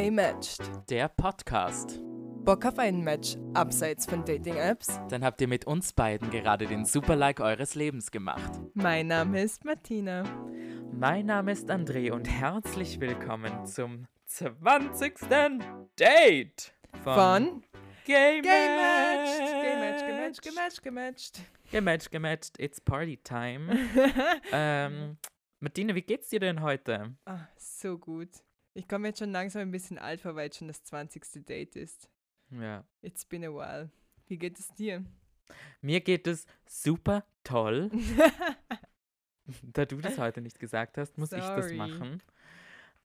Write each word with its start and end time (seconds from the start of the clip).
Gay 0.00 0.10
Matched. 0.10 0.62
Der 0.88 1.08
Podcast. 1.08 2.00
Bock 2.42 2.64
auf 2.64 2.78
ein 2.78 3.04
Match 3.04 3.36
abseits 3.52 4.06
von 4.06 4.24
Dating-Apps? 4.24 4.98
Dann 5.10 5.22
habt 5.22 5.42
ihr 5.42 5.46
mit 5.46 5.66
uns 5.66 5.92
beiden 5.92 6.30
gerade 6.30 6.66
den 6.66 6.86
Super-Like 6.86 7.40
eures 7.40 7.74
Lebens 7.74 8.10
gemacht. 8.10 8.50
Mein 8.72 9.08
Name 9.08 9.42
ist 9.42 9.66
Martina. 9.66 10.22
Mein 10.90 11.26
Name 11.26 11.52
ist 11.52 11.70
André 11.70 12.12
und 12.12 12.30
herzlich 12.30 12.98
willkommen 12.98 13.66
zum 13.66 14.06
20. 14.24 15.18
Date 15.98 16.72
Von 17.04 17.62
Gay 18.06 18.40
Gay 18.40 18.68
Matched. 18.78 19.62
Gay 19.62 19.76
Matched, 19.76 20.06
gematcht, 20.06 20.42
gematcht, 20.42 20.82
gematcht. 20.82 21.40
Gematcht, 21.70 22.10
gematcht, 22.10 22.58
it's 22.58 22.80
party 22.80 23.18
time. 23.18 23.70
ähm, 24.50 25.18
Martina, 25.58 25.94
wie 25.94 26.00
geht's 26.00 26.30
dir 26.30 26.40
denn 26.40 26.62
heute? 26.62 27.16
Ah, 27.26 27.48
so 27.58 27.98
gut. 27.98 28.30
Ich 28.74 28.88
komme 28.88 29.08
jetzt 29.08 29.18
schon 29.18 29.32
langsam 29.32 29.62
ein 29.62 29.70
bisschen 29.70 29.98
alt 29.98 30.20
vor, 30.20 30.36
weil 30.36 30.48
es 30.48 30.56
schon 30.56 30.68
das 30.68 30.82
20. 30.84 31.44
Date 31.44 31.76
ist. 31.76 32.08
Ja. 32.50 32.84
It's 33.02 33.24
been 33.24 33.44
a 33.44 33.48
while. 33.48 33.90
Wie 34.26 34.38
geht 34.38 34.58
es 34.58 34.72
dir? 34.74 35.04
Mir 35.80 36.00
geht 36.00 36.26
es 36.26 36.46
super 36.66 37.24
toll. 37.42 37.90
da 39.62 39.84
du 39.84 39.96
das 39.96 40.18
heute 40.18 40.40
nicht 40.40 40.58
gesagt 40.58 40.98
hast, 40.98 41.18
muss 41.18 41.32
ich 41.32 41.40
das 41.40 41.64
Sorry. 41.64 41.76
machen. 41.76 42.22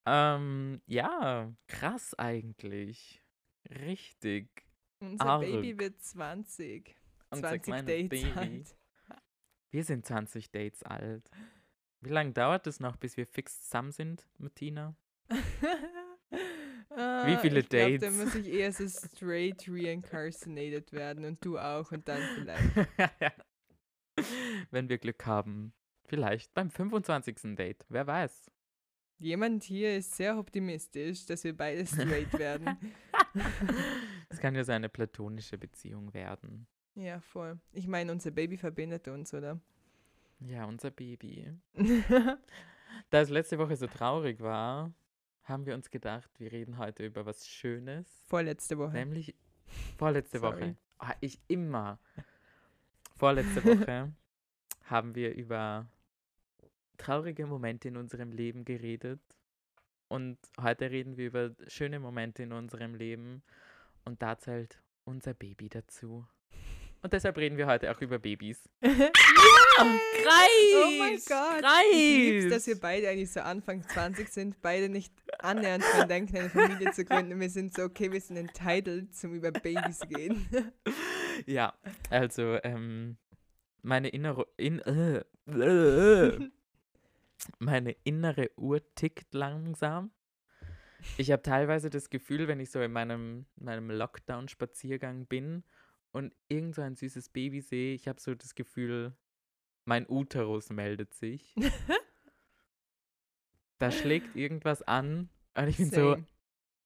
Ähm, 0.05 0.81
ja, 0.85 1.51
krass 1.67 2.13
eigentlich. 2.13 3.23
Richtig. 3.69 4.63
Unser 4.99 5.25
Arg. 5.25 5.41
Baby 5.41 5.79
wird 5.79 5.99
20. 6.01 6.95
Unser 7.31 7.49
20 7.49 7.63
kleines 7.63 7.85
Dates 7.85 8.09
Baby. 8.09 8.39
alt. 8.39 8.77
Wir 9.71 9.83
sind 9.83 10.05
20 10.05 10.51
Dates 10.51 10.83
alt. 10.83 11.29
Wie 12.01 12.09
lange 12.09 12.33
dauert 12.33 12.67
es 12.67 12.79
noch, 12.79 12.97
bis 12.97 13.17
wir 13.17 13.25
fix 13.25 13.63
zusammen 13.63 13.91
sind, 13.91 14.27
Martina? 14.37 14.95
Ah, 16.97 17.37
viele 17.41 17.59
ich 17.59 17.69
glaub, 17.69 17.81
Dates? 17.81 18.01
Da 18.01 18.23
muss 18.23 18.35
ich 18.35 18.47
eher 18.47 18.71
so 18.71 18.87
straight 18.87 19.65
reincarcinated 19.67 20.93
werden 20.93 21.25
und 21.25 21.43
du 21.43 21.57
auch 21.57 21.91
und 21.91 22.07
dann 22.07 22.21
vielleicht. 22.35 22.87
Wenn 24.71 24.87
wir 24.87 24.97
Glück 24.97 25.25
haben. 25.25 25.73
Vielleicht 26.07 26.53
beim 26.53 26.69
25. 26.69 27.55
Date. 27.55 27.83
Wer 27.89 28.07
weiß. 28.07 28.51
Jemand 29.17 29.63
hier 29.63 29.97
ist 29.97 30.15
sehr 30.15 30.37
optimistisch, 30.37 31.25
dass 31.25 31.43
wir 31.43 31.55
beide 31.55 31.85
straight 31.85 32.31
werden. 32.33 32.77
Es 34.29 34.39
kann 34.39 34.55
ja 34.55 34.63
so 34.63 34.71
eine 34.71 34.89
platonische 34.89 35.57
Beziehung 35.57 36.13
werden. 36.13 36.67
Ja, 36.95 37.19
voll. 37.19 37.59
Ich 37.73 37.87
meine, 37.87 38.11
unser 38.11 38.31
Baby 38.31 38.57
verbindet 38.57 39.07
uns, 39.07 39.33
oder? 39.33 39.59
Ja, 40.39 40.65
unser 40.65 40.91
Baby. 40.91 41.51
Da 43.09 43.19
es 43.19 43.29
letzte 43.29 43.57
Woche 43.57 43.75
so 43.75 43.87
traurig 43.87 44.39
war, 44.39 44.93
haben 45.45 45.65
wir 45.65 45.75
uns 45.75 45.89
gedacht, 45.91 46.29
wir 46.39 46.51
reden 46.51 46.77
heute 46.77 47.05
über 47.05 47.25
was 47.25 47.47
Schönes. 47.47 48.07
Vorletzte 48.27 48.77
Woche. 48.77 48.93
Nämlich 48.93 49.35
vorletzte. 49.97 50.41
Woche. 50.41 50.75
Ah, 50.97 51.15
ich 51.21 51.39
immer. 51.47 51.99
Vorletzte 53.15 53.63
Woche 53.63 54.11
haben 54.83 55.15
wir 55.15 55.33
über 55.35 55.87
traurige 56.97 57.45
Momente 57.45 57.87
in 57.87 57.97
unserem 57.97 58.31
Leben 58.31 58.65
geredet. 58.65 59.21
Und 60.07 60.37
heute 60.59 60.89
reden 60.91 61.17
wir 61.17 61.27
über 61.27 61.51
schöne 61.67 61.99
Momente 61.99 62.43
in 62.43 62.51
unserem 62.51 62.95
Leben. 62.95 63.43
Und 64.03 64.21
da 64.21 64.37
zählt 64.37 64.81
unser 65.03 65.33
Baby 65.33 65.69
dazu. 65.69 66.25
Und 67.05 67.13
deshalb 67.13 67.37
reden 67.37 67.55
wir 67.55 67.67
heute 67.67 67.91
auch 67.91 68.01
über 68.01 68.17
Babys. 68.17 68.67
ja! 68.81 68.89
Kreis! 69.77 70.73
Oh 70.73 70.89
mein 70.97 71.19
Gott! 71.27 71.63
Ich 71.91 72.17
lieb's, 72.17 72.49
dass 72.49 72.65
wir 72.65 72.79
beide 72.79 73.07
eigentlich 73.07 73.31
so 73.31 73.41
Anfang 73.41 73.87
20 73.87 74.27
sind, 74.27 74.59
beide 74.63 74.89
nicht 74.89 75.13
annähernd 75.37 75.83
dran 75.83 76.09
denken, 76.09 76.35
eine 76.35 76.49
Familie 76.49 76.91
zu 76.93 77.05
gründen. 77.05 77.39
Wir 77.39 77.51
sind 77.51 77.75
so, 77.75 77.83
okay, 77.83 78.11
wir 78.11 78.19
sind 78.19 78.37
entitled 78.37 79.15
zum 79.15 79.35
über 79.35 79.51
Babys 79.51 80.01
reden. 80.09 80.47
Ja, 81.45 81.75
also, 82.09 82.57
ähm, 82.63 83.17
meine 83.83 84.09
innere, 84.09 84.47
in, 84.57 84.79
äh, 84.79 85.21
äh, 85.45 86.49
meine 87.59 87.95
innere 88.03 88.49
Uhr 88.55 88.81
tickt 88.95 89.31
langsam. 89.35 90.09
Ich 91.17 91.29
habe 91.29 91.43
teilweise 91.43 91.91
das 91.91 92.09
Gefühl, 92.09 92.47
wenn 92.47 92.59
ich 92.59 92.71
so 92.71 92.81
in 92.81 92.91
meinem, 92.91 93.45
meinem 93.57 93.91
Lockdown-Spaziergang 93.91 95.27
bin 95.27 95.63
und 96.15 96.33
irgend 96.47 96.75
so 96.75 96.81
ein 96.81 96.95
süßes 96.95 97.27
Baby 97.27 97.59
sehe, 97.59 97.93
ich 97.93 98.07
habe 98.07 98.21
so 98.21 98.33
das 98.35 98.55
Gefühl, 98.55 99.13
mein 99.83 100.09
Uterus 100.09 100.69
meldet 100.69 101.13
sich. 101.13 101.53
Da 103.77 103.91
schlägt 103.91 104.37
irgendwas 104.37 104.83
an 104.83 105.27
und 105.53 105.67
ich 105.67 105.75
bin 105.75 105.89
so, 105.91 106.15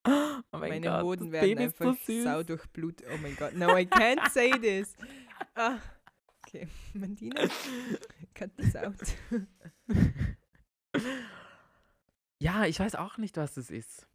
oh 0.07 0.57
mein 0.57 0.69
Meine 0.71 0.87
Gott, 0.87 1.03
Hoden 1.03 1.25
das 1.25 1.31
werden 1.33 1.49
Baby 1.49 1.63
einfach 1.65 1.85
so 1.85 1.93
süß. 2.03 2.23
sau 2.23 2.41
durch 2.41 2.65
Blut. 2.69 3.03
Oh 3.13 3.17
mein 3.21 3.35
Gott, 3.35 3.53
no, 3.53 3.77
I 3.77 3.85
can't 3.85 4.27
say 4.31 4.49
this. 4.59 4.95
Ah, 5.53 5.77
okay, 6.47 6.67
Mandina, 6.95 7.47
cut 8.33 8.57
this 8.57 8.75
out. 8.75 8.95
Ja, 12.41 12.65
ich 12.65 12.79
weiß 12.79 12.95
auch 12.95 13.17
nicht, 13.17 13.37
was 13.37 13.57
es 13.57 13.69
ist. 13.69 14.07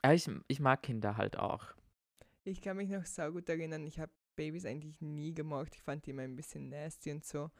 Aber 0.00 0.14
ich, 0.14 0.30
ich 0.46 0.60
mag 0.60 0.82
Kinder 0.82 1.18
halt 1.18 1.36
auch. 1.36 1.74
Ich 2.44 2.60
kann 2.60 2.76
mich 2.76 2.90
noch 2.90 3.06
saugut 3.06 3.48
erinnern, 3.48 3.86
ich 3.86 3.98
habe 3.98 4.12
Babys 4.36 4.64
eigentlich 4.66 5.00
nie 5.00 5.34
gemocht. 5.34 5.74
Ich 5.74 5.82
fand 5.82 6.06
die 6.06 6.10
immer 6.10 6.22
ein 6.22 6.36
bisschen 6.36 6.68
nasty 6.68 7.10
und 7.10 7.24
so. 7.24 7.50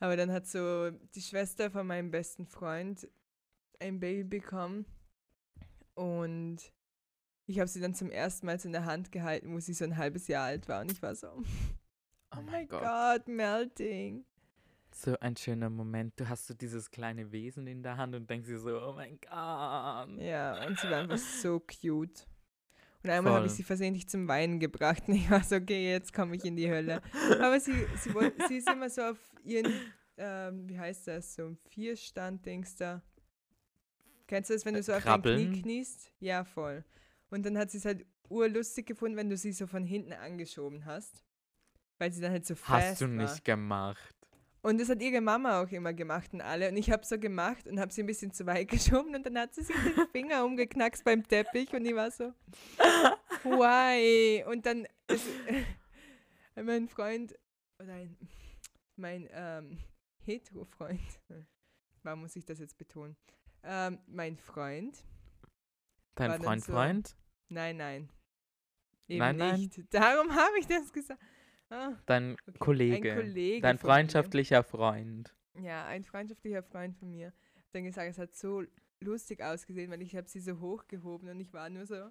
Aber 0.00 0.16
dann 0.16 0.32
hat 0.32 0.46
so 0.46 0.90
die 0.90 1.22
Schwester 1.22 1.70
von 1.70 1.86
meinem 1.86 2.10
besten 2.10 2.46
Freund 2.46 3.08
ein 3.78 4.00
Baby 4.00 4.24
bekommen. 4.24 4.86
Und 5.94 6.72
ich 7.46 7.58
habe 7.58 7.68
sie 7.68 7.80
dann 7.80 7.94
zum 7.94 8.10
ersten 8.10 8.46
Mal 8.46 8.58
so 8.58 8.68
in 8.68 8.72
der 8.72 8.84
Hand 8.86 9.12
gehalten, 9.12 9.52
wo 9.52 9.60
sie 9.60 9.74
so 9.74 9.84
ein 9.84 9.96
halbes 9.96 10.28
Jahr 10.28 10.46
alt 10.46 10.68
war. 10.68 10.80
Und 10.80 10.92
ich 10.92 11.02
war 11.02 11.14
so, 11.14 11.28
oh, 11.28 11.42
Oh 12.34 12.40
mein. 12.42 12.66
Gott, 12.66 13.28
melting. 13.28 14.24
So 14.94 15.18
ein 15.20 15.36
schöner 15.36 15.70
Moment. 15.70 16.18
Du 16.18 16.28
hast 16.28 16.46
so 16.46 16.54
dieses 16.54 16.90
kleine 16.90 17.30
Wesen 17.32 17.66
in 17.66 17.82
der 17.82 17.96
Hand 17.96 18.14
und 18.14 18.28
denkst 18.28 18.48
dir 18.48 18.58
so, 18.58 18.82
oh 18.82 18.92
mein 18.94 19.18
Gott. 19.20 20.20
Ja, 20.20 20.66
und 20.66 20.78
sie 20.78 20.90
war 20.90 20.98
einfach 21.00 21.18
so 21.18 21.60
cute. 21.60 22.26
Und 23.04 23.10
einmal 23.10 23.32
habe 23.34 23.46
ich 23.46 23.52
sie 23.52 23.62
versehentlich 23.64 24.08
zum 24.08 24.28
Weinen 24.28 24.60
gebracht 24.60 25.02
und 25.08 25.14
ich 25.14 25.28
war 25.30 25.42
so, 25.42 25.56
okay, 25.56 25.90
jetzt 25.90 26.12
komme 26.12 26.36
ich 26.36 26.44
in 26.44 26.54
die 26.56 26.70
Hölle. 26.70 27.02
Aber 27.40 27.58
sie, 27.58 27.72
sie, 28.00 28.14
woll- 28.14 28.32
sie 28.48 28.58
ist 28.58 28.68
immer 28.70 28.88
so 28.88 29.02
auf 29.02 29.18
ihren, 29.44 29.72
ähm, 30.16 30.68
wie 30.68 30.78
heißt 30.78 31.08
das, 31.08 31.34
so 31.34 31.46
ein 31.46 31.56
Vierstand-Dings 31.70 32.76
da. 32.76 33.02
Kennst 34.28 34.50
du 34.50 34.54
das, 34.54 34.64
wenn 34.64 34.74
du 34.74 34.82
so 34.82 34.92
auf 34.92 35.02
dein 35.04 35.20
Knie 35.20 35.32
Krabbeln? 35.34 35.62
kniest? 35.62 36.10
Ja, 36.20 36.44
voll. 36.44 36.84
Und 37.30 37.44
dann 37.44 37.58
hat 37.58 37.70
sie 37.70 37.78
es 37.78 37.84
halt 37.84 38.06
urlustig 38.28 38.86
gefunden, 38.86 39.16
wenn 39.16 39.28
du 39.28 39.36
sie 39.36 39.52
so 39.52 39.66
von 39.66 39.84
hinten 39.84 40.12
angeschoben 40.12 40.84
hast. 40.84 41.24
Weil 41.98 42.12
sie 42.12 42.20
dann 42.20 42.32
halt 42.32 42.46
so 42.46 42.54
fest 42.54 42.68
Hast 42.68 43.00
du 43.00 43.04
war. 43.06 43.10
nicht 43.14 43.44
gemacht. 43.44 44.14
Und 44.62 44.80
das 44.80 44.88
hat 44.88 45.02
ihre 45.02 45.20
Mama 45.20 45.60
auch 45.60 45.68
immer 45.70 45.92
gemacht 45.92 46.32
und 46.32 46.40
alle. 46.40 46.68
Und 46.68 46.76
ich 46.76 46.90
habe 46.90 47.04
so 47.04 47.18
gemacht 47.18 47.66
und 47.66 47.80
habe 47.80 47.92
sie 47.92 48.02
ein 48.02 48.06
bisschen 48.06 48.32
zu 48.32 48.46
weit 48.46 48.68
geschoben 48.70 49.14
und 49.14 49.26
dann 49.26 49.36
hat 49.38 49.54
sie 49.54 49.62
sich 49.64 49.74
den 49.76 50.06
Finger 50.12 50.44
umgeknackst 50.44 51.04
beim 51.04 51.26
Teppich 51.26 51.72
und 51.72 51.84
ich 51.84 51.94
war 51.94 52.10
so, 52.12 52.32
why? 53.44 54.44
Und 54.46 54.64
dann 54.66 54.86
ist, 55.08 55.26
mein 56.54 56.88
Freund, 56.88 57.34
oder 57.80 57.92
ein, 57.94 58.16
mein 58.96 59.28
ähm, 59.32 59.78
Hetero-Freund, 60.24 61.00
warum 62.02 62.20
muss 62.20 62.36
ich 62.36 62.44
das 62.44 62.58
jetzt 62.60 62.78
betonen? 62.78 63.16
Ähm, 63.64 63.98
mein 64.06 64.36
Freund, 64.36 65.04
Dein 66.14 66.40
Freund, 66.42 66.64
so- 66.64 66.72
Freund? 66.72 67.16
nein, 67.48 67.76
nein, 67.78 68.08
eben 69.08 69.18
Nein, 69.18 69.36
nein. 69.36 69.60
nicht. 69.60 69.82
Darum 69.94 70.34
habe 70.34 70.58
ich 70.58 70.66
das 70.66 70.92
gesagt. 70.92 71.20
Ah, 71.72 71.96
Dein 72.06 72.36
okay. 72.46 72.58
Kollege. 72.58 73.14
Kollege 73.14 73.60
Dein 73.62 73.78
freundschaftlicher 73.78 74.62
Freund. 74.62 75.34
Ja, 75.60 75.86
ein 75.86 76.04
freundschaftlicher 76.04 76.62
Freund 76.62 76.96
von 76.96 77.10
mir 77.10 77.32
dann 77.72 77.84
gesagt, 77.84 78.10
es 78.10 78.18
hat 78.18 78.34
so 78.34 78.64
lustig 79.00 79.42
ausgesehen, 79.42 79.90
weil 79.90 80.02
ich 80.02 80.14
habe 80.14 80.28
sie 80.28 80.40
so 80.40 80.60
hochgehoben 80.60 81.28
und 81.28 81.40
ich 81.40 81.52
war 81.52 81.68
nur 81.70 81.86
so, 81.86 82.10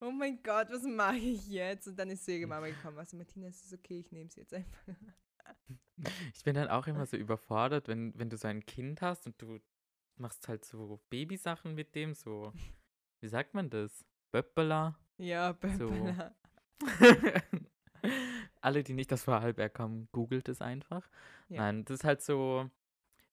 oh 0.00 0.10
mein 0.10 0.42
Gott, 0.42 0.68
was 0.70 0.84
mache 0.84 1.16
ich 1.16 1.48
jetzt? 1.48 1.88
Und 1.88 1.98
dann 1.98 2.10
ist 2.10 2.24
so 2.24 2.32
ihre 2.32 2.46
Mama 2.46 2.68
gekommen, 2.68 2.98
also 2.98 3.16
Martina, 3.16 3.48
es 3.48 3.62
ist 3.64 3.74
okay, 3.74 4.00
ich 4.00 4.12
nehme 4.12 4.30
sie 4.30 4.40
jetzt 4.40 4.54
einfach. 4.54 4.88
Ich 6.34 6.42
bin 6.42 6.54
dann 6.54 6.68
auch 6.68 6.86
immer 6.86 7.06
so 7.06 7.16
überfordert, 7.16 7.86
wenn, 7.86 8.18
wenn 8.18 8.28
du 8.28 8.36
so 8.36 8.48
ein 8.48 8.66
Kind 8.66 9.00
hast 9.00 9.26
und 9.26 9.40
du 9.40 9.60
machst 10.16 10.48
halt 10.48 10.64
so 10.64 11.00
Babysachen 11.10 11.74
mit 11.74 11.94
dem, 11.94 12.14
so, 12.14 12.52
wie 13.20 13.28
sagt 13.28 13.54
man 13.54 13.70
das? 13.70 14.04
Böppeler? 14.32 14.98
Ja, 15.18 15.52
Böppela. 15.52 16.34
Alle, 18.64 18.82
die 18.82 18.94
nicht 18.94 19.12
das 19.12 19.24
Vorarlberg 19.24 19.78
haben, 19.78 20.08
googelt 20.12 20.48
es 20.48 20.62
einfach. 20.62 21.06
Ja. 21.50 21.62
Nein, 21.62 21.84
das 21.84 21.96
ist 21.96 22.04
halt 22.04 22.22
so 22.22 22.70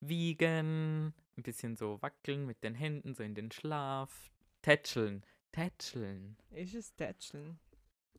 wiegen, 0.01 1.13
ein 1.37 1.43
bisschen 1.43 1.77
so 1.77 2.01
wackeln 2.01 2.45
mit 2.45 2.63
den 2.63 2.75
Händen, 2.75 3.15
so 3.15 3.23
in 3.23 3.33
den 3.33 3.49
Schlaf, 3.49 4.29
tätscheln, 4.61 5.25
tätscheln. 5.53 6.35
Ist 6.49 6.75
es 6.75 6.93
Tätscheln? 6.95 7.59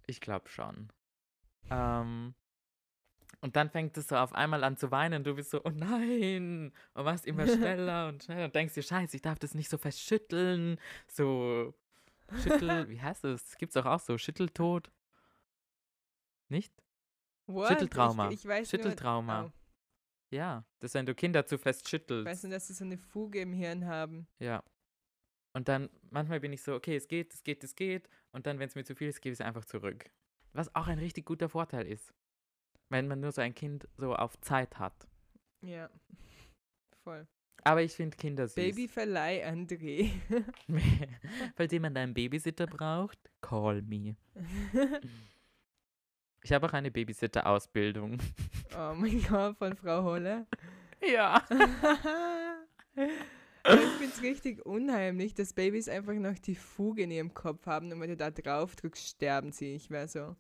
Ich 0.07 0.23
glaube 0.23 0.49
schon. 0.49 0.89
Ähm, 1.71 2.35
und 3.41 3.57
dann 3.57 3.69
fängt 3.69 3.99
es 3.99 4.09
so 4.09 4.17
auf 4.17 4.35
einmal 4.35 4.65
an 4.65 4.79
zu 4.79 4.91
weinen. 4.91 5.23
Du 5.23 5.35
bist 5.35 5.51
so, 5.51 5.61
oh 5.65 5.71
nein. 5.71 6.73
Und 6.95 7.05
machst 7.05 7.27
immer 7.27 7.47
schneller 7.47 8.09
und 8.09 8.23
schneller 8.23 8.47
und 8.47 8.55
denkst 8.55 8.73
dir, 8.73 8.83
scheiße, 8.83 9.17
ich 9.17 9.23
darf 9.23 9.39
das 9.39 9.55
nicht 9.55 9.69
so 9.69 9.77
fest 9.77 10.01
schütteln. 10.01 10.79
So, 11.09 11.75
Schüttel, 12.43 12.89
wie 12.89 13.03
heißt? 13.03 13.25
Das 13.25 13.59
gibt's 13.59 13.75
doch 13.75 13.85
auch 13.85 14.01
so, 14.01 14.17
Schütteltod. 14.17 14.91
Nicht? 16.49 16.73
What? 17.47 17.69
Schütteltrauma. 17.69 18.29
Ich, 18.31 18.41
ich 18.41 18.47
weiß 18.47 18.71
Schütteltrauma. 18.71 19.43
Nur, 19.43 19.53
Ja, 20.33 20.65
das 20.81 20.91
ist, 20.91 20.95
wenn 20.95 21.07
du 21.07 21.15
Kinder 21.15 21.47
zu 21.47 21.59
fest 21.59 21.83
oh, 21.87 21.89
schüttelst. 21.89 22.27
ich 22.27 22.31
weiß 22.31 22.43
nur, 22.45 22.53
dass 22.53 22.69
sie 22.69 22.75
so 22.75 22.85
eine 22.85 22.99
Fuge 22.99 23.41
im 23.41 23.53
Hirn 23.53 23.87
haben. 23.87 24.27
Ja. 24.39 24.63
Und 25.55 25.69
dann, 25.69 25.91
manchmal 26.11 26.41
bin 26.41 26.53
ich 26.53 26.63
so, 26.63 26.75
okay, 26.75 26.97
es 26.97 27.09
geht, 27.09 27.35
es 27.35 27.43
geht, 27.43 27.63
es 27.63 27.75
geht. 27.75 28.09
Und 28.33 28.47
dann, 28.47 28.59
wenn 28.59 28.69
es 28.69 28.75
mir 28.75 28.85
zu 28.85 28.95
viel 28.95 29.09
ist, 29.09 29.21
gebe 29.21 29.33
ich 29.33 29.41
es 29.41 29.45
einfach 29.45 29.65
zurück. 29.65 30.11
Was 30.55 30.75
auch 30.75 30.87
ein 30.87 30.99
richtig 30.99 31.27
guter 31.27 31.49
Vorteil 31.49 31.87
ist. 31.87 32.15
Wenn 32.91 33.09
man 33.09 33.21
nur 33.21 33.33
so 33.33 33.41
ein 33.43 33.55
Kind 33.55 33.89
so 33.97 34.15
auf 34.15 34.39
Zeit 34.41 34.79
hat. 34.79 35.09
Ja. 35.63 35.91
Voll. 37.05 37.27
Aber 37.65 37.83
ich 37.83 37.93
finde 37.93 38.17
Kinder 38.17 38.49
süß. 38.49 38.57
Babyverleih 38.57 39.47
André. 39.47 40.11
Falls 41.57 41.73
jemand 41.73 41.97
einen 41.97 42.13
Babysitter 42.13 42.67
braucht, 42.67 43.19
call 43.41 43.83
me. 43.83 44.17
Ich 46.45 46.53
habe 46.53 46.67
auch 46.67 46.73
eine 46.73 46.91
Babysitter-Ausbildung. 46.91 48.19
oh 48.77 48.95
mein 48.97 49.23
Gott, 49.29 49.57
von 49.59 49.77
Frau 49.77 50.03
Holle. 50.03 50.47
Ja. 51.07 51.43
Ich 53.65 53.79
finde 53.99 54.13
es 54.13 54.23
richtig 54.23 54.67
unheimlich, 54.67 55.35
dass 55.35 55.53
Babys 55.53 55.89
einfach 55.89 56.15
noch 56.15 56.37
die 56.37 56.57
Fuge 56.57 57.03
in 57.05 57.13
ihrem 57.13 57.33
Kopf 57.33 57.65
haben 57.67 57.93
und 57.93 58.01
wenn 58.01 58.11
du 58.11 58.17
da 58.17 58.33
drauf 58.33 58.75
drückst, 58.75 59.07
sterben 59.11 59.53
sie. 59.53 59.77
Ich 59.77 59.89
wäre 59.89 60.09
so. 60.09 60.35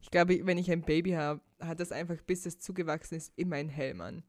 Ich 0.00 0.10
glaube, 0.10 0.40
wenn 0.46 0.56
ich 0.56 0.70
ein 0.72 0.80
Baby 0.80 1.10
habe, 1.10 1.42
hat 1.60 1.80
das 1.80 1.92
einfach, 1.92 2.16
bis 2.22 2.46
es 2.46 2.58
zugewachsen 2.58 3.16
ist, 3.18 3.30
immer 3.36 3.56
ein 3.56 3.68
Helm 3.68 4.00
an. 4.00 4.22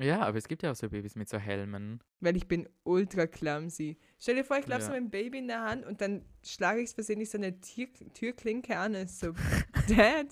Ja, 0.00 0.20
aber 0.22 0.38
es 0.38 0.48
gibt 0.48 0.62
ja 0.62 0.70
auch 0.70 0.76
so 0.76 0.88
Babys 0.88 1.14
mit 1.14 1.28
so 1.28 1.36
Helmen. 1.36 2.00
Weil 2.20 2.38
ich 2.38 2.48
bin 2.48 2.66
ultra 2.84 3.26
clumsy. 3.26 3.98
Stell 4.18 4.36
dir 4.36 4.44
vor, 4.44 4.56
ich 4.56 4.66
laufe 4.66 4.80
Ja. 4.80 4.86
so 4.86 4.92
einem 4.94 5.10
Baby 5.10 5.36
in 5.38 5.48
der 5.48 5.60
Hand 5.60 5.84
und 5.84 6.00
dann 6.00 6.24
schlage 6.42 6.80
ich 6.80 6.86
es 6.86 6.94
versehentlich 6.94 7.28
so 7.28 7.36
eine 7.36 7.60
Tür 7.60 7.86
Türklinke 8.14 8.78
an. 8.78 8.94
und 8.94 9.02
ist 9.02 9.20
so, 9.20 9.32
Dad. 9.94 10.28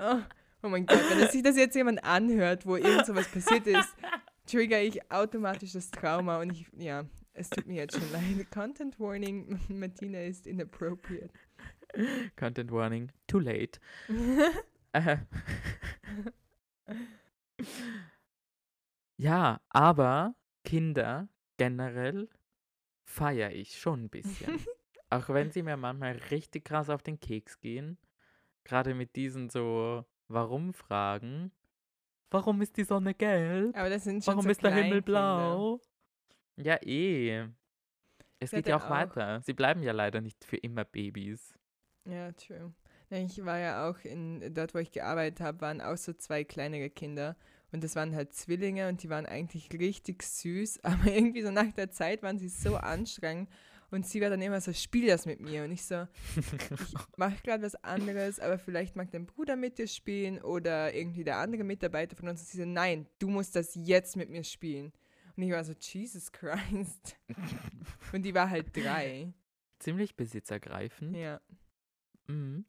Oh, 0.00 0.20
oh 0.62 0.68
mein 0.68 0.86
Gott, 0.86 1.02
wenn 1.10 1.28
sich 1.28 1.42
das 1.42 1.56
jetzt 1.56 1.74
jemand 1.74 2.04
anhört, 2.04 2.66
wo 2.66 2.76
irgend 2.76 3.06
so 3.06 3.14
was 3.14 3.28
passiert 3.28 3.66
ist, 3.66 3.94
trigger 4.46 4.80
ich 4.80 5.10
automatisch 5.10 5.72
das 5.72 5.90
Trauma 5.90 6.40
und 6.40 6.50
ich, 6.52 6.66
ja, 6.76 7.04
es 7.34 7.50
tut 7.50 7.66
mir 7.66 7.76
jetzt 7.76 7.98
schon 7.98 8.12
leid. 8.12 8.50
Content 8.50 8.98
Warning, 9.00 9.58
Martina 9.68 10.22
ist 10.22 10.46
inappropriate. 10.46 11.30
Content 12.36 12.70
warning, 12.70 13.10
too 13.26 13.38
late. 13.38 13.80
Äh. 14.92 15.16
ja, 19.16 19.60
aber 19.70 20.34
Kinder 20.64 21.28
generell 21.56 22.28
feiere 23.04 23.52
ich 23.52 23.78
schon 23.78 24.04
ein 24.04 24.10
bisschen. 24.10 24.60
Auch 25.10 25.30
wenn 25.30 25.50
sie 25.50 25.62
mir 25.62 25.78
manchmal 25.78 26.18
richtig 26.30 26.66
krass 26.66 26.90
auf 26.90 27.02
den 27.02 27.18
Keks 27.18 27.60
gehen. 27.60 27.96
Gerade 28.68 28.94
mit 28.94 29.16
diesen 29.16 29.48
so 29.48 30.04
Warum-Fragen. 30.28 31.50
Warum 32.30 32.60
ist 32.60 32.76
die 32.76 32.84
Sonne 32.84 33.14
gelb? 33.14 33.74
Aber 33.76 33.88
das 33.88 34.04
sind 34.04 34.22
schon 34.22 34.32
Warum 34.32 34.44
so 34.44 34.50
ist 34.50 34.62
der 34.62 34.74
Himmel 34.74 35.00
blau? 35.00 35.80
Ja, 36.56 36.76
eh. 36.82 37.48
Es 38.38 38.50
geht 38.50 38.68
ja 38.68 38.76
auch 38.76 38.84
auch- 38.84 38.90
weiter. 38.90 39.40
Sie 39.40 39.54
bleiben 39.54 39.82
ja 39.82 39.92
leider 39.92 40.20
nicht 40.20 40.44
für 40.44 40.58
immer 40.58 40.84
Babys. 40.84 41.54
Ja, 42.04 42.30
true. 42.32 42.72
Ich 43.10 43.42
war 43.44 43.58
ja 43.58 43.88
auch 43.88 43.98
in, 44.04 44.52
dort, 44.52 44.74
wo 44.74 44.78
ich 44.78 44.92
gearbeitet 44.92 45.40
habe, 45.40 45.62
waren 45.62 45.80
auch 45.80 45.96
so 45.96 46.12
zwei 46.12 46.44
kleinere 46.44 46.90
Kinder. 46.90 47.36
Und 47.72 47.82
das 47.82 47.96
waren 47.96 48.14
halt 48.14 48.34
Zwillinge 48.34 48.88
und 48.88 49.02
die 49.02 49.08
waren 49.08 49.24
eigentlich 49.24 49.70
richtig 49.72 50.22
süß. 50.22 50.84
Aber 50.84 51.06
irgendwie 51.06 51.42
so 51.42 51.50
nach 51.50 51.72
der 51.72 51.90
Zeit 51.90 52.22
waren 52.22 52.38
sie 52.38 52.48
so 52.50 52.76
anstrengend. 52.76 53.48
Und 53.90 54.06
sie 54.06 54.20
war 54.20 54.28
dann 54.28 54.42
immer 54.42 54.60
so, 54.60 54.72
spiel 54.72 55.06
das 55.06 55.24
mit 55.24 55.40
mir. 55.40 55.64
Und 55.64 55.72
ich 55.72 55.82
so, 55.84 56.06
ich 56.36 56.36
mache 57.16 57.36
gerade 57.42 57.62
was 57.62 57.74
anderes, 57.76 58.38
aber 58.38 58.58
vielleicht 58.58 58.96
mag 58.96 59.10
dein 59.10 59.24
Bruder 59.24 59.56
mit 59.56 59.78
dir 59.78 59.86
spielen 59.86 60.40
oder 60.42 60.92
irgendwie 60.94 61.24
der 61.24 61.38
andere 61.38 61.64
Mitarbeiter 61.64 62.14
von 62.16 62.28
uns. 62.28 62.40
Und 62.42 62.48
sie 62.48 62.58
so, 62.58 62.64
nein, 62.66 63.06
du 63.18 63.28
musst 63.28 63.56
das 63.56 63.74
jetzt 63.74 64.16
mit 64.16 64.28
mir 64.28 64.44
spielen. 64.44 64.92
Und 65.36 65.42
ich 65.42 65.52
war 65.52 65.64
so, 65.64 65.72
Jesus 65.80 66.30
Christ. 66.32 67.16
Und 68.12 68.22
die 68.22 68.34
war 68.34 68.50
halt 68.50 68.76
drei. 68.76 69.32
Ziemlich 69.78 70.16
besitzergreifend. 70.16 71.16
Ja, 71.16 71.40
Mhm. 72.26 72.66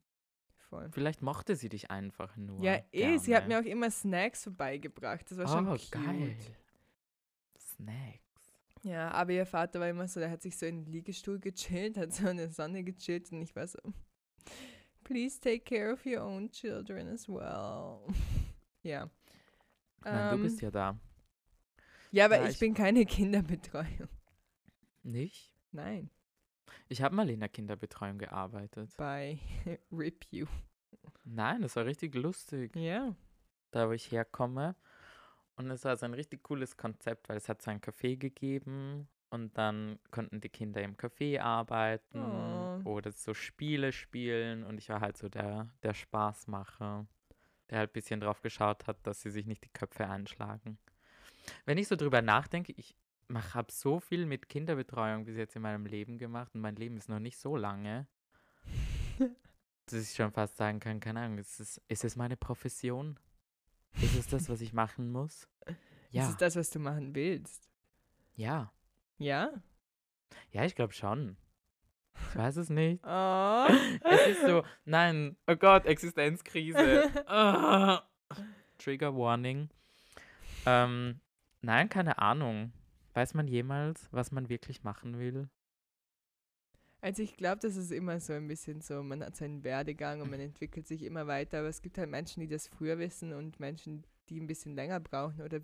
voll. 0.56 0.88
Vielleicht 0.92 1.20
mochte 1.20 1.54
sie 1.54 1.68
dich 1.68 1.90
einfach 1.90 2.34
nur. 2.36 2.62
Ja, 2.62 2.80
eh, 2.92 3.18
sie 3.18 3.36
hat 3.36 3.46
mir 3.46 3.58
auch 3.60 3.64
immer 3.64 3.90
Snacks 3.90 4.44
vorbeigebracht. 4.44 5.30
Das 5.30 5.36
war 5.36 5.48
schon 5.48 5.68
oh, 5.68 5.72
cute. 5.72 5.90
geil. 5.90 6.36
Snacks. 7.58 8.29
Ja, 8.82 9.10
aber 9.10 9.32
ihr 9.32 9.46
Vater 9.46 9.78
war 9.80 9.88
immer 9.88 10.08
so, 10.08 10.20
der 10.20 10.30
hat 10.30 10.40
sich 10.42 10.56
so 10.56 10.64
in 10.66 10.84
den 10.84 10.92
Liegestuhl 10.92 11.38
gechillt, 11.38 11.96
hat 11.98 12.12
so 12.12 12.28
in 12.28 12.38
der 12.38 12.50
Sonne 12.50 12.82
gechillt 12.84 13.30
und 13.32 13.42
ich 13.42 13.54
war 13.54 13.66
so, 13.66 13.78
please 15.04 15.38
take 15.40 15.60
care 15.60 15.92
of 15.92 16.04
your 16.06 16.22
own 16.22 16.50
children 16.50 17.08
as 17.08 17.28
well. 17.28 18.00
ja. 18.82 19.10
Nein, 20.02 20.32
Ähm, 20.34 20.38
du 20.38 20.42
bist 20.44 20.60
ja 20.62 20.70
da. 20.70 20.98
ja, 22.10 22.24
aber 22.24 22.36
Ja, 22.36 22.44
ich, 22.44 22.52
ich- 22.54 22.58
bin 22.60 22.74
keine 22.74 23.04
Kinderbetreuung. 23.06 24.08
Nicht? 25.02 25.54
Nein, 25.72 26.10
Ich 26.88 27.00
habe 27.02 27.14
mal 27.14 27.28
in 27.30 27.40
der 27.40 27.48
Kinderbetreuung 27.48 28.18
gearbeitet. 28.18 28.94
bei 28.96 29.38
Rip 29.92 30.24
You. 30.30 30.46
Nein, 31.24 31.62
das 31.62 31.76
war 31.76 31.84
richtig 31.84 32.14
lustig, 32.14 32.74
Ja. 32.76 33.14
da 33.72 33.88
wo 33.88 33.92
ich 33.92 34.10
herkomme. 34.10 34.74
Und 35.60 35.70
es 35.70 35.84
war 35.84 35.94
so 35.98 36.06
ein 36.06 36.14
richtig 36.14 36.42
cooles 36.42 36.78
Konzept, 36.78 37.28
weil 37.28 37.36
es 37.36 37.50
hat 37.50 37.60
so 37.60 37.70
ein 37.70 37.82
Café 37.82 38.16
gegeben 38.16 39.06
und 39.28 39.58
dann 39.58 39.98
konnten 40.10 40.40
die 40.40 40.48
Kinder 40.48 40.80
im 40.80 40.96
Café 40.96 41.38
arbeiten 41.38 42.22
Oh. 42.22 42.80
oder 42.94 43.12
so 43.12 43.34
Spiele 43.34 43.92
spielen 43.92 44.64
und 44.64 44.78
ich 44.78 44.88
war 44.88 45.02
halt 45.02 45.18
so 45.18 45.28
der, 45.28 45.68
der 45.82 45.92
Spaßmacher, 45.92 47.06
der 47.68 47.78
halt 47.78 47.90
ein 47.90 47.92
bisschen 47.92 48.20
drauf 48.20 48.40
geschaut 48.40 48.86
hat, 48.86 49.06
dass 49.06 49.20
sie 49.20 49.30
sich 49.30 49.44
nicht 49.44 49.62
die 49.62 49.68
Köpfe 49.68 50.08
einschlagen. 50.08 50.78
Wenn 51.66 51.76
ich 51.76 51.88
so 51.88 51.96
drüber 51.96 52.22
nachdenke, 52.22 52.72
ich 52.74 52.96
habe 53.52 53.70
so 53.70 54.00
viel 54.00 54.24
mit 54.24 54.48
Kinderbetreuung 54.48 55.26
bis 55.26 55.36
jetzt 55.36 55.56
in 55.56 55.62
meinem 55.62 55.84
Leben 55.84 56.16
gemacht 56.16 56.54
und 56.54 56.62
mein 56.62 56.76
Leben 56.76 56.96
ist 56.96 57.10
noch 57.10 57.20
nicht 57.20 57.36
so 57.36 57.54
lange, 57.54 58.06
dass 59.84 60.02
ich 60.02 60.14
schon 60.14 60.32
fast 60.32 60.56
sagen 60.56 60.80
kann, 60.80 61.00
keine 61.00 61.20
Ahnung, 61.20 61.36
ist 61.36 61.60
es, 61.60 61.82
ist 61.86 62.04
es 62.04 62.16
meine 62.16 62.38
Profession? 62.38 63.20
Ist 64.00 64.16
es 64.16 64.26
das, 64.28 64.48
was 64.48 64.60
ich 64.60 64.72
machen 64.72 65.10
muss? 65.12 65.48
Ja, 66.10 66.28
ist 66.28 66.40
das, 66.40 66.56
was 66.56 66.70
du 66.70 66.78
machen 66.78 67.14
willst. 67.14 67.68
ja, 68.34 68.72
Ja? 69.18 69.50
ja, 70.50 70.64
ich 70.64 70.74
glaube 70.74 70.92
schon. 70.92 71.36
Ich 72.30 72.36
weiß 72.36 72.56
es 72.56 72.68
nicht. 72.70 73.02
Oh. 73.06 73.66
Es 74.04 74.26
ist 74.28 74.46
so, 74.46 74.62
nein, 74.84 75.36
oh 75.46 75.56
Gott, 75.56 75.86
Existenzkrise. 75.86 77.10
Ah. 77.26 78.02
Trigger 78.78 79.14
Warning. 79.16 79.68
Ähm, 80.66 81.20
nein, 81.60 81.88
keine 81.88 82.18
Ahnung. 82.18 82.72
Weiß 83.14 83.34
man 83.34 83.46
jemals, 83.48 84.08
was 84.12 84.32
man 84.32 84.48
wirklich 84.48 84.82
machen 84.84 85.18
will? 85.18 85.48
Also 87.02 87.22
ich 87.22 87.36
glaube, 87.36 87.60
das 87.60 87.76
ist 87.76 87.92
immer 87.92 88.20
so 88.20 88.34
ein 88.34 88.46
bisschen 88.46 88.82
so, 88.82 89.02
man 89.02 89.24
hat 89.24 89.36
seinen 89.36 89.64
Werdegang 89.64 90.20
und 90.20 90.30
man 90.30 90.40
entwickelt 90.40 90.86
sich 90.86 91.02
immer 91.02 91.26
weiter, 91.26 91.60
aber 91.60 91.68
es 91.68 91.80
gibt 91.80 91.96
halt 91.96 92.10
Menschen, 92.10 92.40
die 92.40 92.48
das 92.48 92.68
früher 92.68 92.98
wissen 92.98 93.32
und 93.32 93.58
Menschen, 93.58 94.04
die 94.28 94.38
ein 94.38 94.46
bisschen 94.46 94.74
länger 94.74 95.00
brauchen 95.00 95.40
oder 95.40 95.60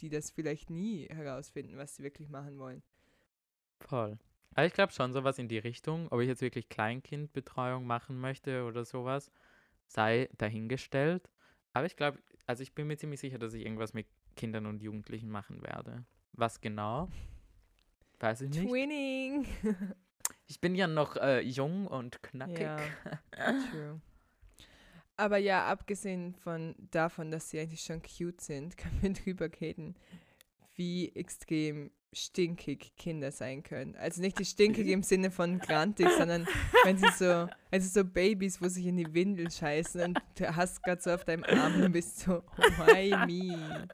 die 0.00 0.08
das 0.08 0.30
vielleicht 0.30 0.70
nie 0.70 1.06
herausfinden, 1.08 1.76
was 1.76 1.96
sie 1.96 2.04
wirklich 2.04 2.28
machen 2.28 2.58
wollen. 2.58 2.82
Voll. 3.80 4.18
Aber 4.54 4.66
ich 4.66 4.72
glaube 4.72 4.92
schon 4.92 5.12
sowas 5.12 5.38
in 5.38 5.48
die 5.48 5.58
Richtung, 5.58 6.08
ob 6.10 6.20
ich 6.20 6.28
jetzt 6.28 6.40
wirklich 6.40 6.68
Kleinkindbetreuung 6.68 7.84
machen 7.84 8.20
möchte 8.20 8.64
oder 8.64 8.84
sowas, 8.84 9.30
sei 9.86 10.28
dahingestellt. 10.38 11.28
Aber 11.72 11.86
ich 11.86 11.96
glaube, 11.96 12.18
also 12.46 12.62
ich 12.62 12.74
bin 12.74 12.86
mir 12.86 12.96
ziemlich 12.96 13.20
sicher, 13.20 13.38
dass 13.38 13.54
ich 13.54 13.64
irgendwas 13.64 13.92
mit 13.92 14.06
Kindern 14.36 14.66
und 14.66 14.82
Jugendlichen 14.82 15.30
machen 15.30 15.62
werde. 15.62 16.04
Was 16.32 16.60
genau? 16.60 17.08
Weiß 18.20 18.40
ich 18.42 18.50
nicht. 18.50 18.68
Twinning! 18.68 19.46
Ich 20.46 20.60
bin 20.60 20.74
ja 20.74 20.86
noch 20.86 21.16
äh, 21.16 21.40
jung 21.40 21.86
und 21.86 22.22
knackig. 22.22 22.60
ja, 22.60 22.78
true. 23.70 24.00
Aber 25.16 25.38
ja, 25.38 25.66
abgesehen 25.66 26.34
von 26.34 26.74
davon, 26.90 27.30
dass 27.30 27.50
sie 27.50 27.58
eigentlich 27.58 27.80
schon 27.80 28.02
cute 28.02 28.40
sind, 28.40 28.76
können 28.76 29.02
wir 29.02 29.12
drüber 29.12 29.48
reden, 29.60 29.96
wie 30.74 31.14
extrem 31.14 31.90
stinkig 32.12 32.94
Kinder 32.96 33.30
sein 33.30 33.62
können. 33.62 33.94
Also 33.96 34.20
nicht 34.22 34.38
die 34.38 34.44
stinkig 34.44 34.86
im 34.88 35.02
Sinne 35.02 35.30
von 35.30 35.58
grantig, 35.58 36.08
sondern 36.16 36.46
wenn 36.84 36.96
sie 36.96 37.10
so, 37.16 37.48
also 37.70 37.88
so 37.88 38.04
Babys, 38.04 38.60
wo 38.62 38.68
sich 38.68 38.86
in 38.86 38.96
die 38.96 39.12
Windel 39.12 39.50
scheißen 39.50 40.00
und 40.02 40.22
du 40.38 40.56
hast 40.56 40.82
gerade 40.82 41.02
so 41.02 41.10
auf 41.10 41.24
deinem 41.24 41.44
Arm 41.44 41.82
und 41.82 41.92
bist 41.92 42.20
so, 42.20 42.42
why 42.56 43.10
me? 43.26 43.88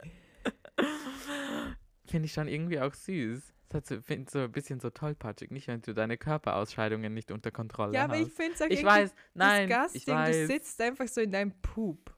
Finde 2.07 2.27
ich 2.27 2.33
schon 2.33 2.47
irgendwie 2.47 2.79
auch 2.79 2.95
süß. 2.95 3.53
Das 3.73 3.89
so, 3.89 4.01
find 4.03 4.31
so 4.31 4.41
ein 4.41 4.53
bisschen 4.53 4.81
so 4.81 4.91
tollpatschig, 4.91 5.51
nicht 5.51 5.67
wenn 5.69 5.81
du 5.83 5.95
deine 5.95 6.19
Körperausscheidungen 6.19 7.13
nicht 7.15 7.31
unter 7.31 7.51
Kontrolle 7.51 7.95
Ja, 7.95 8.05
aber 8.05 8.17
ich 8.19 8.27
hast. 8.27 8.37
finde 8.37 8.53
es 8.55 8.63
auch 8.63 8.67
Ich 8.67 8.85
weiß, 8.85 9.15
nein, 9.35 9.69
ich 9.71 9.77
disgusting. 9.77 10.15
weiß. 10.15 10.37
Du 10.37 10.47
sitzt 10.47 10.81
einfach 10.81 11.09
so 11.09 11.21
in 11.21 11.31
deinem 11.31 11.53
Poop. 11.63 12.15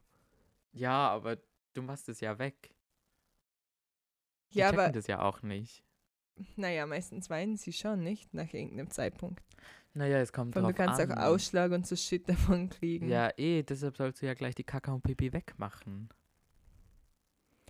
Ja, 0.73 1.09
aber 1.11 1.39
du 1.75 1.83
machst 1.83 2.09
es 2.09 2.21
ja 2.21 2.39
weg. 2.39 2.71
Die 4.53 4.59
Ja, 4.59 4.69
aber 4.71 4.89
das 4.91 5.07
ja 5.07 5.21
auch 5.23 5.43
nicht. 5.43 5.85
naja, 6.57 6.87
meistens 6.87 7.31
weinen 7.31 7.57
sie 7.57 7.73
schon, 7.73 8.03
nicht? 8.03 8.35
Nach 8.35 8.53
irgendeinem 8.53 8.91
Zeitpunkt. 8.91 9.43
Naja, 9.97 10.19
es 10.19 10.33
kommt 10.33 10.57
drauf 10.57 10.67
du 10.67 10.75
kannst 10.75 11.01
an. 11.01 11.13
auch 11.13 11.17
Ausschlag 11.19 11.71
und 11.71 11.87
so 11.87 11.95
Shit 11.95 12.29
davon 12.29 12.69
kriegen. 12.69 13.09
Ja, 13.09 13.31
eh, 13.37 13.63
deshalb 13.63 13.97
sollst 13.97 14.21
du 14.23 14.27
ja 14.27 14.35
gleich 14.35 14.57
die 14.57 14.65
Kaka 14.65 14.93
und 14.93 15.03
Pipi 15.03 15.33
wegmachen. 15.33 16.09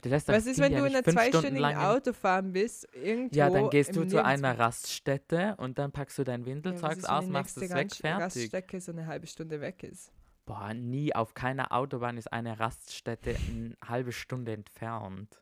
Du 0.05 0.11
lässt 0.11 0.29
Was 0.29 0.45
ist, 0.45 0.61
wenn 0.61 0.71
ja 0.71 0.81
du 0.81 0.85
in 0.85 0.95
einer 0.95 1.03
zweistündigen 1.03 1.77
Autofahren 1.79 2.53
bist? 2.53 2.87
Irgendwo 2.95 3.35
Ja, 3.39 3.49
dann 3.49 3.71
gehst 3.71 3.97
du 3.97 4.07
zu 4.07 4.23
einer 4.23 4.59
Raststätte 4.59 5.55
und 5.57 5.79
dann 5.79 5.93
packst 5.93 6.19
du 6.19 6.25
dein 6.25 6.41
Ja, 6.43 6.47
Windelzeug 6.47 6.99
wenn 6.99 7.05
aus, 7.07 7.27
machst 7.27 7.57
es 7.57 7.71
weg, 7.71 7.91
fertig. 7.91 8.05
Raststrecke 8.05 8.81
so 8.83 8.93
eine 8.93 9.07
halbe 9.07 9.27
Stunde 9.27 9.63
weg 9.63 9.83
ist. 9.83 10.13
Boah, 10.45 10.75
nie 10.75 11.15
auf 11.15 11.33
keiner 11.33 11.73
Autobahn 11.73 12.19
ist 12.19 12.31
eine 12.31 12.61
Raststätte 12.61 13.35
eine 13.49 13.79
halbe 13.83 14.13
Stunde 14.13 14.53
entfernt. 14.53 15.41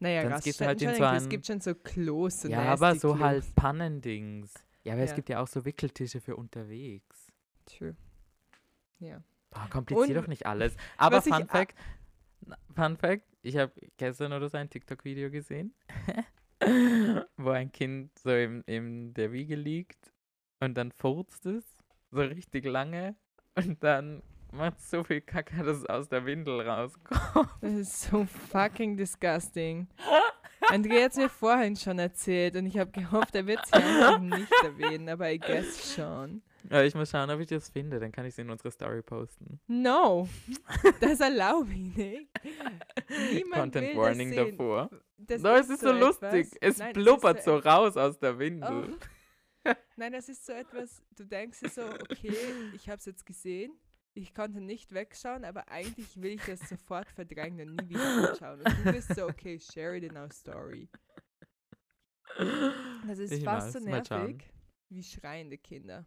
Naja, 0.00 0.22
du 0.24 0.30
Raststätten 0.30 0.66
halt 0.66 0.80
schon 0.80 0.88
so 0.88 0.94
irgendwie. 1.04 1.16
Es 1.16 1.22
ein- 1.22 1.28
gibt 1.30 1.46
schon 1.46 1.60
so 1.60 1.74
Klos. 1.76 2.42
So 2.42 2.48
ja, 2.48 2.62
aber 2.62 2.96
so 2.96 3.12
Klos. 3.14 3.20
halt 3.20 3.54
Pannendings. 3.54 4.54
Ja, 4.82 4.94
aber 4.94 5.02
es 5.02 5.10
Ja. 5.10 5.14
gibt 5.16 5.28
ja 5.28 5.40
auch 5.40 5.46
so 5.46 5.64
Wickeltische 5.64 6.20
für 6.20 6.34
unterwegs. 6.34 7.28
True. 7.66 7.94
Ja. 8.98 9.22
Boah, 9.50 9.68
komplizier 9.70 10.02
Und 10.02 10.14
doch 10.14 10.26
nicht 10.26 10.46
alles. 10.46 10.74
Aber 10.96 11.22
Fun 11.22 11.46
Fact, 11.46 11.78
Fun 12.74 12.96
Fact, 12.96 13.22
ich 13.42 13.56
habe 13.56 13.72
gestern 13.96 14.32
oder 14.32 14.48
so 14.48 14.56
ein 14.56 14.70
TikTok-Video 14.70 15.30
gesehen, 15.30 15.74
wo 17.36 17.50
ein 17.50 17.72
Kind 17.72 18.16
so 18.18 18.30
in, 18.30 18.62
in 18.62 19.14
der 19.14 19.32
Wiege 19.32 19.56
liegt 19.56 20.12
und 20.60 20.74
dann 20.74 20.92
furzt 20.92 21.44
es 21.46 21.64
so 22.10 22.20
richtig 22.20 22.64
lange 22.64 23.16
und 23.56 23.82
dann 23.82 24.22
macht 24.52 24.78
es 24.78 24.90
so 24.90 25.02
viel 25.02 25.20
Kacke, 25.20 25.62
dass 25.64 25.78
es 25.78 25.86
aus 25.86 26.08
der 26.08 26.24
Windel 26.24 26.60
rauskommt. 26.60 27.50
Das 27.60 27.72
ist 27.72 28.02
so 28.02 28.24
fucking 28.24 28.96
disgusting. 28.96 29.88
Andrea 30.68 31.04
hat 31.04 31.12
es 31.12 31.16
mir 31.16 31.28
vorhin 31.28 31.74
schon 31.74 31.98
erzählt 31.98 32.56
und 32.56 32.66
ich 32.66 32.78
habe 32.78 32.90
gehofft, 32.92 33.34
er 33.34 33.46
wird 33.46 33.60
es 33.64 33.72
einfach 33.72 34.20
nicht 34.20 34.52
erwähnen, 34.62 35.08
aber 35.08 35.32
I 35.32 35.38
guess 35.38 35.94
schon. 35.94 36.42
Ja, 36.70 36.82
ich 36.82 36.94
muss 36.94 37.10
schauen, 37.10 37.30
ob 37.30 37.40
ich 37.40 37.48
das 37.48 37.68
finde, 37.70 37.98
dann 38.00 38.12
kann 38.12 38.24
ich 38.24 38.32
es 38.34 38.38
in 38.38 38.48
unsere 38.50 38.70
Story 38.70 39.02
posten. 39.02 39.60
No, 39.66 40.28
das 41.00 41.20
erlaube 41.20 41.70
ich 41.72 41.96
nicht. 41.96 42.30
Niemand 43.32 43.52
Content 43.74 43.88
will 43.90 43.96
Warning 43.96 44.30
das 44.30 44.36
sehen. 44.46 44.56
davor. 44.58 44.90
Das 45.18 45.42
No, 45.42 45.54
es 45.54 45.68
ist 45.70 45.80
so 45.80 45.92
lustig. 45.92 46.46
etwas- 46.46 46.58
Es 46.60 46.78
Nein, 46.78 46.92
blubbert 46.94 47.42
so 47.42 47.58
et- 47.58 47.64
raus 47.66 47.96
aus 47.96 48.18
der 48.18 48.38
Windel. 48.38 48.94
Oh. 49.64 49.72
Nein, 49.96 50.12
das 50.12 50.28
ist 50.28 50.44
so 50.46 50.52
etwas, 50.52 51.02
du 51.16 51.24
denkst 51.24 51.60
dir 51.60 51.68
so, 51.68 51.82
okay, 51.84 52.34
ich 52.74 52.88
habe 52.88 52.98
es 52.98 53.04
jetzt 53.06 53.24
gesehen, 53.26 53.72
ich 54.14 54.34
konnte 54.34 54.60
nicht 54.60 54.92
wegschauen, 54.92 55.44
aber 55.44 55.68
eigentlich 55.68 56.20
will 56.20 56.32
ich 56.32 56.42
das 56.44 56.60
sofort 56.68 57.08
verdrängen 57.10 57.70
und 57.70 57.76
nie 57.88 57.94
wieder 57.94 58.30
anschauen. 58.30 58.60
Und 58.60 58.84
du 58.86 58.92
bist 58.92 59.14
so, 59.14 59.26
okay, 59.26 59.58
share 59.58 59.96
it 59.96 60.04
in 60.04 60.16
our 60.16 60.30
story. 60.32 60.88
Das 63.06 63.18
ist 63.18 63.32
Ich 63.32 63.44
fast 63.44 63.72
so 63.72 63.84
weiß, 63.86 64.08
schauen. 64.08 64.20
nervig 64.26 64.50
wie 64.88 65.02
schreiende 65.02 65.58
Kinder. 65.58 66.04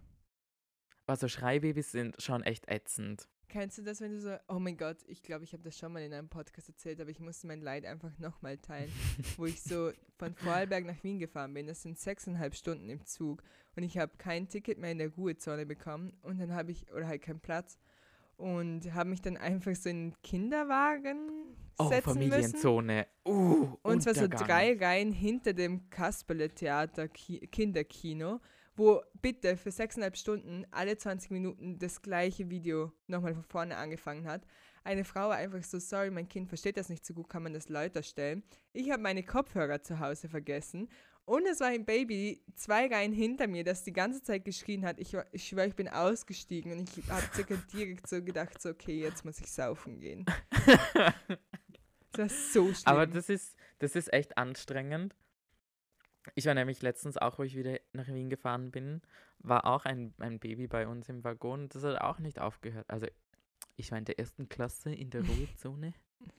Also 1.07 1.27
Schreibabys 1.27 1.91
sind 1.91 2.21
schon 2.21 2.43
echt 2.43 2.67
ätzend. 2.67 3.27
Kennst 3.47 3.77
du 3.77 3.83
das, 3.83 4.01
wenn 4.01 4.11
du 4.11 4.19
so, 4.19 4.35
oh 4.49 4.59
mein 4.59 4.75
Gott, 4.75 4.97
ich 5.07 5.21
glaube, 5.21 5.43
ich 5.43 5.53
habe 5.53 5.63
das 5.63 5.77
schon 5.77 5.93
mal 5.93 6.01
in 6.01 6.11
einem 6.11 6.27
Podcast 6.27 6.67
erzählt, 6.67 6.99
aber 6.99 7.11
ich 7.11 7.19
musste 7.19 7.47
mein 7.47 7.61
Leid 7.61 7.85
einfach 7.85 8.17
nochmal 8.17 8.57
teilen, 8.57 8.91
wo 9.37 9.45
ich 9.45 9.61
so 9.61 9.91
von 10.17 10.33
Vorarlberg 10.33 10.85
nach 10.85 11.03
Wien 11.03 11.19
gefahren 11.19 11.53
bin. 11.53 11.67
Das 11.67 11.83
sind 11.83 11.97
sechseinhalb 11.97 12.55
Stunden 12.55 12.89
im 12.89 13.05
Zug 13.05 13.43
und 13.75 13.83
ich 13.83 13.97
habe 13.97 14.11
kein 14.17 14.49
Ticket 14.49 14.79
mehr 14.79 14.91
in 14.91 14.97
der 14.97 15.13
Ruhezone 15.13 15.65
bekommen 15.65 16.17
und 16.23 16.39
dann 16.39 16.53
habe 16.53 16.71
ich, 16.71 16.91
oder 16.91 17.07
halt 17.07 17.21
keinen 17.21 17.39
Platz 17.39 17.77
und 18.35 18.93
habe 18.93 19.09
mich 19.11 19.21
dann 19.21 19.37
einfach 19.37 19.75
so 19.75 19.89
in 19.89 20.09
den 20.11 20.21
Kinderwagen 20.23 21.29
Oh, 21.77 21.89
setzen 21.89 22.17
müssen. 22.17 22.31
Familienzone. 22.31 23.07
Uh, 23.25 23.75
Und 23.83 24.01
zwar 24.01 24.15
so 24.15 24.27
drei 24.29 24.77
Reihen 24.77 25.11
hinter 25.11 25.51
dem 25.53 25.89
Kasperle-Theater 25.89 27.09
Ki 27.09 27.47
Kinderkino, 27.47 28.39
wo 28.75 29.01
bitte 29.21 29.57
für 29.57 29.71
sechseinhalb 29.71 30.17
Stunden 30.17 30.65
alle 30.71 30.97
20 30.97 31.31
Minuten 31.31 31.79
das 31.79 32.01
gleiche 32.01 32.49
Video 32.49 32.91
nochmal 33.07 33.33
von 33.33 33.43
vorne 33.43 33.77
angefangen 33.77 34.27
hat. 34.27 34.45
Eine 34.83 35.03
Frau 35.03 35.29
war 35.29 35.37
einfach 35.37 35.63
so, 35.63 35.79
sorry, 35.79 36.11
mein 36.11 36.27
Kind 36.27 36.47
versteht 36.47 36.77
das 36.77 36.89
nicht 36.89 37.05
so 37.05 37.13
gut, 37.13 37.29
kann 37.29 37.43
man 37.43 37.53
das 37.53 37.69
lauter 37.69 38.03
stellen. 38.03 38.43
Ich 38.73 38.91
habe 38.91 39.01
meine 39.01 39.23
Kopfhörer 39.23 39.81
zu 39.81 39.99
Hause 39.99 40.29
vergessen 40.29 40.89
und 41.25 41.47
es 41.47 41.59
war 41.59 41.69
ein 41.69 41.85
Baby 41.85 42.43
zwei 42.55 42.85
Reihen 42.87 43.11
hinter 43.11 43.47
mir, 43.47 43.63
das 43.63 43.83
die 43.83 43.93
ganze 43.93 44.21
Zeit 44.21 44.45
geschrien 44.45 44.85
hat. 44.85 44.99
Ich, 44.99 45.17
ich 45.31 45.47
schwöre, 45.47 45.67
ich 45.67 45.75
bin 45.75 45.87
ausgestiegen 45.87 46.71
und 46.71 46.97
ich 46.97 47.09
habe 47.09 47.25
circa 47.33 47.55
direkt 47.73 48.07
so 48.07 48.21
gedacht, 48.21 48.61
so, 48.61 48.69
okay, 48.69 48.99
jetzt 48.99 49.25
muss 49.25 49.39
ich 49.39 49.51
saufen 49.51 49.99
gehen. 49.99 50.25
Das 52.17 52.31
war 52.31 52.37
so 52.53 52.73
schlimm. 52.73 52.83
Aber 52.85 53.07
das 53.07 53.27
ist, 53.27 53.57
das 53.79 53.95
ist 53.95 54.13
echt 54.13 54.37
anstrengend. 54.37 55.13
Ich 56.33 56.45
war 56.45 56.53
nämlich 56.55 56.81
letztens 56.81 57.17
auch, 57.17 57.37
wo 57.37 57.43
ich 57.43 57.55
wieder 57.55 57.79
nach 57.93 58.07
Wien 58.07 58.29
gefahren 58.29 58.71
bin, 58.71 59.01
war 59.39 59.65
auch 59.65 59.85
ein, 59.85 60.13
ein 60.19 60.39
Baby 60.39 60.67
bei 60.67 60.87
uns 60.87 61.07
im 61.09 61.23
Waggon. 61.23 61.69
Das 61.69 61.83
hat 61.83 62.01
auch 62.01 62.19
nicht 62.19 62.39
aufgehört. 62.39 62.89
Also 62.89 63.05
ich 63.75 63.91
war 63.91 63.97
in 63.99 64.05
der 64.05 64.17
ersten 64.17 64.49
Klasse 64.49 64.91
in 64.93 65.09
der 65.11 65.21
Ruhezone 65.25 65.93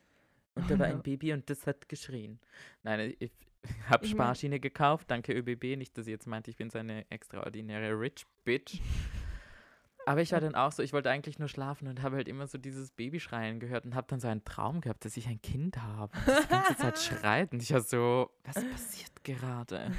und 0.55 0.71
da 0.71 0.79
war 0.79 0.89
no. 0.89 0.95
ein 0.95 1.03
Baby 1.03 1.33
und 1.33 1.49
das 1.49 1.67
hat 1.67 1.89
geschrien. 1.89 2.41
Nein, 2.83 3.15
ich 3.19 3.31
habe 3.89 4.05
Ich 4.07 4.15
mein- 4.17 4.27
Sparschiene 4.27 4.59
gekauft. 4.61 5.11
Danke 5.11 5.33
ÖBB. 5.33 5.77
Nicht, 5.77 5.97
dass 5.99 6.07
ihr 6.07 6.13
jetzt 6.15 6.27
meint, 6.27 6.49
ich 6.49 6.57
bin 6.57 6.71
so 6.71 6.79
eine 6.79 7.09
extraordinäre 7.11 7.99
Rich 7.99 8.27
Bitch. 8.45 8.81
Aber 10.07 10.23
ich 10.23 10.33
war 10.33 10.41
dann 10.41 10.55
auch 10.55 10.73
so, 10.73 10.83
ich 10.83 10.93
wollte 10.93 11.11
eigentlich 11.11 11.39
nur 11.39 11.49
schlafen 11.49 11.89
und 11.89 12.01
habe 12.03 12.17
halt 12.17 12.29
immer 12.29 12.47
so 12.47 12.59
dieses 12.59 12.93
Babyschreien 12.93 13.59
gehört 13.61 13.85
und 13.85 13.95
habe 13.95 14.07
dann 14.09 14.21
so 14.21 14.29
einen 14.29 14.45
Traum 14.45 14.81
gehabt, 14.81 15.05
dass 15.05 15.17
ich 15.17 15.27
ein 15.27 15.43
Kind 15.43 15.83
habe. 15.83 16.13
die 16.45 16.49
ganze 16.49 16.77
Zeit 16.77 16.99
schreit 17.01 17.53
und 17.53 17.63
ich 17.63 17.73
war 17.73 17.81
so, 17.81 18.31
was 18.45 18.55
passiert 18.65 19.25
gerade? 19.25 19.93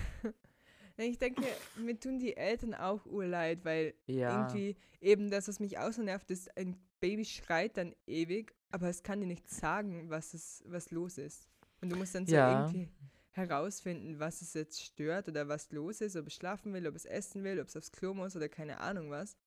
Ich 1.00 1.20
denke, 1.20 1.46
mir 1.76 2.00
tun 2.00 2.20
die 2.20 2.36
Eltern 2.36 2.74
auch 2.74 3.06
urleid, 3.06 3.64
weil 3.66 3.94
Ja, 4.08 4.42
irgendwie 4.42 4.76
eben 5.00 5.30
das, 5.30 5.48
was 5.48 5.60
mich 5.60 5.78
auch 5.78 5.92
so 5.92 6.02
nervt, 6.02 6.32
ist, 6.32 6.56
ein 6.58 6.76
Baby 7.00 7.24
schreit 7.26 7.78
dann 7.78 7.94
ewig, 8.08 8.56
aber 8.72 8.90
es 8.90 9.04
kann 9.04 9.20
dir 9.22 9.28
nicht 9.28 9.48
sagen, 9.50 10.10
was, 10.10 10.34
es, 10.34 10.64
was 10.66 10.90
los 10.90 11.20
ist. 11.20 11.48
Und 11.82 11.92
du 11.92 11.96
musst 11.98 12.16
dann 12.16 12.26
so 12.26 12.36
Ja. 12.36 12.50
irgendwie 12.64 12.90
herausfinden, 13.32 14.20
was 14.20 14.42
es 14.42 14.56
jetzt 14.56 14.82
stört 14.84 15.28
oder 15.28 15.48
was 15.48 15.72
los 15.72 16.02
ist, 16.02 16.16
ob 16.16 16.26
es 16.28 16.34
schlafen 16.34 16.74
will, 16.74 16.88
ob 16.88 16.96
es 16.96 17.06
essen 17.06 17.44
will, 17.44 17.60
ob 17.60 17.68
es 17.68 17.78
aufs 17.78 17.92
Klo 17.92 18.16
muss 18.16 18.36
oder 18.36 18.50
keine 18.50 18.80
Ahnung 18.80 19.12
was. 19.12 19.38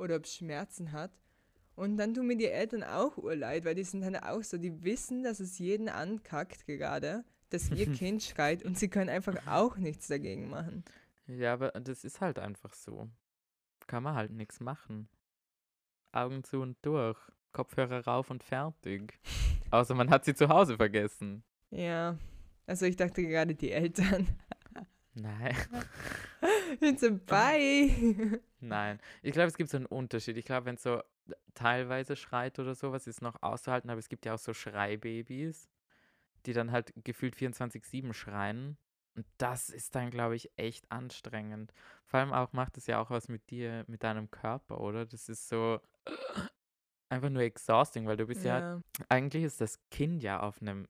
Oder 0.00 0.16
ob 0.16 0.24
es 0.24 0.34
Schmerzen 0.34 0.92
hat. 0.92 1.12
Und 1.76 1.96
dann 1.96 2.14
tun 2.14 2.26
mir 2.26 2.36
die 2.36 2.48
Eltern 2.48 2.82
auch 2.82 3.16
urleid, 3.16 3.64
weil 3.64 3.74
die 3.74 3.84
sind 3.84 4.02
dann 4.02 4.16
auch 4.16 4.42
so, 4.42 4.58
die 4.58 4.82
wissen, 4.82 5.22
dass 5.22 5.40
es 5.40 5.58
jeden 5.58 5.88
ankackt 5.88 6.66
gerade, 6.66 7.24
dass 7.50 7.70
ihr 7.70 7.86
Kind 7.92 8.22
schreit 8.22 8.64
und 8.64 8.78
sie 8.78 8.88
können 8.88 9.10
einfach 9.10 9.46
auch 9.46 9.76
nichts 9.76 10.08
dagegen 10.08 10.50
machen. 10.50 10.84
ja, 11.26 11.52
aber 11.52 11.70
das 11.72 12.04
ist 12.04 12.20
halt 12.20 12.38
einfach 12.38 12.74
so. 12.74 13.08
Kann 13.86 14.02
man 14.02 14.14
halt 14.14 14.32
nichts 14.32 14.60
machen. 14.60 15.08
Augen 16.12 16.44
zu 16.44 16.60
und 16.60 16.76
durch. 16.82 17.18
Kopfhörer 17.52 18.04
rauf 18.04 18.30
und 18.30 18.42
fertig. 18.42 19.18
Außer 19.70 19.94
man 19.94 20.10
hat 20.10 20.24
sie 20.24 20.34
zu 20.34 20.48
Hause 20.48 20.76
vergessen. 20.76 21.42
Ja, 21.70 22.18
also 22.66 22.86
ich 22.86 22.96
dachte 22.96 23.22
gerade 23.22 23.54
die 23.54 23.70
Eltern. 23.70 24.28
Nein. 25.14 25.56
Bin 26.80 26.96
so 26.96 27.18
bei. 27.26 28.40
Nein, 28.60 29.00
ich 29.22 29.32
glaube, 29.32 29.48
es 29.48 29.56
gibt 29.56 29.70
so 29.70 29.76
einen 29.76 29.86
Unterschied. 29.86 30.36
Ich 30.36 30.44
glaube, 30.44 30.66
wenn 30.66 30.76
es 30.76 30.82
so 30.82 31.02
teilweise 31.54 32.16
schreit 32.16 32.58
oder 32.58 32.74
sowas, 32.74 33.06
ist 33.06 33.22
noch 33.22 33.42
auszuhalten, 33.42 33.90
aber 33.90 33.98
es 33.98 34.08
gibt 34.08 34.26
ja 34.26 34.34
auch 34.34 34.38
so 34.38 34.54
Schreibabys, 34.54 35.68
die 36.46 36.52
dann 36.52 36.72
halt 36.72 36.92
gefühlt 37.04 37.36
24-7 37.36 38.12
schreien. 38.14 38.78
Und 39.16 39.26
das 39.38 39.70
ist 39.70 39.94
dann, 39.94 40.10
glaube 40.10 40.36
ich, 40.36 40.50
echt 40.56 40.90
anstrengend. 40.90 41.72
Vor 42.04 42.20
allem 42.20 42.32
auch 42.32 42.52
macht 42.52 42.76
es 42.78 42.86
ja 42.86 43.00
auch 43.00 43.10
was 43.10 43.28
mit 43.28 43.50
dir, 43.50 43.84
mit 43.88 44.02
deinem 44.02 44.30
Körper, 44.30 44.80
oder? 44.80 45.04
Das 45.06 45.28
ist 45.28 45.48
so 45.48 45.80
einfach 47.08 47.30
nur 47.30 47.42
exhausting, 47.42 48.06
weil 48.06 48.16
du 48.16 48.26
bist 48.26 48.44
ja, 48.44 48.60
Ja, 48.60 48.82
eigentlich 49.08 49.44
ist 49.44 49.60
das 49.60 49.78
Kind 49.90 50.22
ja 50.22 50.40
auf 50.40 50.60
einem 50.62 50.86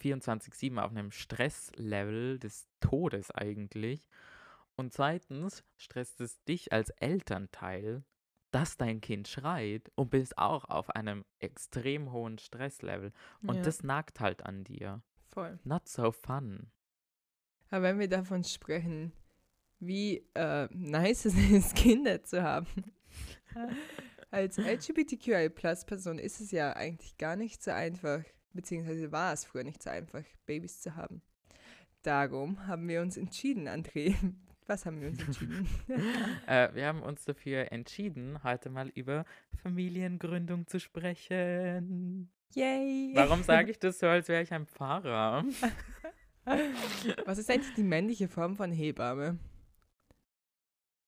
24-7, 0.00 0.78
auf 0.78 0.90
einem 0.90 1.10
Stresslevel 1.10 2.38
des 2.38 2.68
Todes 2.80 3.30
eigentlich. 3.30 4.08
Und 4.76 4.92
zweitens 4.92 5.64
stresst 5.76 6.20
es 6.20 6.42
dich 6.44 6.72
als 6.72 6.90
Elternteil, 6.90 8.04
dass 8.50 8.76
dein 8.76 9.00
Kind 9.00 9.28
schreit 9.28 9.90
und 9.94 10.10
bist 10.10 10.38
auch 10.38 10.64
auf 10.66 10.90
einem 10.90 11.24
extrem 11.38 12.12
hohen 12.12 12.38
Stresslevel. 12.38 13.12
Und 13.46 13.56
ja, 13.56 13.62
das 13.62 13.82
nagt 13.82 14.20
halt 14.20 14.44
an 14.44 14.64
dir. 14.64 15.02
voll. 15.30 15.58
Not 15.64 15.88
so 15.88 16.12
fun. 16.12 16.70
Aber 17.70 17.84
wenn 17.84 17.98
wir 17.98 18.08
davon 18.08 18.44
sprechen, 18.44 19.12
wie 19.80 20.26
äh, 20.34 20.68
nice 20.70 21.24
es 21.26 21.34
ist, 21.34 21.74
Kinder 21.74 22.22
zu 22.22 22.42
haben. 22.42 22.66
Als 24.30 24.56
LGBTQI-Plus-Person 24.56 26.18
ist 26.18 26.40
es 26.40 26.50
ja 26.52 26.72
eigentlich 26.74 27.18
gar 27.18 27.36
nicht 27.36 27.62
so 27.62 27.70
einfach, 27.70 28.22
beziehungsweise 28.52 29.12
war 29.12 29.32
es 29.32 29.44
früher 29.44 29.64
nicht 29.64 29.82
so 29.82 29.90
einfach, 29.90 30.24
Babys 30.46 30.80
zu 30.80 30.96
haben. 30.96 31.22
Darum 32.02 32.66
haben 32.66 32.88
wir 32.88 33.02
uns 33.02 33.16
entschieden, 33.16 33.68
André. 33.68 34.14
Was 34.72 34.86
haben 34.86 35.02
wir 35.02 35.08
uns 35.08 35.20
entschieden? 35.20 35.68
Äh, 36.46 36.74
wir 36.74 36.86
haben 36.86 37.02
uns 37.02 37.26
dafür 37.26 37.70
entschieden, 37.70 38.42
heute 38.42 38.70
mal 38.70 38.88
über 38.94 39.26
Familiengründung 39.62 40.66
zu 40.66 40.80
sprechen. 40.80 42.32
Yay! 42.54 43.12
Warum 43.14 43.42
sage 43.42 43.70
ich 43.70 43.78
das 43.80 43.98
so, 43.98 44.06
als 44.06 44.28
wäre 44.28 44.42
ich 44.42 44.50
ein 44.50 44.66
Pfarrer? 44.66 45.44
Was 47.26 47.36
ist 47.36 47.50
eigentlich 47.50 47.74
die 47.74 47.82
männliche 47.82 48.28
Form 48.28 48.56
von 48.56 48.72
Hebamme? 48.72 49.38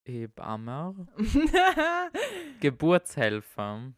Hebamme. 0.04 1.08
Geburtshelfer. 2.60 3.94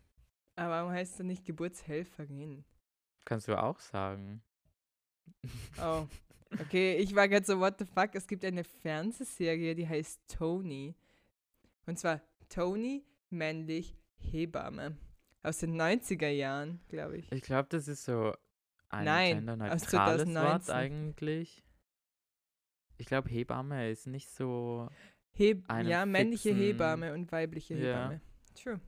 Aber 0.55 0.71
warum 0.71 0.93
heißt 0.93 1.19
er 1.19 1.25
nicht 1.25 1.45
Geburtshelferin? 1.45 2.65
Kannst 3.25 3.49
du 3.49 3.61
auch 3.61 3.81
sagen. 3.81 4.45
Oh. 5.83 6.07
Okay, 6.53 6.97
ich 6.97 7.15
war 7.15 7.29
gerade 7.29 7.45
so, 7.45 7.59
what 7.59 7.79
the 7.79 7.85
fuck? 7.85 8.15
Es 8.15 8.27
gibt 8.27 8.45
eine 8.45 8.65
Fernsehserie, 8.65 9.75
die 9.75 9.89
heißt 9.89 10.21
Tony. 10.29 10.95
Und 11.87 11.99
zwar 11.99 12.21
Tony, 12.49 13.05
männlich, 13.31 13.97
Hebamme. 14.17 14.97
Aus 15.43 15.59
den 15.59 15.81
90er 15.81 16.29
Jahren, 16.29 16.81
glaube 16.89 17.19
ich. 17.19 17.31
Ich 17.31 17.43
glaube, 17.43 17.69
das 17.71 17.89
ist 17.89 18.05
so 18.05 18.35
ein 18.89 19.05
Nein, 19.05 19.49
aus 19.63 19.83
Wort 19.83 19.91
2019. 19.91 20.75
eigentlich. 20.75 21.63
Ich 22.99 23.07
glaube, 23.07 23.29
Hebamme 23.29 23.91
ist 23.91 24.07
nicht 24.07 24.31
so. 24.31 24.89
Einen 25.69 25.89
ja, 25.89 26.07
männliche 26.07 26.51
Hebamme 26.51 27.13
und 27.13 27.31
weibliche 27.31 27.75
Ja. 27.75 27.81
Hebamme. 27.81 28.21
True. 28.55 28.81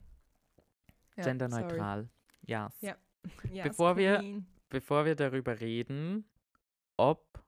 Ja, 1.15 1.23
genderneutral. 1.23 2.09
Ja. 2.45 2.69
Ja. 2.81 2.95
Yes, 3.51 3.67
Bevor 3.67 3.97
wir-. 3.97 4.43
Bevor 4.69 5.05
wir 5.05 5.15
darüber 5.15 5.59
reden, 5.59 6.25
ob 6.95 7.43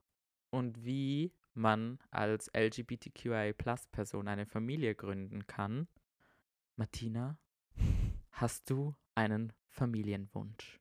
und 0.52 0.84
wie 0.84 1.32
man 1.54 1.98
als 2.10 2.50
LGBTQIA-Plus-Person 2.54 4.28
eine 4.28 4.46
Familie 4.46 4.94
gründen 4.94 5.46
kann, 5.46 5.88
Martina, 6.76 7.38
hast 8.30 8.70
du 8.70 8.94
einen 9.14 9.52
Familienwunsch? 9.68 10.80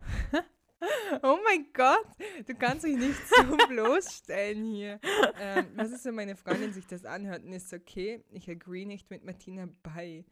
Oh 1.22 1.38
mein 1.44 1.66
Gott, 1.72 2.06
du 2.46 2.54
kannst 2.54 2.84
dich 2.84 2.96
nicht 2.96 3.20
so 3.28 3.56
bloßstellen 3.68 4.64
hier. 4.64 5.00
Ähm, 5.38 5.66
was 5.76 5.92
ist, 5.92 6.04
wenn 6.04 6.14
meine 6.14 6.36
Freundin 6.36 6.72
sich 6.72 6.86
das 6.86 7.04
anhört 7.04 7.42
und 7.44 7.52
ist 7.52 7.72
okay? 7.72 8.22
Ich 8.30 8.50
agree 8.50 8.84
nicht 8.84 9.10
mit 9.10 9.24
Martina 9.24 9.68
bei. 9.82 10.24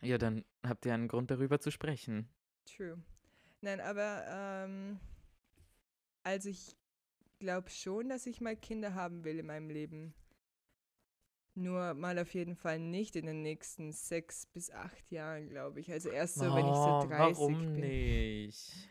Ja, 0.00 0.18
dann 0.18 0.44
habt 0.64 0.86
ihr 0.86 0.94
einen 0.94 1.08
Grund 1.08 1.30
darüber 1.30 1.58
zu 1.60 1.70
sprechen. 1.70 2.28
True. 2.64 3.02
Nein, 3.60 3.80
aber 3.80 4.24
ähm, 4.28 5.00
also 6.22 6.48
ich 6.48 6.76
glaube 7.42 7.68
schon, 7.70 8.08
dass 8.08 8.26
ich 8.26 8.40
mal 8.40 8.56
Kinder 8.56 8.94
haben 8.94 9.24
will 9.24 9.38
in 9.40 9.46
meinem 9.46 9.68
Leben. 9.68 10.14
Nur 11.54 11.92
mal 11.94 12.18
auf 12.18 12.32
jeden 12.32 12.54
Fall 12.56 12.78
nicht 12.78 13.14
in 13.16 13.26
den 13.26 13.42
nächsten 13.42 13.92
sechs 13.92 14.46
bis 14.46 14.70
acht 14.70 15.10
Jahren, 15.10 15.48
glaube 15.50 15.80
ich. 15.80 15.90
Also 15.92 16.08
erst 16.08 16.36
so, 16.36 16.44
wenn 16.54 16.64
ich 16.66 16.74
so 16.74 17.00
Oh, 17.02 17.06
30 17.06 17.38
warum 17.38 17.58
bin. 17.74 17.80
nicht? 17.80 18.88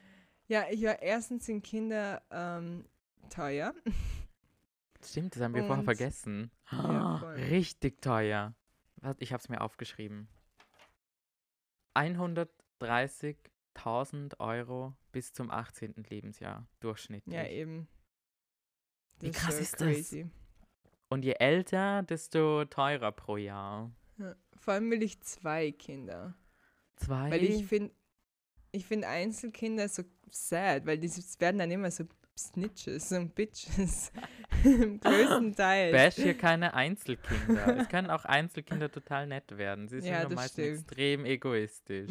Ja, 0.48 0.66
ich 0.70 0.84
war 0.84 1.02
erstens 1.02 1.46
sind 1.46 1.64
Kinder 1.64 2.22
ähm, 2.30 2.86
teuer. 3.30 3.74
Stimmt, 5.04 5.36
das 5.36 5.42
haben 5.42 5.56
wir 5.56 5.64
vorher 5.64 5.80
Und- 5.80 5.86
vergessen. 5.86 6.52
Ja, 6.72 7.20
Oh, 7.24 7.28
richtig 7.50 8.00
teuer. 8.02 8.54
Ich 9.18 9.34
habe 9.34 9.42
es 9.42 9.50
mir 9.50 9.62
aufgeschrieben. 9.62 10.28
130.000 11.96 14.40
Euro 14.40 14.94
bis 15.12 15.34
zum 15.34 15.50
18. 15.50 15.96
Lebensjahr 16.10 16.68
durchschnittlich. 16.80 17.34
Ja, 17.36 17.48
eben. 17.48 17.88
Wie 19.22 19.32
krass 19.32 19.56
so 19.56 19.62
ist 19.62 19.82
das? 19.82 20.16
Und 21.10 21.26
je 21.26 21.34
älter, 21.34 22.04
desto 22.04 22.66
teurer 22.66 23.12
pro 23.12 23.38
Jahr. 23.38 23.92
Ja. 24.18 24.36
Vor 24.56 24.74
allem 24.76 24.92
will 24.92 25.04
ich 25.04 25.20
zwei 25.22 25.72
Kinder. 25.72 26.36
Zwei. 26.96 27.32
Weil 27.32 27.44
ich 27.44 27.66
finde, 27.66 27.94
ich 28.72 28.86
finde 28.86 29.08
Einzelkinder 29.08 29.90
so 29.90 30.04
sad, 30.30 30.86
weil 30.86 30.98
die 30.98 31.10
werden 31.40 31.60
dann 31.60 31.72
immer 31.72 31.92
so 31.92 32.06
Snitches 32.38 33.12
und 33.12 33.36
Bitches. 33.36 34.12
Im 34.64 35.00
größten 35.00 35.56
Teil. 35.56 35.92
Bash 35.92 36.16
hier 36.16 36.38
keine 36.38 36.74
Einzelkinder. 36.74 37.78
es 37.78 37.90
können 37.90 38.10
auch 38.10 38.26
Einzelkinder 38.26 38.92
total 38.92 39.28
nett 39.28 39.58
werden. 39.58 39.88
Sie 39.88 40.02
sind 40.02 40.12
Ja, 40.12 40.28
meistens 40.30 40.80
extrem 40.80 41.26
egoistisch. 41.26 42.10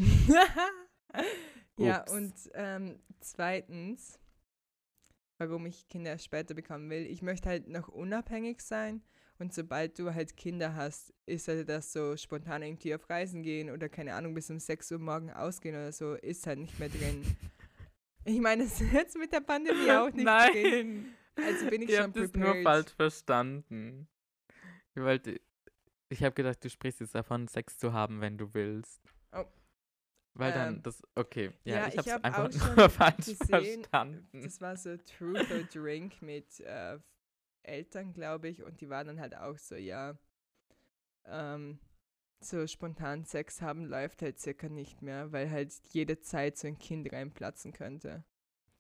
ja, 1.77 2.05
und 2.11 2.35
ähm, 2.55 3.01
zweitens, 3.21 4.19
warum 5.41 5.67
ich 5.67 5.89
Kinder 5.89 6.17
später 6.19 6.55
bekommen 6.55 6.91
will, 6.91 7.07
ich 7.07 7.23
möchte 7.23 7.49
halt 7.49 7.69
noch 7.69 7.89
unabhängig 7.89 8.61
sein. 8.61 9.03
Und 9.39 9.55
sobald 9.55 9.99
du 9.99 10.13
halt 10.13 10.37
Kinder 10.37 10.75
hast, 10.75 11.15
ist 11.25 11.49
halt 11.49 11.67
das 11.69 11.93
so 11.95 12.15
spontan 12.17 12.63
irgendwie 12.63 12.95
auf 12.95 13.09
Reisen 13.09 13.43
gehen 13.43 13.71
oder 13.71 13.89
keine 13.89 14.15
Ahnung, 14.15 14.35
bis 14.35 14.51
um 14.51 14.59
6 14.59 14.93
Uhr 14.93 14.99
morgen 14.99 15.31
ausgehen 15.31 15.75
oder 15.75 15.93
so, 15.93 16.15
ist 16.15 16.47
halt 16.47 16.59
nicht 16.59 16.79
mehr 16.79 16.91
drin. 16.91 17.23
Ich 18.25 18.39
meine, 18.39 18.65
es 18.65 18.79
ist 18.81 18.93
jetzt 18.93 19.17
mit 19.17 19.33
der 19.33 19.41
Pandemie 19.41 19.91
auch 19.93 20.13
nicht 20.13 20.27
drin. 20.27 21.05
Nein! 21.05 21.15
Also 21.37 21.71
bin 21.71 21.81
ich 21.83 21.89
Ihr 21.89 22.03
schon 22.03 22.13
prepared. 22.13 22.37
nur 22.37 22.63
falsch 22.63 22.93
verstanden. 22.95 24.09
Ich 24.95 25.03
wollte. 25.03 25.41
Ich 26.11 26.23
habe 26.23 26.35
gedacht, 26.35 26.63
du 26.63 26.69
sprichst 26.69 27.01
jetzt 27.01 27.15
davon, 27.15 27.49
Sex 27.49 27.79
zu 27.79 27.93
haben, 27.95 28.21
wenn 28.21 28.37
du 28.37 28.53
willst. 28.53 29.01
Oh. 29.33 29.45
Weil 30.41 30.53
dann 30.53 30.77
Ähm, 30.77 30.83
das. 30.83 31.03
Okay. 31.15 31.53
Ja, 31.65 31.77
ja, 31.77 31.89
ich 31.89 31.95
ich 31.95 31.99
habe 31.99 32.11
hab 32.13 32.25
einfach 32.25 32.45
auch 32.45 32.77
nur 32.77 32.91
falsch 32.91 33.27
gesehen, 33.27 33.85
verstanden. 33.85 34.43
Das 34.43 34.61
war 34.61 34.77
so 34.77 34.97
Truth 34.97 35.51
or 35.51 35.63
Drink 35.73 36.23
mit 36.23 36.61
äh, 36.61 36.99
Eltern, 37.63 38.13
glaube 38.13 38.49
ich, 38.49 38.63
und 38.63 38.81
die 38.81 38.89
waren 38.89 39.07
dann 39.07 39.21
halt 39.21 39.37
auch 39.37 39.59
so, 39.59 39.75
ja, 39.75 40.19
ähm, 41.27 41.79
so 42.41 42.67
spontan 42.67 43.25
Sex 43.25 43.61
haben 43.61 43.85
läuft 43.85 44.23
halt 44.23 44.41
circa 44.41 44.69
nicht 44.69 45.03
mehr, 45.03 45.31
weil 45.33 45.51
halt 45.51 45.75
jede 45.93 46.21
Zeit 46.21 46.57
so 46.57 46.69
ein 46.69 46.79
Kind 46.79 47.13
reinplatzen 47.13 47.73
könnte. 47.73 48.25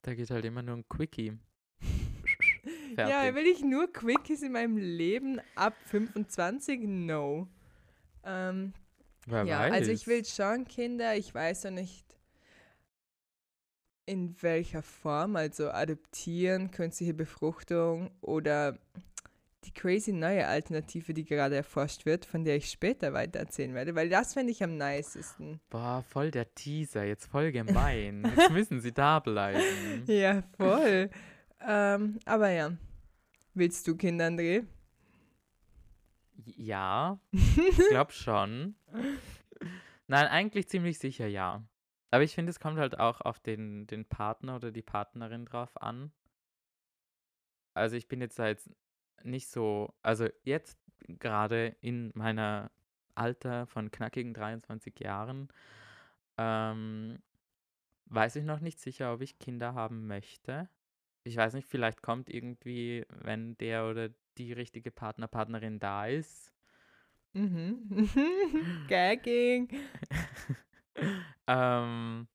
Da 0.02 0.14
geht 0.14 0.30
halt 0.30 0.46
immer 0.46 0.62
nur 0.62 0.76
ein 0.78 0.88
Quickie. 0.88 1.38
Ja, 2.96 3.34
will 3.34 3.46
ich 3.46 3.62
nur 3.62 3.90
Quickies 3.90 4.42
in 4.42 4.52
meinem 4.52 4.76
Leben 4.76 5.40
ab 5.54 5.74
25? 5.86 6.80
No. 6.82 7.48
Ähm, 8.24 8.74
Wer 9.26 9.44
ja, 9.44 9.60
weiß. 9.60 9.72
also 9.72 9.90
ich 9.90 10.06
will 10.06 10.24
schon 10.24 10.64
Kinder, 10.64 11.14
ich 11.16 11.34
weiß 11.34 11.64
noch 11.64 11.72
nicht 11.72 12.04
in 14.06 14.34
welcher 14.42 14.82
Form, 14.82 15.36
also 15.36 15.70
adoptieren, 15.70 16.70
künstliche 16.70 17.14
Befruchtung 17.14 18.10
oder 18.20 18.76
die 19.64 19.72
crazy 19.72 20.12
neue 20.12 20.46
Alternative, 20.46 21.12
die 21.14 21.24
gerade 21.24 21.56
erforscht 21.56 22.06
wird, 22.06 22.24
von 22.24 22.44
der 22.44 22.56
ich 22.56 22.70
später 22.70 23.12
weiter 23.12 23.38
erzählen 23.38 23.74
werde, 23.74 23.94
weil 23.94 24.08
das 24.08 24.34
fände 24.34 24.50
ich 24.50 24.64
am 24.64 24.76
nicesten. 24.76 25.60
Boah, 25.68 26.02
voll 26.08 26.30
der 26.30 26.52
Teaser, 26.54 27.04
jetzt 27.04 27.26
voll 27.26 27.52
gemein. 27.52 28.24
Jetzt 28.36 28.50
müssen 28.50 28.80
sie 28.80 28.92
da 28.92 29.20
bleiben. 29.20 29.62
Ja, 30.06 30.42
voll. 30.56 31.10
ähm, 31.66 32.18
aber 32.24 32.50
ja, 32.50 32.72
willst 33.54 33.86
du 33.86 33.96
Kinder, 33.96 34.26
André? 34.26 34.64
Ja, 36.46 37.18
ich 37.32 37.76
glaube 37.90 38.12
schon. 38.12 38.74
Nein, 40.06 40.26
eigentlich 40.26 40.68
ziemlich 40.68 40.98
sicher 40.98 41.26
ja. 41.26 41.62
Aber 42.10 42.24
ich 42.24 42.34
finde, 42.34 42.50
es 42.50 42.60
kommt 42.60 42.78
halt 42.78 42.98
auch 42.98 43.20
auf 43.20 43.38
den, 43.38 43.86
den 43.86 44.04
Partner 44.04 44.56
oder 44.56 44.72
die 44.72 44.82
Partnerin 44.82 45.44
drauf 45.46 45.80
an. 45.80 46.12
Also 47.74 47.96
ich 47.96 48.08
bin 48.08 48.20
jetzt 48.20 48.38
jetzt 48.38 48.70
nicht 49.22 49.48
so, 49.48 49.94
also 50.02 50.26
jetzt 50.42 50.78
gerade 51.06 51.76
in 51.80 52.10
meiner 52.14 52.70
Alter 53.14 53.66
von 53.66 53.90
knackigen 53.90 54.34
23 54.34 54.98
Jahren, 54.98 55.48
ähm, 56.36 57.18
weiß 58.06 58.36
ich 58.36 58.44
noch 58.44 58.60
nicht 58.60 58.80
sicher, 58.80 59.12
ob 59.12 59.20
ich 59.20 59.38
Kinder 59.38 59.74
haben 59.74 60.06
möchte. 60.06 60.68
Ich 61.22 61.36
weiß 61.36 61.54
nicht, 61.54 61.68
vielleicht 61.68 62.02
kommt 62.02 62.30
irgendwie, 62.30 63.04
wenn 63.10 63.56
der 63.58 63.86
oder 63.86 64.08
die 64.38 64.52
richtige 64.52 64.90
Partner, 64.90 65.28
Partnerin 65.28 65.78
da 65.80 66.06
ist, 66.06 66.52
Mhm. 67.34 67.86
Gagging. 68.88 69.68
ähm, 71.46 72.26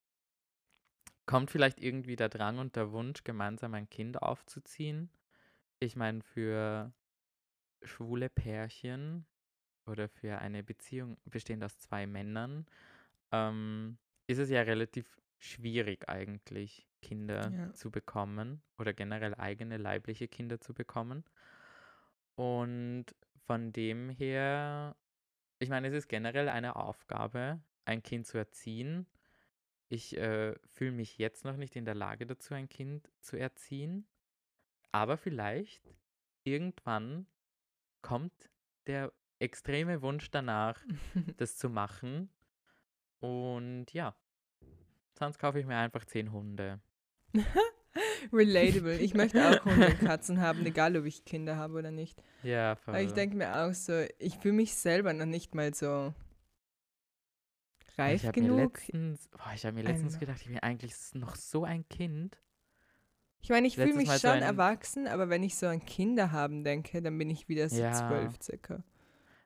kommt 1.25 1.51
vielleicht 1.51 1.81
irgendwie 1.81 2.15
der 2.15 2.29
Drang 2.29 2.59
und 2.59 2.75
der 2.75 2.91
Wunsch, 2.91 3.23
gemeinsam 3.23 3.73
ein 3.73 3.89
Kind 3.89 4.21
aufzuziehen. 4.21 5.09
Ich 5.79 5.95
meine, 5.95 6.21
für 6.23 6.93
schwule 7.83 8.29
Pärchen 8.29 9.25
oder 9.85 10.09
für 10.09 10.39
eine 10.39 10.63
Beziehung 10.63 11.17
bestehend 11.25 11.63
aus 11.63 11.79
zwei 11.79 12.07
Männern 12.07 12.65
ähm, 13.31 13.97
ist 14.27 14.39
es 14.39 14.49
ja 14.49 14.61
relativ 14.61 15.07
schwierig 15.39 16.09
eigentlich, 16.09 16.87
Kinder 17.01 17.55
Ja. 17.55 17.73
zu 17.73 17.91
bekommen 17.91 18.61
oder 18.79 18.93
generell 18.93 19.35
eigene 19.35 19.77
leibliche 19.77 20.27
Kinder 20.27 20.59
zu 20.61 20.73
bekommen. 20.73 21.23
Und 22.35 23.05
von 23.45 23.71
dem 23.71 24.09
her, 24.09 24.95
ich 25.59 25.69
meine, 25.69 25.87
es 25.87 25.93
ist 25.93 26.07
generell 26.07 26.49
eine 26.49 26.75
Aufgabe, 26.75 27.61
ein 27.85 28.03
Kind 28.03 28.27
zu 28.27 28.37
erziehen. 28.37 29.07
Ich 29.87 30.17
äh, 30.17 30.55
fühle 30.67 30.91
mich 30.91 31.17
jetzt 31.17 31.45
noch 31.45 31.57
nicht 31.57 31.75
in 31.75 31.85
der 31.85 31.95
Lage 31.95 32.25
dazu, 32.25 32.53
ein 32.53 32.69
Kind 32.69 33.09
zu 33.21 33.37
erziehen. 33.37 34.07
Aber 34.91 35.17
vielleicht 35.17 35.95
irgendwann 36.43 37.27
kommt 38.01 38.49
der 38.87 39.13
extreme 39.39 40.01
Wunsch 40.01 40.31
danach, 40.31 40.83
das 41.37 41.57
zu 41.57 41.69
machen. 41.69 42.29
Und 43.19 43.91
ja, 43.93 44.15
sonst 45.13 45.39
kaufe 45.39 45.59
ich 45.59 45.65
mir 45.65 45.77
einfach 45.77 46.05
zehn 46.05 46.31
Hunde. 46.31 46.81
Relatable. 48.33 48.97
Ich 48.97 49.13
möchte 49.13 49.47
auch 49.47 49.63
Hunde 49.65 49.87
und 49.87 49.99
Katzen 49.99 50.41
haben, 50.41 50.65
egal 50.65 50.97
ob 50.97 51.05
ich 51.05 51.23
Kinder 51.25 51.55
habe 51.57 51.77
oder 51.77 51.91
nicht. 51.91 52.21
Ja, 52.43 52.75
voll. 52.75 52.95
Aber 52.95 53.03
ich 53.03 53.13
denke 53.13 53.35
mir 53.37 53.55
auch 53.63 53.73
so, 53.73 54.05
ich 54.19 54.37
fühle 54.37 54.55
mich 54.55 54.75
selber 54.75 55.13
noch 55.13 55.25
nicht 55.25 55.55
mal 55.55 55.73
so 55.73 56.13
reif 57.97 58.21
ich 58.23 58.27
habe 58.27 58.41
mir 58.41 58.47
genug. 58.49 58.77
letztens, 58.77 59.27
boah, 59.29 59.51
ich 59.55 59.65
habe 59.65 59.75
mir 59.75 59.83
letztens 59.83 60.19
gedacht, 60.19 60.41
ich 60.41 60.47
bin 60.47 60.59
eigentlich 60.59 60.93
noch 61.13 61.35
so 61.35 61.63
ein 61.63 61.87
Kind. 61.87 62.37
Ich 63.41 63.49
meine, 63.49 63.67
ich 63.67 63.75
fühle 63.75 63.93
mich 63.93 64.09
so 64.09 64.17
schon 64.27 64.37
ein- 64.37 64.43
erwachsen, 64.43 65.07
aber 65.07 65.29
wenn 65.29 65.43
ich 65.43 65.55
so 65.55 65.67
an 65.67 65.85
Kinder 65.85 66.31
haben 66.31 66.63
denke, 66.63 67.01
dann 67.01 67.17
bin 67.17 67.29
ich 67.29 67.47
wieder 67.47 67.69
so 67.69 67.81
Ja. 67.81 67.93
zwölf 67.93 68.33
circa. 68.41 68.83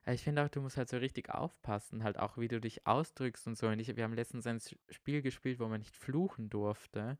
Ich 0.06 0.22
finde 0.24 0.42
auch, 0.42 0.48
du 0.48 0.60
musst 0.62 0.76
halt 0.78 0.88
so 0.88 0.96
richtig 0.96 1.28
aufpassen, 1.30 2.02
halt 2.02 2.18
auch, 2.18 2.38
wie 2.38 2.48
du 2.48 2.60
dich 2.60 2.86
ausdrückst 2.86 3.46
und 3.46 3.56
so. 3.58 3.68
Und 3.68 3.78
ich, 3.78 3.94
wir 3.94 4.02
haben 4.02 4.14
letztens 4.14 4.46
ein 4.46 4.58
Spiel 4.88 5.20
gespielt, 5.22 5.60
wo 5.60 5.68
man 5.68 5.78
nicht 5.80 5.94
fluchen 5.94 6.48
durfte. 6.50 7.18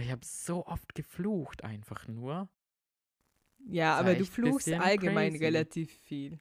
Ich 0.00 0.10
habe 0.10 0.24
so 0.24 0.66
oft 0.66 0.94
geflucht, 0.94 1.62
einfach 1.62 2.08
nur. 2.08 2.48
Ja, 3.66 3.96
aber 3.96 4.14
du 4.14 4.24
fluchst 4.24 4.70
allgemein 4.72 5.32
crazy. 5.32 5.44
relativ 5.44 5.92
viel. 5.92 6.38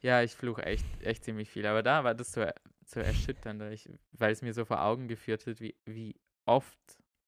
Ja, 0.00 0.22
ich 0.22 0.32
fluche 0.32 0.64
echt, 0.64 0.86
echt 1.02 1.24
ziemlich 1.24 1.50
viel. 1.50 1.66
Aber 1.66 1.82
da 1.82 2.04
war 2.04 2.14
das 2.14 2.32
so, 2.32 2.44
so 2.84 3.00
erschütternd, 3.00 3.60
weil 3.60 3.72
ich, 3.72 3.88
weil 4.12 4.32
es 4.32 4.42
mir 4.42 4.52
so 4.52 4.64
vor 4.64 4.82
Augen 4.82 5.08
geführt 5.08 5.46
hat, 5.46 5.60
wie, 5.60 5.76
wie 5.84 6.16
oft 6.46 6.78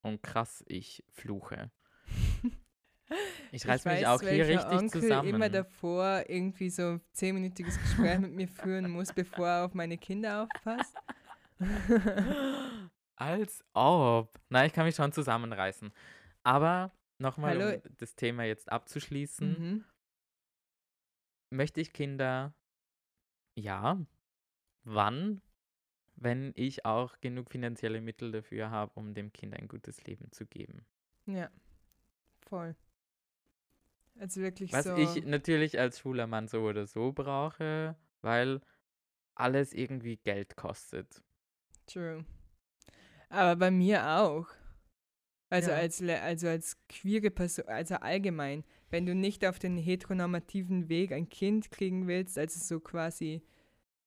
und 0.02 0.22
krass 0.22 0.64
ich 0.66 1.04
fluche. 1.10 1.70
Ich 3.52 3.66
reiß 3.68 3.84
mich 3.84 4.02
weiß, 4.02 4.06
auch 4.06 4.20
hier 4.22 4.48
richtig 4.48 4.78
Onkel 4.78 5.02
zusammen. 5.02 5.28
immer 5.28 5.48
davor 5.48 6.24
irgendwie 6.26 6.70
so 6.70 6.82
ein 6.82 7.00
zehnminütiges 7.12 7.78
Gespräch 7.78 8.18
mit 8.18 8.32
mir 8.32 8.48
führen 8.48 8.90
muss, 8.90 9.12
bevor 9.12 9.46
er 9.46 9.64
auf 9.66 9.74
meine 9.74 9.98
Kinder 9.98 10.42
aufpasst. 10.42 10.96
Als 13.16 13.64
ob. 13.74 14.40
Nein, 14.48 14.66
ich 14.66 14.72
kann 14.72 14.86
mich 14.86 14.96
schon 14.96 15.12
zusammenreißen. 15.12 15.92
Aber 16.42 16.90
nochmal, 17.18 17.60
um 17.84 17.96
das 17.98 18.16
Thema 18.16 18.44
jetzt 18.44 18.70
abzuschließen, 18.70 19.48
Mhm. 19.50 19.84
möchte 21.50 21.80
ich 21.80 21.92
Kinder, 21.92 22.52
ja, 23.54 24.04
wann, 24.82 25.40
wenn 26.16 26.52
ich 26.56 26.84
auch 26.84 27.20
genug 27.20 27.50
finanzielle 27.50 28.00
Mittel 28.00 28.32
dafür 28.32 28.70
habe, 28.70 28.92
um 28.94 29.14
dem 29.14 29.32
Kind 29.32 29.54
ein 29.54 29.68
gutes 29.68 30.04
Leben 30.04 30.30
zu 30.32 30.46
geben. 30.46 30.84
Ja, 31.26 31.50
voll. 32.40 32.74
Also 34.18 34.40
wirklich 34.40 34.72
Was 34.72 34.84
so. 34.84 34.96
ich 34.96 35.24
natürlich 35.24 35.78
als 35.78 35.98
schwuler 35.98 36.26
Mann 36.26 36.46
so 36.48 36.62
oder 36.62 36.86
so 36.86 37.12
brauche, 37.12 37.96
weil 38.20 38.60
alles 39.34 39.72
irgendwie 39.72 40.16
Geld 40.16 40.56
kostet. 40.56 41.22
True. 41.86 42.24
Aber 43.34 43.56
bei 43.56 43.70
mir 43.70 44.08
auch. 44.18 44.46
Also 45.50 45.70
Ja. 45.70 45.76
als 45.76 46.02
also 46.02 46.48
als 46.48 46.76
queere 46.88 47.30
Person, 47.30 47.66
also 47.68 47.96
allgemein, 47.96 48.64
wenn 48.90 49.06
du 49.06 49.14
nicht 49.14 49.44
auf 49.46 49.58
den 49.58 49.76
heteronormativen 49.76 50.88
Weg 50.88 51.12
ein 51.12 51.28
Kind 51.28 51.70
kriegen 51.70 52.06
willst, 52.06 52.38
also 52.38 52.58
so 52.60 52.80
quasi 52.80 53.42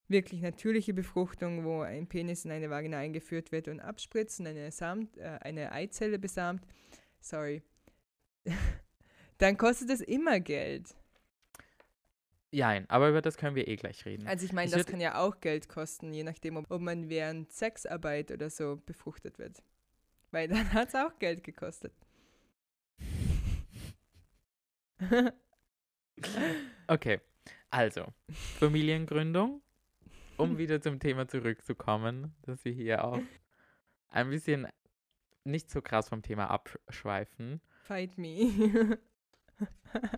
wirklich 0.08 0.42
natürliche 0.42 0.94
Befruchtung, 0.94 1.66
wo 1.66 1.82
ein 1.82 2.08
Penis 2.08 2.46
in 2.46 2.52
eine 2.52 2.70
Vagina 2.70 2.98
eingeführt 2.98 3.52
wird 3.52 3.68
und 3.68 3.80
abspritzt 3.82 4.40
und 4.40 4.48
eine, 4.48 4.72
Samt, 4.72 5.18
äh, 5.18 5.40
eine 5.42 5.72
Eizelle 5.72 6.20
besamt, 6.20 6.66
sorry, 7.20 7.62
dann 9.38 9.58
kostet 9.58 9.90
es 9.90 10.02
immer 10.02 10.40
Geld. 10.40 10.96
Jein, 12.58 12.90
aber 12.90 13.10
über 13.10 13.22
das 13.22 13.38
können 13.38 13.56
wir 13.56 13.68
eh 13.68 13.76
gleich 13.76 14.04
reden. 14.04 14.28
Also 14.28 14.44
ich 14.44 14.52
meine, 14.52 14.72
das 14.72 14.88
kann 14.88 15.00
ja 15.00 15.20
auch 15.20 15.42
Geld 15.42 15.70
kosten, 15.70 16.12
je 16.12 16.24
nachdem, 16.24 16.58
ob, 16.58 16.72
ob 16.72 16.82
man 16.82 17.08
während 17.08 17.52
Sexarbeit 17.52 18.32
oder 18.32 18.50
so 18.50 18.82
befruchtet 18.84 19.38
wird. 19.38 19.62
Weil 20.32 20.48
dann 20.48 20.58
hat 20.74 20.88
es 20.88 20.96
auch 20.96 21.20
Geld 21.20 21.44
gekostet. 21.44 21.94
Okay, 26.88 27.20
also, 27.70 28.08
Familiengründung, 28.32 29.62
um 30.38 30.58
wieder 30.58 30.82
zum 30.82 31.00
Thema 31.00 31.28
zurückzukommen, 31.28 32.34
dass 32.42 32.66
wir 32.66 32.72
hier 32.72 33.04
auch 33.04 33.20
ein 34.08 34.30
bisschen 34.32 34.68
nicht 35.44 35.70
so 35.70 35.84
krass 35.84 36.10
vom 36.10 36.24
Thema 36.24 36.50
abschweifen. 36.50 37.62
Fight 37.84 38.18
me. 38.18 38.98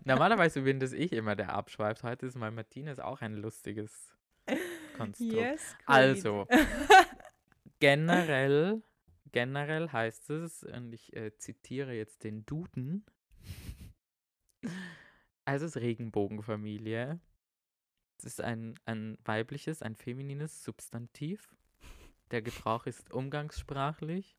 Normalerweise 0.04 0.62
bin 0.62 0.80
das 0.80 0.91
ich 0.91 1.13
immer, 1.13 1.36
der 1.36 1.54
abschweift. 1.54 2.04
Heute 2.04 2.25
ist 2.25 2.36
mal 2.36 2.52
Martinez 2.52 2.99
auch 2.99 3.21
ein 3.21 3.36
lustiges 3.36 4.13
Konstrukt. 4.97 5.34
yes. 5.34 5.75
Also, 5.86 6.47
generell, 7.80 8.82
generell 9.32 9.89
heißt 9.89 10.30
es, 10.32 10.63
und 10.63 10.93
ich 10.93 11.15
äh, 11.15 11.38
zitiere 11.38 11.93
jetzt 11.93 12.23
den 12.23 12.45
Duden, 12.45 13.06
also 15.45 15.65
es 15.65 15.75
ist 15.75 15.82
Regenbogenfamilie. 15.82 17.19
Es 18.17 18.25
ist 18.25 18.41
ein, 18.41 18.75
ein 18.86 19.17
weibliches, 19.23 19.82
ein 19.82 19.95
feminines 19.95 20.63
Substantiv. 20.63 21.56
Der 22.32 22.41
Gebrauch 22.41 22.86
ist 22.86 23.12
umgangssprachlich 23.12 24.38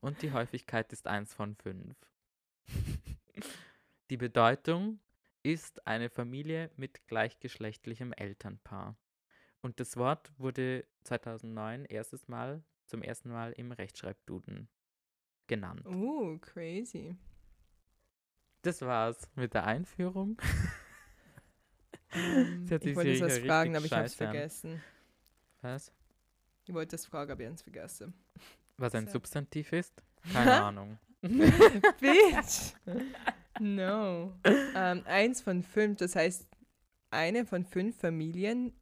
und 0.00 0.22
die 0.22 0.32
Häufigkeit 0.32 0.92
ist 0.92 1.06
1 1.06 1.34
von 1.34 1.56
5. 1.56 1.94
Die 4.10 4.16
Bedeutung 4.16 5.00
ist 5.42 5.84
eine 5.86 6.10
Familie 6.10 6.70
mit 6.76 7.06
gleichgeschlechtlichem 7.08 8.12
Elternpaar. 8.12 8.96
Und 9.62 9.80
das 9.80 9.96
Wort 9.96 10.32
wurde 10.38 10.86
2009 11.02 11.86
erstes 11.86 12.28
Mal, 12.28 12.62
zum 12.84 13.02
ersten 13.02 13.30
Mal 13.30 13.52
im 13.52 13.72
Rechtschreibduden 13.72 14.68
genannt. 15.48 15.84
Oh, 15.86 16.38
crazy. 16.38 17.16
Das 18.62 18.80
war's 18.82 19.28
mit 19.34 19.54
der 19.54 19.64
Einführung. 19.64 20.40
Ähm, 22.12 22.66
hat 22.70 22.82
sich 22.82 22.92
ich 22.92 22.96
wollte 22.96 23.10
richtig 23.10 23.44
fragen, 23.44 23.76
aber 23.76 23.84
ich 23.84 23.92
habe 23.92 24.04
es 24.04 24.14
vergessen. 24.14 24.82
Was? 25.62 25.92
Ich 26.64 26.74
wollte 26.74 26.94
es 26.94 27.06
fragen, 27.06 27.32
aber 27.32 27.40
ich 27.40 27.46
habe 27.46 27.56
es 27.56 27.62
vergessen. 27.62 28.14
Was 28.76 28.94
ein. 28.94 29.08
Substantiv 29.08 29.72
ist? 29.72 30.02
Keine 30.32 30.62
Ahnung. 30.62 30.98
Bitch! 31.22 32.74
No. 33.60 34.32
Ähm, 34.74 35.02
eins 35.06 35.40
von 35.40 35.62
fünf, 35.62 35.98
das 35.98 36.16
heißt, 36.16 36.46
eine 37.10 37.46
von 37.46 37.64
fünf 37.64 37.98
Familien 37.98 38.72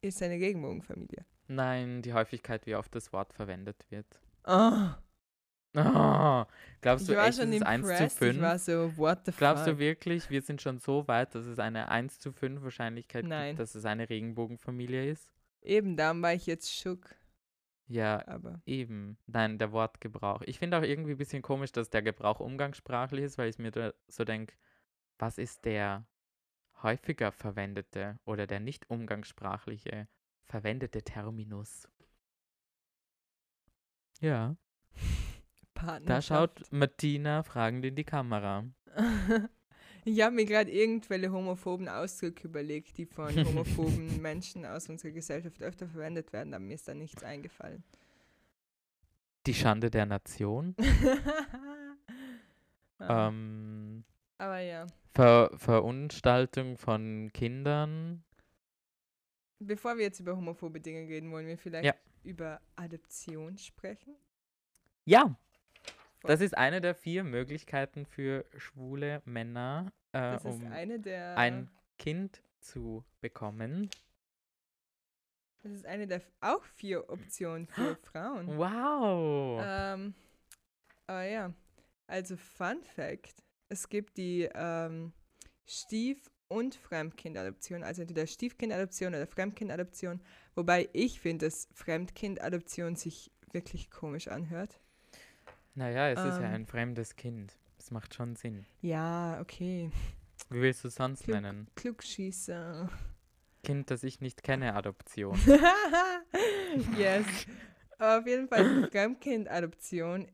ist 0.00 0.22
eine 0.22 0.34
Regenbogenfamilie. 0.34 1.24
Nein, 1.48 2.02
die 2.02 2.12
Häufigkeit, 2.12 2.66
wie 2.66 2.74
oft 2.76 2.94
das 2.94 3.12
Wort 3.12 3.32
verwendet 3.32 3.86
wird. 3.90 4.20
Oh, 4.46 4.88
Oh, 5.74 6.44
glaubst 6.82 7.08
du 7.08 7.14
echt, 7.14 7.38
es 7.38 7.48
ist 7.48 7.62
1 7.62 7.96
zu 7.96 7.96
impressed. 7.96 8.22
Ich 8.22 8.40
war 8.40 8.58
5? 8.58 8.62
so, 8.62 8.96
what 8.98 9.24
the 9.24 9.32
Glaubst 9.32 9.66
du 9.66 9.70
fuck? 9.70 9.78
wirklich, 9.78 10.28
wir 10.28 10.42
sind 10.42 10.60
schon 10.60 10.78
so 10.78 11.08
weit, 11.08 11.34
dass 11.34 11.46
es 11.46 11.58
eine 11.58 11.88
1 11.88 12.18
zu 12.20 12.32
5 12.32 12.62
Wahrscheinlichkeit 12.62 13.24
Nein. 13.24 13.56
gibt, 13.56 13.60
dass 13.60 13.74
es 13.74 13.84
eine 13.86 14.10
Regenbogenfamilie 14.10 15.10
ist? 15.10 15.32
Eben, 15.62 15.96
darum 15.96 16.20
war 16.22 16.34
ich 16.34 16.46
jetzt 16.46 16.70
schock. 16.74 17.14
Ja, 17.86 18.26
Aber 18.26 18.60
Eben, 18.64 19.18
nein, 19.26 19.58
der 19.58 19.72
Wortgebrauch. 19.72 20.42
Ich 20.42 20.58
finde 20.58 20.78
auch 20.78 20.82
irgendwie 20.82 21.12
ein 21.12 21.18
bisschen 21.18 21.42
komisch, 21.42 21.72
dass 21.72 21.90
der 21.90 22.02
Gebrauch 22.02 22.40
umgangssprachlich 22.40 23.24
ist, 23.24 23.38
weil 23.38 23.50
ich 23.50 23.58
mir 23.58 23.70
da 23.70 23.92
so 24.08 24.24
denke, 24.24 24.54
was 25.18 25.38
ist 25.38 25.64
der 25.64 26.06
häufiger 26.82 27.32
verwendete 27.32 28.18
oder 28.24 28.46
der 28.46 28.60
nicht 28.60 28.88
umgangssprachliche 28.90 30.08
verwendete 30.44 31.02
Terminus? 31.02 31.88
Ja, 34.20 34.56
da 36.06 36.22
schaut 36.22 36.62
Martina 36.70 37.42
fragend 37.42 37.84
in 37.84 37.96
die 37.96 38.04
Kamera. 38.04 38.64
ich 40.04 40.20
habe 40.20 40.34
mir 40.34 40.44
gerade 40.44 40.70
irgendwelche 40.70 41.30
homophoben 41.32 41.88
Ausdrücke 41.88 42.48
überlegt, 42.48 42.96
die 42.98 43.06
von 43.06 43.34
homophoben 43.46 44.20
Menschen 44.20 44.64
aus 44.66 44.88
unserer 44.88 45.12
Gesellschaft 45.12 45.62
öfter 45.62 45.86
verwendet 45.88 46.32
werden, 46.32 46.54
aber 46.54 46.64
mir 46.64 46.74
ist 46.74 46.88
da 46.88 46.94
nichts 46.94 47.22
eingefallen. 47.22 47.82
Die 49.46 49.54
Schande 49.54 49.90
der 49.90 50.06
Nation. 50.06 50.74
Ah, 52.98 53.28
Ähm, 53.28 54.04
aber 54.38 54.60
ja, 54.60 54.86
Ver 55.12 55.50
Verunstaltung 55.56 56.76
von 56.76 57.30
Kindern. 57.32 58.22
bevor 59.58 59.96
wir 59.96 60.04
jetzt 60.04 60.20
über 60.20 60.36
homophobe 60.36 60.80
Dinge 60.80 61.08
reden, 61.08 61.32
wollen 61.32 61.48
wir 61.48 61.58
vielleicht 61.58 61.84
Ja. 61.84 61.94
über 62.22 62.60
Adoption 62.76 63.58
sprechen. 63.58 64.14
Ja, 65.04 65.36
das 66.24 66.40
ist 66.40 66.56
eine 66.56 66.80
der 66.80 66.94
vier 66.94 67.24
Möglichkeiten 67.24 68.06
für 68.06 68.44
schwule 68.56 69.22
Männer, 69.24 69.92
äh, 70.12 70.38
um 70.38 70.64
ein 70.70 71.70
Kind 71.98 72.42
zu 72.60 73.04
bekommen. 73.20 73.90
das 75.62 75.72
ist 75.72 75.86
eine 75.86 76.06
der 76.06 76.22
auch 76.40 76.64
vier 76.64 77.08
Optionen 77.10 77.66
für 77.66 77.96
Frauen. 78.12 78.56
Wow. 78.56 79.62
Ähm, 79.64 80.14
aber 81.06 81.24
ja, 81.24 81.52
also 82.06 82.36
Fun 82.36 82.82
Fact: 82.82 83.42
Es 83.68 83.88
gibt 83.88 84.16
die 84.16 84.48
ähm, 84.54 85.12
Stief- 85.66 86.30
und 86.48 86.74
Fremdkindadoption, 86.74 87.82
also 87.82 88.02
entweder 88.02 88.26
Stiefkindadoption 88.26 89.14
oder 89.14 89.26
Fremdkindadoption. 89.26 90.20
Wobei 90.54 90.88
ich 90.92 91.20
finde, 91.20 91.46
dass 91.46 91.68
Fremdkindadoption 91.72 92.96
sich 92.96 93.32
wirklich 93.52 93.90
komisch 93.90 94.28
anhört. 94.28 94.80
Naja, 95.74 96.10
es 96.10 96.18
ist 96.20 96.40
ja 96.40 96.48
ähm, 96.48 96.54
ein 96.54 96.66
fremdes 96.66 97.16
Kind. 97.16 97.56
Das 97.78 97.90
macht 97.90 98.14
schon 98.14 98.36
Sinn. 98.36 98.66
Ja, 98.80 99.40
okay. 99.40 99.90
Wie 100.50 100.60
willst 100.60 100.84
du 100.84 100.88
es 100.88 100.94
sonst 100.96 101.24
Klug- 101.24 101.40
nennen? 101.40 101.68
Klugschießer. 101.74 102.90
Kind, 103.62 103.90
das 103.90 104.02
ich 104.02 104.20
nicht 104.20 104.42
kenne, 104.42 104.74
Adoption. 104.74 105.38
yes. 106.96 107.26
Auf 107.98 108.26
jeden 108.26 108.48
Fall, 108.48 108.88
Fremdkind-Adoption 108.90 110.30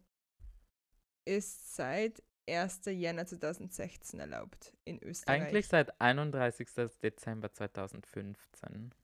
ist 1.27 1.77
seit 1.77 2.23
1. 2.49 2.81
Jänner 2.87 3.27
2016 3.27 4.21
erlaubt 4.21 4.75
in 4.85 5.03
Österreich. 5.03 5.43
Eigentlich 5.43 5.69
seit 5.69 6.01
31. 6.01 6.69
Dezember 7.03 7.53
2015. 7.53 8.95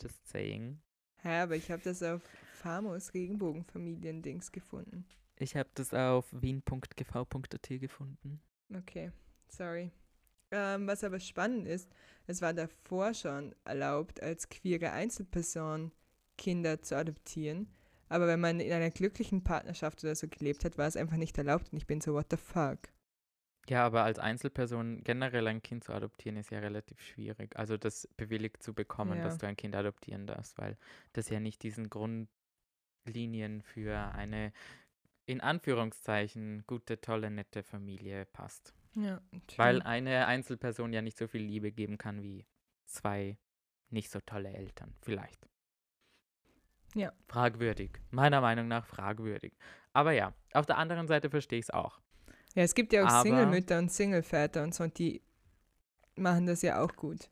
Just 0.00 0.26
saying. 0.28 0.80
Hä, 1.22 1.40
aber 1.40 1.56
ich 1.56 1.70
habe 1.70 1.82
das 1.82 2.02
auf 2.02 2.22
Famos 2.54 3.12
Regenbogenfamilien-Dings 3.14 4.52
gefunden. 4.52 5.04
Ich 5.38 5.56
habe 5.56 5.68
das 5.74 5.92
auf 5.92 6.26
wien.gv.at 6.32 7.68
gefunden. 7.80 8.40
Okay, 8.74 9.12
sorry. 9.48 9.90
Ähm, 10.50 10.86
was 10.86 11.04
aber 11.04 11.20
spannend 11.20 11.66
ist, 11.66 11.90
es 12.26 12.40
war 12.40 12.54
davor 12.54 13.14
schon 13.14 13.54
erlaubt, 13.64 14.22
als 14.22 14.48
queere 14.48 14.92
Einzelperson 14.92 15.92
Kinder 16.38 16.80
zu 16.82 16.96
adoptieren. 16.96 17.68
Aber 18.08 18.26
wenn 18.28 18.40
man 18.40 18.60
in 18.60 18.72
einer 18.72 18.90
glücklichen 18.90 19.42
Partnerschaft 19.42 20.04
oder 20.04 20.14
so 20.14 20.28
gelebt 20.28 20.64
hat, 20.64 20.78
war 20.78 20.86
es 20.86 20.96
einfach 20.96 21.16
nicht 21.16 21.36
erlaubt. 21.38 21.72
Und 21.72 21.78
ich 21.78 21.86
bin 21.86 22.00
so, 22.00 22.14
what 22.14 22.26
the 22.30 22.36
fuck? 22.36 22.78
Ja, 23.68 23.84
aber 23.84 24.04
als 24.04 24.20
Einzelperson 24.20 25.02
generell 25.02 25.48
ein 25.48 25.60
Kind 25.60 25.82
zu 25.82 25.92
adoptieren 25.92 26.36
ist 26.36 26.50
ja 26.50 26.60
relativ 26.60 27.00
schwierig. 27.00 27.56
Also 27.56 27.76
das 27.76 28.08
bewilligt 28.16 28.62
zu 28.62 28.74
bekommen, 28.74 29.18
Ja. 29.18 29.24
dass 29.24 29.38
du 29.38 29.46
ein 29.48 29.56
Kind 29.56 29.74
adoptieren 29.74 30.28
darfst, 30.28 30.56
weil 30.58 30.76
das 31.14 31.28
ja 31.30 31.40
nicht 31.40 31.64
diesen 31.64 31.90
Grundlinien 31.90 33.62
für 33.62 33.96
eine 34.14 34.52
in 35.26 35.40
Anführungszeichen 35.40 36.64
gute, 36.66 37.00
tolle, 37.00 37.30
nette 37.30 37.62
Familie 37.62 38.24
passt. 38.26 38.74
Ja, 38.94 39.20
Weil 39.56 39.82
eine 39.82 40.26
Einzelperson 40.26 40.92
ja 40.92 41.02
nicht 41.02 41.18
so 41.18 41.26
viel 41.26 41.42
Liebe 41.42 41.70
geben 41.70 41.98
kann 41.98 42.22
wie 42.22 42.46
zwei 42.86 43.36
nicht 43.90 44.10
so 44.10 44.20
tolle 44.20 44.54
Eltern. 44.54 44.94
Vielleicht. 45.02 45.46
Ja. 46.94 47.12
Fragwürdig. 47.28 47.90
Meiner 48.10 48.40
Meinung 48.40 48.68
nach 48.68 48.86
fragwürdig. 48.86 49.52
Aber 49.92 50.12
ja, 50.12 50.32
auf 50.54 50.64
der 50.64 50.78
anderen 50.78 51.08
Seite 51.08 51.28
verstehe 51.28 51.58
ich 51.58 51.66
es 51.66 51.70
auch. 51.70 52.00
Ja, 52.54 52.62
es 52.62 52.74
gibt 52.74 52.94
ja 52.94 53.04
auch 53.04 53.22
Single-Mütter 53.22 53.78
und 53.78 53.92
Single-Väter 53.92 54.62
und 54.62 54.74
so, 54.74 54.84
und 54.84 54.98
die 54.98 55.20
machen 56.14 56.46
das 56.46 56.62
ja 56.62 56.82
auch 56.82 56.96
gut. 56.96 57.28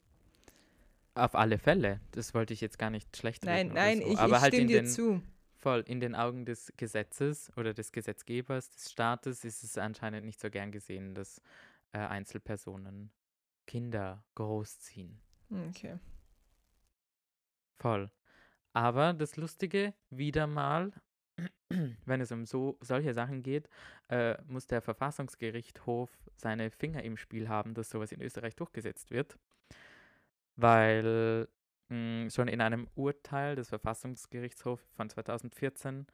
Auf 1.15 1.35
alle 1.35 1.59
Fälle. 1.59 2.01
Das 2.11 2.35
wollte 2.35 2.53
ich 2.53 2.61
jetzt 2.61 2.79
gar 2.79 2.91
nicht 2.91 3.17
schlecht 3.17 3.45
Nein, 3.45 3.69
nein, 3.69 4.01
so. 4.01 4.07
ich, 4.07 4.13
ich 4.13 4.19
halt 4.19 4.55
stimme 4.55 4.67
dir 4.67 4.85
zu. 4.85 5.23
Voll 5.65 5.83
in 5.87 5.99
den 5.99 6.15
Augen 6.15 6.45
des 6.45 6.75
Gesetzes 6.77 7.51
oder 7.57 7.73
des 7.73 7.91
Gesetzgebers, 7.91 8.69
des 8.69 8.93
Staates 8.93 9.47
ist 9.47 9.65
es 9.65 9.79
anscheinend 9.79 10.27
nicht 10.27 10.39
so 10.39 10.51
gern 10.51 10.71
gesehen, 10.71 11.15
dass 11.15 11.41
äh, 11.93 12.01
Einzelpersonen 12.01 13.11
Kinder 13.67 14.23
großziehen. 14.35 15.19
Okay. 15.69 15.99
Voll. 17.79 18.11
Aber 18.75 19.15
das 19.15 19.39
Lustige, 19.39 19.95
wieder 20.11 20.47
mal, 20.47 20.93
wenn 22.05 22.21
es 22.21 22.31
um 22.31 22.45
so 22.45 22.77
solche 22.83 23.15
Sachen 23.15 23.43
geht, 23.43 23.71
äh, 24.11 24.37
muss 24.43 24.67
der 24.67 24.83
Verfassungsgerichtshof 24.83 26.11
seine 26.37 26.71
Finger 26.71 27.03
im 27.03 27.17
Spiel 27.17 27.49
haben, 27.49 27.73
dass 27.73 27.89
sowas 27.89 28.13
in 28.13 28.21
Österreich 28.21 28.55
durchgesetzt 28.55 29.11
wird. 29.11 29.39
Weil 30.57 31.49
mh, 31.89 32.31
schon 32.31 32.49
in 32.49 32.61
einem 32.61 32.89
Urteil 32.95 33.57
des 33.57 33.69
Verfassungsgerichtshofs 33.69 34.93
von 34.95 35.11
2014 35.11 36.07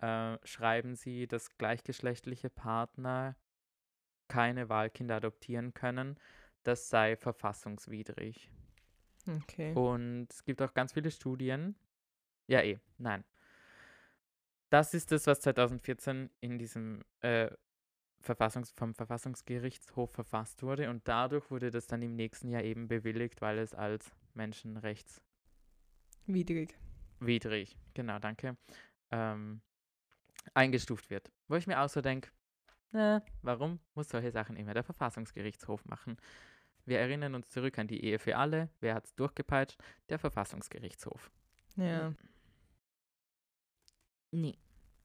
äh, 0.00 0.38
schreiben 0.44 0.94
sie, 0.96 1.26
dass 1.26 1.56
gleichgeschlechtliche 1.56 2.50
Partner 2.50 3.36
keine 4.28 4.68
Wahlkinder 4.68 5.16
adoptieren 5.16 5.74
können. 5.74 6.18
Das 6.62 6.88
sei 6.88 7.16
verfassungswidrig. 7.16 8.50
Okay. 9.28 9.72
Und 9.74 10.26
es 10.30 10.44
gibt 10.44 10.60
auch 10.62 10.74
ganz 10.74 10.92
viele 10.92 11.10
Studien. 11.10 11.76
Ja, 12.46 12.60
eh, 12.60 12.78
nein. 12.98 13.24
Das 14.70 14.92
ist 14.94 15.12
das, 15.12 15.26
was 15.26 15.40
2014 15.40 16.30
in 16.40 16.58
diesem 16.58 17.04
äh, 17.20 17.50
Verfassungs 18.20 18.72
vom 18.72 18.94
Verfassungsgerichtshof 18.94 20.10
verfasst 20.10 20.62
wurde. 20.62 20.90
Und 20.90 21.06
dadurch 21.06 21.50
wurde 21.50 21.70
das 21.70 21.86
dann 21.86 22.02
im 22.02 22.16
nächsten 22.16 22.48
Jahr 22.48 22.62
eben 22.62 22.88
bewilligt, 22.88 23.40
weil 23.40 23.58
es 23.58 23.74
als 23.74 24.10
menschenrechtswidrig, 24.34 26.74
Widrig. 27.20 27.76
genau, 27.94 28.18
danke, 28.18 28.56
ähm, 29.10 29.60
eingestuft 30.54 31.10
wird. 31.10 31.30
Wo 31.48 31.56
ich 31.56 31.66
mir 31.66 31.80
auch 31.80 31.88
so 31.88 32.00
denke, 32.00 32.30
na, 32.92 33.22
warum 33.42 33.80
muss 33.94 34.08
solche 34.08 34.30
Sachen 34.30 34.56
immer 34.56 34.74
der 34.74 34.84
Verfassungsgerichtshof 34.84 35.84
machen? 35.86 36.16
Wir 36.86 37.00
erinnern 37.00 37.34
uns 37.34 37.48
zurück 37.50 37.78
an 37.78 37.88
die 37.88 38.04
Ehe 38.04 38.18
für 38.18 38.36
alle. 38.36 38.68
Wer 38.80 38.94
hat 38.94 39.06
es 39.06 39.14
durchgepeitscht? 39.14 39.80
Der 40.10 40.18
Verfassungsgerichtshof. 40.18 41.30
Ja. 41.76 42.12
Nee. 44.30 44.58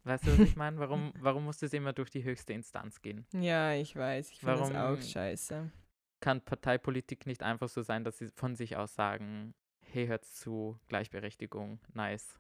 Weißt 0.03 0.25
du, 0.27 0.31
was 0.31 0.39
ich 0.39 0.55
meine? 0.57 0.77
Warum, 0.79 1.13
warum 1.19 1.45
muss 1.45 1.59
das 1.59 1.71
immer 1.73 1.93
durch 1.93 2.09
die 2.09 2.23
höchste 2.23 2.53
Instanz 2.53 3.01
gehen? 3.01 3.25
Ja, 3.33 3.73
ich 3.73 3.95
weiß. 3.95 4.31
Ich 4.31 4.39
finde 4.39 4.57
das 4.57 4.73
Warum- 4.73 4.97
auch 4.99 5.01
scheiße. 5.01 5.71
Kann 6.19 6.41
Parteipolitik 6.41 7.25
nicht 7.25 7.43
einfach 7.43 7.69
so 7.69 7.81
sein, 7.81 8.03
dass 8.03 8.17
sie 8.17 8.27
von 8.29 8.55
sich 8.55 8.75
aus 8.77 8.95
sagen, 8.95 9.53
hey, 9.81 10.07
hört's 10.07 10.35
zu, 10.35 10.77
Gleichberechtigung, 10.87 11.79
nice. 11.93 12.37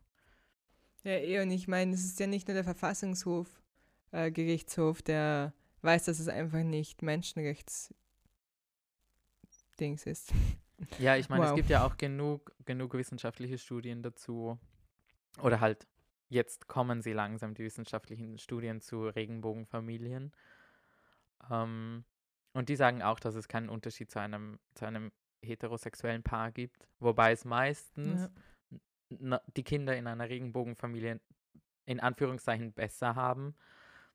Ja, 1.03 1.13
eh, 1.13 1.41
und 1.41 1.51
ich 1.51 1.67
meine, 1.67 1.93
es 1.93 2.03
ist 2.03 2.19
ja 2.19 2.27
nicht 2.27 2.47
nur 2.47 2.55
der 2.55 2.63
Verfassungshof, 2.65 3.47
äh, 4.11 4.31
Gerichtshof, 4.31 5.01
der 5.01 5.53
weiß, 5.81 6.05
dass 6.05 6.19
es 6.19 6.27
einfach 6.27 6.63
nicht 6.63 7.01
Menschenrechts 7.01 7.93
Dings 9.79 10.05
ist. 10.05 10.33
Ja, 10.97 11.17
ich 11.17 11.27
meine, 11.27 11.43
es 11.43 11.49
Wow. 11.49 11.57
gibt 11.57 11.69
ja 11.69 11.85
auch 11.85 11.97
genug, 11.97 12.55
genug 12.63 12.93
wissenschaftliche 12.93 13.57
Studien 13.57 14.01
dazu. 14.01 14.57
Oder 15.41 15.59
halt, 15.59 15.87
jetzt 16.29 16.69
kommen 16.69 17.01
sie 17.01 17.11
langsam, 17.11 17.53
die 17.53 17.65
wissenschaftlichen 17.65 18.37
Studien 18.37 18.79
zu 18.79 19.07
Regenbogenfamilien. 19.09 20.31
Ähm, 21.51 22.05
und 22.53 22.69
die 22.69 22.75
sagen 22.75 23.01
auch, 23.01 23.19
dass 23.19 23.35
es 23.35 23.47
keinen 23.47 23.69
Unterschied 23.69 24.09
zu 24.11 24.19
einem, 24.19 24.59
zu 24.75 24.85
einem 24.85 25.11
heterosexuellen 25.43 26.23
Paar 26.23 26.51
gibt. 26.51 26.87
Wobei 26.99 27.31
es 27.31 27.45
meistens 27.45 28.29
Ja. 29.11 29.41
die 29.55 29.63
Kinder 29.63 29.95
in 29.97 30.07
einer 30.07 30.29
Regenbogenfamilie 30.29 31.19
in 31.85 31.99
Anführungszeichen 31.99 32.73
besser 32.73 33.15
haben, 33.15 33.55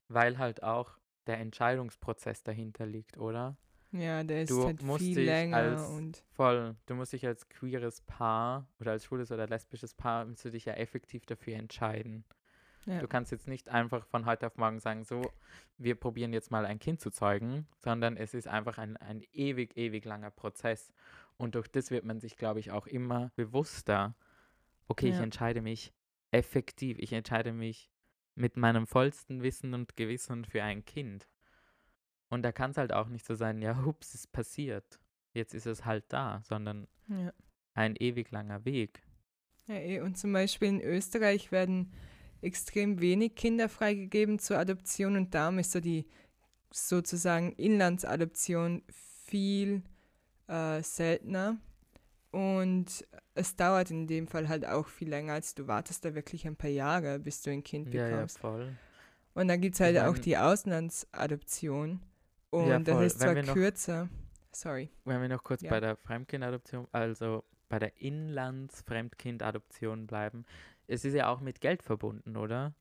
weil 0.08 0.38
halt 0.38 0.62
auch 0.62 0.98
der 1.26 1.38
Entscheidungsprozess 1.38 2.42
dahinter 2.42 2.86
liegt, 2.86 3.18
oder? 3.18 3.56
ja, 3.92 4.22
der 4.24 4.42
ist 4.42 4.50
Du 4.50 4.66
halt 4.66 4.82
musst 4.82 5.04
viel 5.04 5.14
dich 5.14 5.26
länger 5.26 5.56
als- 5.56 5.88
und 5.90 6.24
Voll. 6.32 6.76
Du 6.86 6.94
musst 6.94 7.12
dich 7.12 7.24
als 7.26 7.48
queeres 7.48 8.00
Paar 8.02 8.66
oder 8.80 8.90
als 8.90 9.04
schwules 9.04 9.30
oder 9.30 9.46
lesbisches 9.46 9.94
Paar 9.94 10.24
musst 10.24 10.44
du 10.44 10.50
dich 10.50 10.64
ja 10.64 10.74
effektiv 10.74 11.24
dafür 11.26 11.54
entscheiden. 11.54 12.24
Ja. 12.86 12.98
Du 13.00 13.08
kannst 13.08 13.32
jetzt 13.32 13.48
nicht 13.48 13.68
einfach 13.68 14.06
von 14.06 14.26
heute 14.26 14.46
auf 14.46 14.56
morgen 14.56 14.80
sagen, 14.80 15.04
so, 15.04 15.30
wir 15.78 15.94
probieren 15.94 16.32
jetzt 16.32 16.50
mal 16.50 16.66
ein 16.66 16.78
Kind 16.78 17.00
zu 17.00 17.10
zeugen, 17.10 17.66
sondern 17.78 18.16
es 18.16 18.34
ist 18.34 18.48
einfach 18.48 18.78
ein, 18.78 18.96
ein 18.96 19.22
ewig, 19.32 19.76
ewig 19.76 20.04
langer 20.04 20.30
Prozess. 20.30 20.92
Und 21.36 21.54
durch 21.54 21.68
das 21.68 21.90
wird 21.90 22.04
man 22.04 22.20
sich, 22.20 22.36
glaube 22.36 22.60
ich, 22.60 22.70
auch 22.70 22.86
immer 22.86 23.32
bewusster, 23.36 24.14
okay, 24.88 25.08
ich 25.08 25.16
Ja. 25.16 25.22
entscheide 25.22 25.62
mich 25.62 25.92
effektiv, 26.30 26.98
ich 26.98 27.12
entscheide 27.12 27.52
mich 27.52 27.90
mit 28.34 28.56
meinem 28.56 28.86
vollsten 28.86 29.42
Wissen 29.42 29.74
und 29.74 29.96
Gewissen 29.96 30.44
für 30.44 30.62
ein 30.62 30.84
Kind. 30.84 31.28
Und 32.30 32.42
da 32.42 32.52
kann 32.52 32.72
es 32.72 32.76
halt 32.76 32.92
auch 32.92 33.08
nicht 33.08 33.24
so 33.24 33.34
sein, 33.34 33.62
ja, 33.62 33.84
hups, 33.84 34.14
es 34.14 34.26
passiert. 34.26 34.98
Jetzt 35.32 35.54
ist 35.54 35.66
es 35.66 35.84
halt 35.84 36.04
da, 36.08 36.40
sondern 36.44 36.88
ja. 37.08 37.32
ein 37.74 37.96
ewig 37.96 38.30
langer 38.30 38.64
Weg. 38.64 39.02
Ja, 39.66 39.76
eh. 39.76 40.00
Und 40.00 40.18
zum 40.18 40.32
Beispiel 40.32 40.68
in 40.68 40.80
Österreich 40.80 41.52
werden 41.52 41.92
extrem 42.44 43.00
wenig 43.00 43.34
Kinder 43.34 43.68
freigegeben 43.68 44.38
zur 44.38 44.58
Adoption 44.58 45.16
und 45.16 45.34
darum 45.34 45.58
ist 45.58 45.72
so 45.72 45.80
die 45.80 46.06
sozusagen 46.72 47.52
Inlandsadoption 47.52 48.82
viel 49.26 49.82
äh, 50.48 50.82
seltener. 50.82 51.56
Und 52.30 53.06
es 53.34 53.54
dauert 53.54 53.90
in 53.92 54.08
dem 54.08 54.26
Fall 54.26 54.48
halt 54.48 54.66
auch 54.66 54.88
viel 54.88 55.08
länger, 55.08 55.34
als 55.34 55.54
du 55.54 55.68
wartest 55.68 56.04
da 56.04 56.14
wirklich 56.16 56.44
ein 56.46 56.56
paar 56.56 56.70
Jahre, 56.70 57.20
bis 57.20 57.42
du 57.42 57.50
ein 57.50 57.62
Kind 57.62 57.94
Ja, 57.94 58.08
ja, 58.08 58.14
bekommst. 58.16 58.38
voll. 58.38 58.72
Und 59.34 59.46
dann 59.48 59.60
gibt 59.60 59.74
es 59.74 59.80
halt 59.80 59.94
Ich 59.96 60.02
auch 60.02 60.18
die 60.18 60.36
Auslandsadoption. 60.36 62.00
Und 62.50 62.68
Ja, 62.68 62.78
das 62.80 63.00
ist 63.02 63.20
Wenn 63.20 63.26
zwar 63.26 63.34
wir 63.36 63.42
noch- 63.44 63.54
kürzer. 63.54 64.08
Sorry. 64.52 64.90
Wenn 65.04 65.20
wir 65.20 65.28
noch 65.28 65.42
kurz 65.44 65.62
Ja. 65.62 65.70
bei 65.70 65.80
der 65.80 65.96
Fremdkindadoption, 65.96 66.86
also 66.92 67.44
bei 67.68 67.78
der 67.78 68.00
Inlands-Fremdkindadoption 68.00 70.06
bleiben, 70.06 70.44
es 70.86 71.04
ist 71.04 71.14
ja 71.14 71.28
auch 71.28 71.40
mit 71.40 71.60
Geld 71.60 71.82
verbunden, 71.82 72.36
oder? 72.36 72.74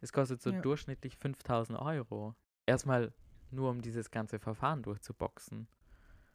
Es 0.00 0.12
kostet 0.12 0.42
so 0.42 0.50
Ja. 0.50 0.60
durchschnittlich 0.60 1.16
5000 1.16 1.78
Euro. 1.78 2.34
Erstmal 2.66 3.12
nur, 3.50 3.70
um 3.70 3.80
dieses 3.80 4.10
ganze 4.10 4.38
Verfahren 4.38 4.82
durchzuboxen. 4.82 5.68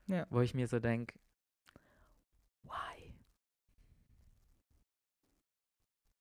Ja. 0.07 0.25
Wo 0.29 0.41
ich 0.41 0.53
mir 0.53 0.67
so 0.67 0.79
denke, 0.79 1.15
why? 2.63 3.13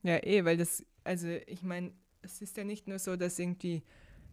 Ja, 0.02 0.22
eh, 0.22 0.44
weil 0.44 0.56
das, 0.56 0.84
also 1.04 1.28
ich 1.28 1.62
meine, 1.62 1.92
es 2.22 2.42
ist 2.42 2.56
ja 2.56 2.64
nicht 2.64 2.88
nur 2.88 2.98
so, 2.98 3.16
dass 3.16 3.38
irgendwie 3.38 3.82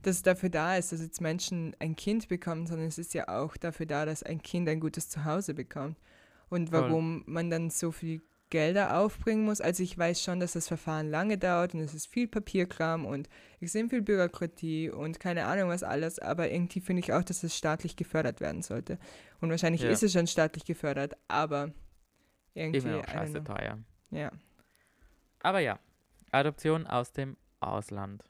dass 0.01 0.17
es 0.17 0.23
dafür 0.23 0.49
da 0.49 0.77
ist, 0.77 0.91
dass 0.91 1.01
jetzt 1.01 1.21
Menschen 1.21 1.75
ein 1.79 1.95
Kind 1.95 2.27
bekommen, 2.27 2.67
sondern 2.67 2.87
es 2.87 2.97
ist 2.97 3.13
ja 3.13 3.27
auch 3.27 3.57
dafür 3.57 3.85
da, 3.85 4.05
dass 4.05 4.23
ein 4.23 4.41
Kind 4.41 4.69
ein 4.69 4.79
gutes 4.79 5.09
Zuhause 5.09 5.53
bekommt. 5.53 5.97
Und 6.49 6.71
warum 6.71 7.23
Voll. 7.23 7.33
man 7.33 7.49
dann 7.49 7.69
so 7.69 7.91
viel 7.91 8.21
Gelder 8.49 8.97
aufbringen 8.97 9.43
muss. 9.43 9.61
Also 9.61 9.83
ich 9.83 9.97
weiß 9.97 10.21
schon, 10.21 10.39
dass 10.39 10.53
das 10.53 10.67
Verfahren 10.67 11.09
lange 11.09 11.37
dauert 11.37 11.73
und 11.73 11.81
es 11.81 11.93
ist 11.93 12.07
viel 12.07 12.27
Papierkram 12.27 13.05
und 13.05 13.27
extrem 13.59 13.89
viel 13.89 14.01
Bürokratie 14.01 14.89
und 14.89 15.19
keine 15.19 15.45
Ahnung 15.45 15.69
was 15.69 15.83
alles, 15.83 16.19
aber 16.19 16.49
irgendwie 16.49 16.79
finde 16.79 17.01
ich 17.01 17.13
auch, 17.13 17.23
dass 17.23 17.43
es 17.43 17.57
staatlich 17.57 17.95
gefördert 17.95 18.39
werden 18.39 18.61
sollte. 18.61 18.97
Und 19.41 19.49
wahrscheinlich 19.49 19.81
ja. 19.81 19.89
ist 19.89 20.03
es 20.03 20.13
schon 20.13 20.27
staatlich 20.27 20.65
gefördert, 20.65 21.17
aber 21.27 21.71
irgendwie. 22.53 22.87
Immer 22.87 22.97
noch 22.97 23.07
scheiße 23.07 23.43
teuer. 23.43 23.79
Ja. 24.11 24.31
Aber 25.41 25.59
ja, 25.59 25.79
Adoption 26.31 26.87
aus 26.87 27.11
dem 27.11 27.37
Ausland 27.59 28.23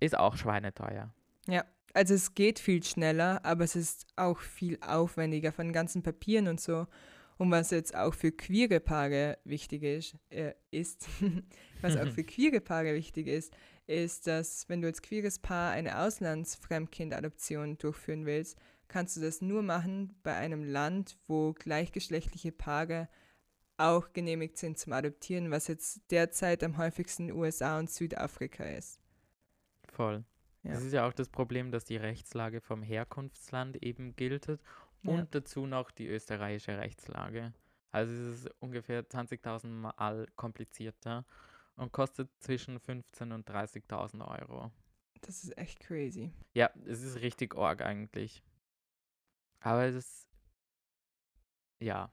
ist 0.00 0.18
auch 0.18 0.36
schweineteuer. 0.36 1.14
Ja, 1.46 1.64
also 1.94 2.14
es 2.14 2.34
geht 2.34 2.58
viel 2.58 2.82
schneller, 2.82 3.44
aber 3.44 3.64
es 3.64 3.76
ist 3.76 4.06
auch 4.16 4.38
viel 4.38 4.78
aufwendiger 4.80 5.52
von 5.52 5.72
ganzen 5.72 6.02
Papieren 6.02 6.48
und 6.48 6.60
so. 6.60 6.86
Und 7.42 7.50
was 7.50 7.72
jetzt 7.72 7.96
auch 7.96 8.14
für 8.14 8.30
queere 8.30 8.78
Paare 8.78 9.36
wichtig 9.42 9.82
ist, 9.82 10.14
äh, 10.30 10.52
ist 10.70 11.08
was 11.80 11.96
auch 11.96 12.06
für 12.06 12.22
queere 12.22 12.60
Paare 12.60 12.94
wichtig 12.94 13.26
ist, 13.26 13.52
ist, 13.88 14.28
dass 14.28 14.68
wenn 14.68 14.80
du 14.80 14.86
als 14.86 15.02
queeres 15.02 15.40
Paar 15.40 15.72
eine 15.72 15.98
Auslandsfremdkindadoption 15.98 17.78
durchführen 17.78 18.26
willst, 18.26 18.56
kannst 18.86 19.16
du 19.16 19.20
das 19.20 19.42
nur 19.42 19.64
machen 19.64 20.14
bei 20.22 20.36
einem 20.36 20.62
Land, 20.62 21.18
wo 21.26 21.52
gleichgeschlechtliche 21.52 22.52
Paare 22.52 23.08
auch 23.76 24.12
genehmigt 24.12 24.56
sind 24.56 24.78
zum 24.78 24.92
Adoptieren, 24.92 25.50
was 25.50 25.66
jetzt 25.66 26.12
derzeit 26.12 26.62
am 26.62 26.78
häufigsten 26.78 27.32
USA 27.32 27.76
und 27.80 27.90
Südafrika 27.90 28.62
ist. 28.62 29.00
Voll. 29.90 30.24
Ja. 30.62 30.74
Das 30.74 30.84
ist 30.84 30.92
ja 30.92 31.08
auch 31.08 31.12
das 31.12 31.28
Problem, 31.28 31.72
dass 31.72 31.84
die 31.84 31.96
Rechtslage 31.96 32.60
vom 32.60 32.82
Herkunftsland 32.82 33.82
eben 33.82 34.14
gilt 34.14 34.46
und 35.04 35.18
ja. 35.18 35.26
dazu 35.30 35.66
noch 35.66 35.90
die 35.90 36.06
österreichische 36.06 36.78
Rechtslage. 36.78 37.52
Also 37.90 38.12
es 38.12 38.44
ist 38.44 38.54
ungefähr 38.60 39.06
20.000 39.06 39.66
Mal 39.68 40.26
komplizierter 40.36 41.24
und 41.76 41.92
kostet 41.92 42.30
zwischen 42.40 42.78
15.000 42.78 43.34
und 43.34 43.48
30.000 43.48 44.40
Euro. 44.40 44.70
Das 45.20 45.44
ist 45.44 45.56
echt 45.56 45.80
crazy. 45.80 46.32
Ja, 46.54 46.70
es 46.86 47.02
ist 47.02 47.20
richtig 47.20 47.54
arg 47.54 47.82
eigentlich. 47.82 48.42
Aber 49.60 49.84
es 49.84 49.94
ist, 49.94 50.28
ja, 51.80 52.10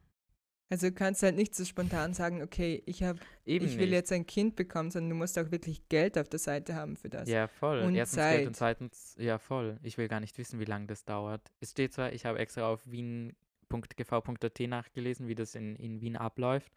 also 0.70 0.90
du 0.90 0.94
kannst 0.94 1.24
halt 1.24 1.36
nicht 1.36 1.56
so 1.56 1.66
spontan 1.66 2.14
sagen, 2.14 2.44
okay, 2.44 2.84
ich 2.86 3.02
habe, 3.02 3.20
ich 3.44 3.62
will 3.62 3.88
nicht. 3.88 3.92
jetzt 3.92 4.12
ein 4.12 4.28
Kind 4.28 4.56
bekommen, 4.56 4.92
sondern 4.92 5.10
du 5.10 5.16
musst 5.16 5.38
auch 5.40 5.50
wirklich 5.50 5.90
Geld 5.90 6.16
auf 6.16 6.30
der 6.30 6.40
Seite 6.40 6.76
haben 6.76 6.96
für 6.96 7.10
das. 7.10 7.28
Ja, 7.28 7.48
voll. 7.48 7.80
Und 7.80 7.96
Erstens 7.96 8.16
Zeit. 8.16 8.36
Geld 8.38 8.48
und 8.48 8.56
zweitens, 8.56 9.16
ja, 9.18 9.40
voll. 9.40 9.80
Ich 9.82 9.98
will 9.98 10.08
gar 10.08 10.20
nicht 10.20 10.38
wissen, 10.38 10.60
wie 10.60 10.66
lange 10.66 10.86
das 10.86 11.06
dauert. 11.06 11.42
Es 11.60 11.72
steht 11.72 11.94
zwar, 11.94 12.14
ich 12.14 12.26
habe 12.26 12.38
extra 12.38 12.68
auf 12.68 12.86
wien.gv.at 12.86 14.60
nachgelesen, 14.60 15.28
wie 15.28 15.36
das 15.36 15.56
in, 15.56 15.76
in 15.76 16.02
Wien 16.02 16.16
abläuft. 16.16 16.72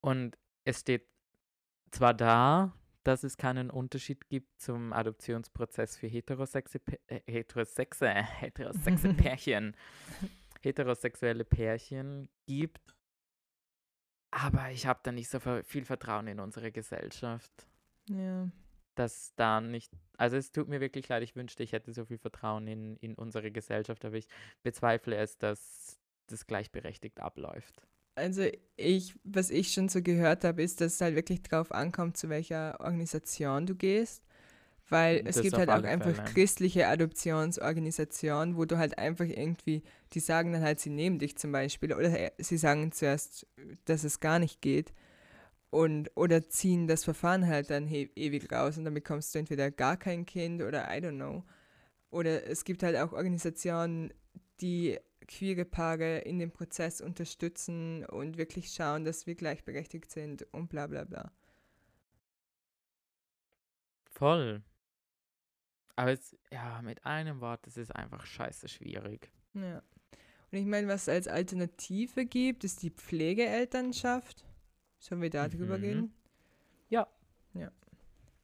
Und 0.00 0.36
es 0.64 0.80
steht 0.80 1.06
zwar 1.92 2.12
da, 2.12 2.74
dass 3.04 3.22
es 3.22 3.36
keinen 3.36 3.70
Unterschied 3.70 4.28
gibt 4.28 4.60
zum 4.60 4.92
Adoptionsprozess 4.92 5.96
für 5.96 6.08
heterosexe, 6.08 6.80
äh, 7.06 7.20
heterosexe, 7.26 8.08
heterosexe 8.40 9.14
Pärchen 9.14 9.76
heterosexuelle 10.60 11.44
Pärchen 11.44 12.28
gibt. 12.46 12.94
Aber 14.30 14.70
ich 14.70 14.86
habe 14.86 15.00
da 15.02 15.12
nicht 15.12 15.28
so 15.28 15.40
viel 15.40 15.84
Vertrauen 15.84 16.28
in 16.28 16.38
unsere 16.38 16.70
Gesellschaft. 16.70 17.66
Ja. 18.08 18.48
Dass 18.94 19.34
da 19.34 19.60
nicht, 19.60 19.92
also 20.16 20.36
es 20.36 20.52
tut 20.52 20.68
mir 20.68 20.80
wirklich 20.80 21.08
leid, 21.08 21.22
ich 21.22 21.34
wünschte, 21.34 21.62
ich 21.62 21.72
hätte 21.72 21.92
so 21.92 22.04
viel 22.04 22.18
Vertrauen 22.18 22.66
in, 22.66 22.96
in 22.96 23.14
unsere 23.14 23.50
Gesellschaft, 23.50 24.04
aber 24.04 24.16
ich 24.16 24.28
bezweifle 24.62 25.16
es, 25.16 25.38
dass 25.38 25.98
das 26.26 26.46
gleichberechtigt 26.46 27.20
abläuft. 27.20 27.82
Also 28.14 28.46
ich, 28.76 29.18
was 29.24 29.50
ich 29.50 29.72
schon 29.72 29.88
so 29.88 30.02
gehört 30.02 30.44
habe, 30.44 30.62
ist, 30.62 30.80
dass 30.80 30.94
es 30.94 31.00
halt 31.00 31.14
wirklich 31.14 31.42
drauf 31.42 31.72
ankommt, 31.72 32.16
zu 32.16 32.28
welcher 32.28 32.78
Organisation 32.80 33.66
du 33.66 33.74
gehst. 33.74 34.24
Weil 34.90 35.22
es 35.24 35.36
das 35.36 35.42
gibt 35.42 35.56
halt 35.56 35.70
auch 35.70 35.84
einfach 35.84 36.14
Fälle. 36.14 36.28
christliche 36.34 36.88
Adoptionsorganisationen, 36.88 38.56
wo 38.56 38.64
du 38.64 38.76
halt 38.76 38.98
einfach 38.98 39.24
irgendwie, 39.24 39.82
die 40.12 40.20
sagen 40.20 40.52
dann 40.52 40.62
halt, 40.62 40.80
sie 40.80 40.90
nehmen 40.90 41.20
dich 41.20 41.36
zum 41.36 41.52
Beispiel 41.52 41.92
oder 41.92 42.32
sie 42.38 42.58
sagen 42.58 42.90
zuerst, 42.90 43.46
dass 43.84 44.02
es 44.02 44.18
gar 44.18 44.40
nicht 44.40 44.60
geht 44.60 44.92
und 45.70 46.10
oder 46.16 46.48
ziehen 46.48 46.88
das 46.88 47.04
Verfahren 47.04 47.46
halt 47.46 47.70
dann 47.70 47.88
ewig 47.88 48.50
raus 48.50 48.76
und 48.76 48.84
dann 48.84 48.94
bekommst 48.94 49.34
du 49.34 49.38
entweder 49.38 49.70
gar 49.70 49.96
kein 49.96 50.26
Kind 50.26 50.60
oder 50.62 50.88
I 50.90 51.00
don't 51.00 51.14
know. 51.16 51.44
Oder 52.10 52.44
es 52.48 52.64
gibt 52.64 52.82
halt 52.82 52.96
auch 52.96 53.12
Organisationen, 53.12 54.12
die 54.60 54.98
queere 55.28 55.64
Paare 55.64 56.18
in 56.18 56.40
dem 56.40 56.50
Prozess 56.50 57.00
unterstützen 57.00 58.04
und 58.04 58.36
wirklich 58.36 58.72
schauen, 58.72 59.04
dass 59.04 59.28
wir 59.28 59.36
gleichberechtigt 59.36 60.10
sind 60.10 60.42
und 60.52 60.68
bla 60.68 60.88
bla 60.88 61.04
bla. 61.04 61.30
Voll. 64.12 64.62
Aber 65.96 66.12
es, 66.12 66.36
ja, 66.52 66.80
mit 66.82 67.04
einem 67.04 67.40
Wort, 67.40 67.66
es 67.66 67.76
ist 67.76 67.94
einfach 67.94 68.24
scheiße 68.24 68.68
schwierig. 68.68 69.30
Ja. 69.54 69.82
Und 70.52 70.58
ich 70.58 70.66
meine, 70.66 70.88
was 70.88 71.02
es 71.02 71.08
als 71.08 71.28
Alternative 71.28 72.26
gibt, 72.26 72.64
ist 72.64 72.82
die 72.82 72.90
Pflegeelternschaft. 72.90 74.44
Sollen 74.98 75.22
wir 75.22 75.30
da 75.30 75.46
mhm. 75.46 75.50
drüber 75.50 75.78
gehen? 75.78 76.14
Ja. 76.88 77.06
Ja. 77.54 77.70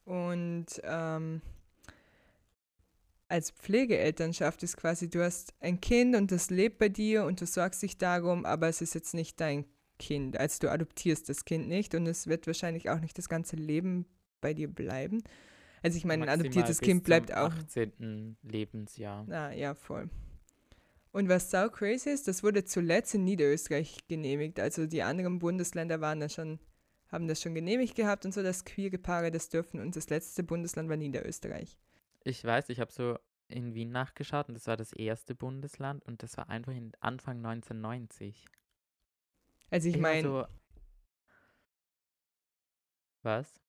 Und 0.04 0.66
ähm, 0.84 1.42
als 3.28 3.50
Pflegeelternschaft 3.50 4.62
ist 4.62 4.76
quasi, 4.76 5.10
du 5.10 5.22
hast 5.22 5.54
ein 5.60 5.80
Kind 5.80 6.14
und 6.14 6.30
das 6.30 6.50
lebt 6.50 6.78
bei 6.78 6.88
dir 6.88 7.24
und 7.24 7.40
du 7.40 7.46
sorgst 7.46 7.82
dich 7.82 7.98
darum, 7.98 8.44
aber 8.44 8.68
es 8.68 8.80
ist 8.80 8.94
jetzt 8.94 9.14
nicht 9.14 9.40
dein 9.40 9.64
Kind. 9.98 10.38
Also 10.38 10.60
du 10.60 10.70
adoptierst 10.70 11.28
das 11.28 11.44
Kind 11.44 11.68
nicht 11.68 11.94
und 11.94 12.06
es 12.06 12.26
wird 12.26 12.46
wahrscheinlich 12.46 12.90
auch 12.90 13.00
nicht 13.00 13.18
das 13.18 13.28
ganze 13.28 13.56
Leben 13.56 14.06
bei 14.40 14.54
dir 14.54 14.68
bleiben, 14.68 15.22
also 15.86 15.98
ich 15.98 16.04
meine, 16.04 16.24
ein 16.24 16.40
adoptiertes 16.40 16.80
Kind 16.80 17.04
bleibt 17.04 17.32
auch. 17.32 17.52
18. 17.52 18.36
Lebensjahr. 18.42 19.24
Ah, 19.30 19.52
ja, 19.52 19.72
voll. 19.72 20.10
Und 21.12 21.28
was 21.28 21.48
sau 21.48 21.68
crazy 21.68 22.10
ist, 22.10 22.26
das 22.26 22.42
wurde 22.42 22.64
zuletzt 22.64 23.14
in 23.14 23.22
Niederösterreich 23.22 24.08
genehmigt. 24.08 24.58
Also 24.58 24.86
die 24.86 25.04
anderen 25.04 25.38
Bundesländer 25.38 26.00
waren 26.00 26.18
da 26.18 26.28
schon, 26.28 26.58
haben 27.06 27.28
das 27.28 27.40
schon 27.40 27.54
genehmigt 27.54 27.94
gehabt 27.94 28.24
und 28.24 28.34
so, 28.34 28.42
dass 28.42 28.64
queere 28.64 28.98
Paare 28.98 29.30
das 29.30 29.48
dürfen. 29.48 29.78
Und 29.78 29.94
das 29.94 30.10
letzte 30.10 30.42
Bundesland 30.42 30.88
war 30.88 30.96
Niederösterreich. 30.96 31.78
Ich 32.24 32.44
weiß, 32.44 32.68
ich 32.70 32.80
habe 32.80 32.90
so 32.92 33.16
in 33.46 33.74
Wien 33.74 33.90
nachgeschaut 33.90 34.48
und 34.48 34.56
das 34.56 34.66
war 34.66 34.76
das 34.76 34.92
erste 34.92 35.36
Bundesland 35.36 36.04
und 36.04 36.24
das 36.24 36.36
war 36.36 36.50
einfach 36.50 36.72
in 36.72 36.90
Anfang 36.98 37.36
1990. 37.36 38.44
Also 39.70 39.88
ich 39.88 39.98
meine. 39.98 40.22
So 40.22 40.46
was? 43.22 43.60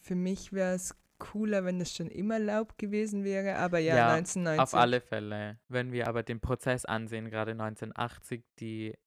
Für 0.00 0.14
mich 0.14 0.52
wäre 0.52 0.74
es 0.74 0.94
cooler, 1.22 1.64
wenn 1.64 1.80
es 1.80 1.94
schon 1.94 2.08
immer 2.08 2.34
erlaubt 2.34 2.78
gewesen 2.78 3.22
wäre, 3.22 3.56
aber 3.56 3.78
ja, 3.78 3.96
ja 3.96 4.12
1990. 4.14 4.60
Auf 4.60 4.74
alle 4.74 5.00
Fälle. 5.00 5.58
Wenn 5.68 5.92
wir 5.92 6.08
aber 6.08 6.22
den 6.24 6.40
Prozess 6.40 6.84
ansehen, 6.84 7.30
gerade 7.30 7.52
1980, 7.52 8.44
die 8.58 8.98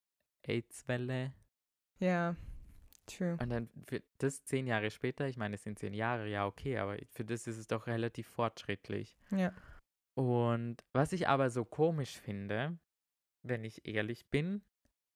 AIDS-Welle. 0.43 1.33
Ja, 1.99 2.35
true. 3.05 3.37
Und 3.41 3.49
dann 3.49 3.69
für 3.85 4.01
das 4.17 4.45
zehn 4.45 4.65
Jahre 4.65 4.91
später, 4.91 5.27
ich 5.27 5.37
meine, 5.37 5.55
es 5.55 5.63
sind 5.63 5.77
zehn 5.77 5.93
Jahre, 5.93 6.29
ja, 6.29 6.45
okay, 6.45 6.77
aber 6.77 6.97
für 7.11 7.25
das 7.25 7.47
ist 7.47 7.57
es 7.57 7.67
doch 7.67 7.85
relativ 7.87 8.27
fortschrittlich. 8.27 9.17
Ja. 9.31 9.53
Und 10.13 10.77
was 10.93 11.11
ich 11.11 11.27
aber 11.27 11.49
so 11.49 11.65
komisch 11.65 12.17
finde, 12.17 12.77
wenn 13.43 13.65
ich 13.65 13.85
ehrlich 13.85 14.25
bin, 14.29 14.63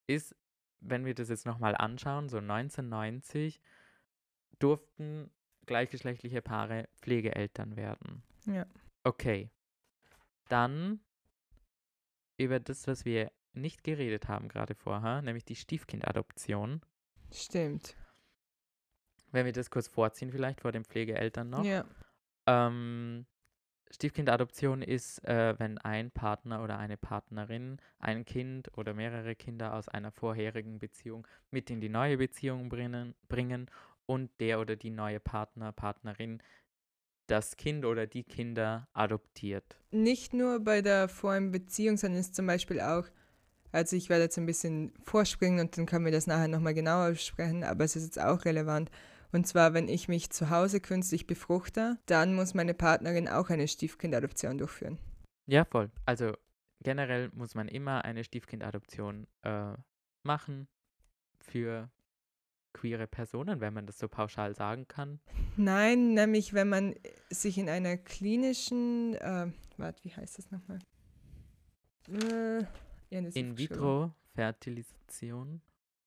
ist, 0.05 0.35
wenn 0.81 1.05
wir 1.05 1.15
das 1.15 1.29
jetzt 1.29 1.45
nochmal 1.45 1.75
anschauen, 1.75 2.27
so 2.27 2.37
1990 2.37 3.61
durften 4.59 5.31
gleichgeschlechtliche 5.69 6.41
Paare 6.41 6.89
Pflegeeltern 7.01 7.75
werden. 7.75 8.23
Ja. 8.45 8.65
Okay. 9.03 9.51
Dann 10.49 10.99
über 12.37 12.59
das, 12.59 12.87
was 12.87 13.05
wir 13.05 13.31
nicht 13.53 13.83
geredet 13.83 14.27
haben 14.27 14.49
gerade 14.49 14.73
vorher, 14.73 15.21
nämlich 15.21 15.45
die 15.45 15.55
Stiefkindadoption. 15.55 16.81
Stimmt. 17.31 17.95
Wenn 19.31 19.45
wir 19.45 19.53
das 19.53 19.69
kurz 19.69 19.87
vorziehen, 19.87 20.31
vielleicht 20.31 20.61
vor 20.61 20.71
den 20.71 20.83
Pflegeeltern 20.83 21.51
noch. 21.51 21.63
Ja. 21.63 21.85
Ähm, 22.47 23.27
Stiefkindadoption 23.91 24.81
ist, 24.81 25.23
äh, 25.25 25.53
wenn 25.59 25.77
ein 25.77 26.09
Partner 26.09 26.63
oder 26.63 26.79
eine 26.79 26.97
Partnerin 26.97 27.77
ein 27.99 28.25
Kind 28.25 28.75
oder 28.75 28.93
mehrere 28.95 29.35
Kinder 29.35 29.75
aus 29.75 29.87
einer 29.87 30.11
vorherigen 30.11 30.79
Beziehung 30.79 31.27
mit 31.51 31.69
in 31.69 31.81
die 31.81 31.89
neue 31.89 32.17
Beziehung 32.17 32.69
bringen, 32.69 33.13
bringen 33.27 33.69
und 34.09 34.31
der 34.39 34.59
oder 34.59 34.75
die 34.75 34.89
neue 34.89 35.19
Partner, 35.19 35.71
Partnerin 35.71 36.41
das 37.27 37.57
Kind 37.57 37.85
oder 37.85 38.07
die 38.07 38.23
Kinder 38.23 38.87
adoptiert. 38.91 39.77
Nicht 39.91 40.33
nur 40.33 40.59
bei 40.61 40.81
der 40.81 41.07
vorigen 41.07 41.51
Beziehung, 41.51 41.95
sondern 41.95 42.19
ist 42.19 42.33
zum 42.33 42.47
Beispiel 42.47 42.81
auch, 42.81 43.05
also 43.71 43.95
ich 43.95 44.09
werde 44.09 44.23
jetzt 44.23 44.37
ein 44.39 44.47
bisschen 44.47 44.93
vorspringen 45.03 45.59
und 45.59 45.77
dann 45.77 45.85
können 45.85 46.05
wir 46.05 46.11
das 46.11 46.25
nachher 46.25 46.47
nochmal 46.47 46.73
genauer 46.73 47.11
besprechen, 47.11 47.63
aber 47.63 47.83
es 47.83 47.95
ist 47.95 48.05
jetzt 48.05 48.19
auch 48.19 48.45
relevant, 48.45 48.89
Und 49.31 49.45
zwar, 49.45 49.73
wenn 49.73 49.87
ich 49.87 50.07
mich 50.07 50.31
zu 50.31 50.49
Hause 50.49 50.81
künstlich 50.81 51.27
befruchte, 51.27 51.99
dann 52.07 52.33
muss 52.33 52.53
meine 52.53 52.73
Partnerin 52.73 53.27
auch 53.27 53.49
eine 53.49 53.67
Stiefkindadoption 53.67 54.57
durchführen. 54.57 54.97
Ja, 55.45 55.65
voll. 55.65 55.91
Also 56.05 56.33
generell 56.81 57.29
muss 57.33 57.53
man 57.55 57.67
immer 57.67 58.05
eine 58.05 58.23
Stiefkindadoption 58.23 59.27
äh, 59.43 59.73
machen 60.23 60.67
für 61.39 61.91
queere 62.73 63.07
Personen, 63.07 63.59
wenn 63.61 63.73
man 63.73 63.85
das 63.85 63.99
so 63.99 64.07
pauschal 64.07 64.55
sagen 64.55 64.87
kann. 64.87 65.19
Nein, 65.57 66.13
nämlich 66.13 66.53
wenn 66.53 66.69
man 66.69 66.95
sich 67.29 67.57
in 67.57 67.69
einer 67.69 67.97
klinischen, 67.97 69.15
äh, 69.15 69.51
warte, 69.77 70.03
wie 70.03 70.13
heißt 70.13 70.37
das 70.37 70.51
nochmal? 70.51 70.79
Äh, 72.09 72.65
in 73.09 73.57
vitro 73.57 74.13
Fertilisation. 74.33 75.61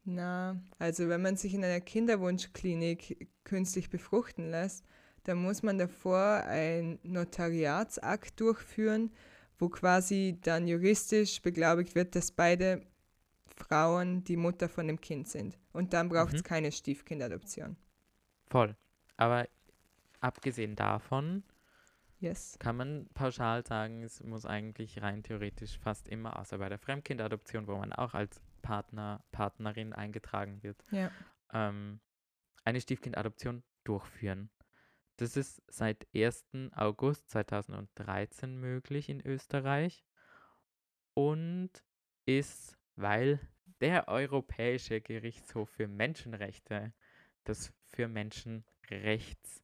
Na, 0.05 0.61
also 0.79 1.09
wenn 1.09 1.23
man 1.23 1.37
sich 1.37 1.55
in 1.55 1.65
einer 1.65 1.81
Kinderwunschklinik 1.81 3.29
künstlich 3.45 3.89
befruchten 3.89 4.51
lässt, 4.51 4.85
dann 5.25 5.39
muss 5.39 5.63
man 5.63 5.79
davor 5.79 6.43
ein 6.47 6.99
Notariatsakt 7.05 8.41
durchführen, 8.41 9.13
wo 9.59 9.69
quasi 9.69 10.39
dann 10.43 10.67
juristisch 10.67 11.41
beglaubigt 11.41 11.95
wird, 11.95 12.17
dass 12.17 12.33
beide 12.33 12.83
Frauen 13.63 14.25
die 14.25 14.37
Mutter 14.37 14.69
von 14.69 14.87
dem 14.87 15.01
Kind 15.01 15.29
sind. 15.29 15.59
Und 15.73 15.93
dann 15.93 16.09
braucht 16.09 16.35
es 16.35 16.43
mhm. 16.43 16.47
keine 16.47 16.73
Stiefkindadoption. 16.73 17.77
Voll. 18.47 18.77
Aber 19.17 19.49
abgesehen 20.21 20.77
davon 20.77 21.43
yes. 22.19 22.57
kann 22.59 22.77
man 22.77 23.09
pauschal 23.15 23.65
sagen, 23.67 24.03
es 24.03 24.23
muss 24.23 24.47
eigentlich 24.47 25.01
rein 25.03 25.23
theoretisch 25.23 25.79
fast 25.79 26.09
immer, 26.09 26.39
außer 26.39 26.59
bei 26.59 26.69
der 26.69 26.79
Fremdkindadoption, 26.79 27.67
wo 27.67 27.77
man 27.77 27.93
auch 27.93 28.15
als 28.15 28.41
Partner, 28.63 29.25
Partnerin 29.33 29.93
eingetragen 29.93 30.63
wird, 30.63 30.85
ja. 30.91 31.11
ähm, 31.53 32.01
eine 32.65 32.81
Stiefkindadoption 32.81 33.63
durchführen. 33.85 34.51
Das 35.17 35.37
ist 35.37 35.63
seit 35.69 36.07
1. 36.15 36.45
August 36.75 37.31
2013 37.31 38.59
möglich 38.59 39.09
in 39.09 39.25
Österreich 39.25 40.05
und 41.15 41.71
ist, 42.25 42.79
weil 42.97 43.41
der 43.83 44.09
Europäische 44.09 45.03
Gerichtshof 45.03 45.68
für 45.68 45.89
Menschenrechte 45.89 46.95
das 47.45 47.72
für 47.89 48.09
Menschenrechts, 48.09 49.62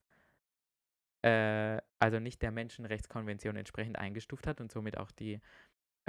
äh, 1.22 1.80
also 1.98 2.20
nicht 2.20 2.42
der 2.42 2.50
Menschenrechtskonvention 2.50 3.56
entsprechend 3.56 3.98
eingestuft 3.98 4.46
hat 4.46 4.60
und 4.60 4.70
somit 4.70 4.98
auch 4.98 5.10
die 5.10 5.40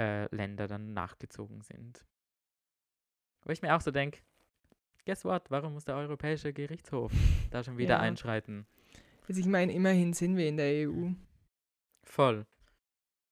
äh, 0.00 0.34
Länder 0.34 0.66
dann 0.66 0.92
nachgezogen 0.92 1.62
sind. 1.62 2.04
Wo 3.44 3.52
ich 3.52 3.62
mir 3.62 3.74
auch 3.74 3.80
so 3.80 3.90
denke, 3.90 4.20
guess 5.06 5.24
what, 5.24 5.50
warum 5.50 5.72
muss 5.74 5.84
der 5.84 5.96
Europäische 5.96 6.52
Gerichtshof 6.52 7.12
da 7.50 7.64
schon 7.64 7.78
wieder 7.78 7.96
ja. 7.96 8.00
einschreiten? 8.00 8.66
Also 9.28 9.40
ich 9.40 9.46
meine, 9.46 9.72
immerhin 9.72 10.12
sind 10.12 10.36
wir 10.36 10.48
in 10.48 10.56
der 10.56 10.88
EU. 10.88 11.10
Voll. 12.04 12.46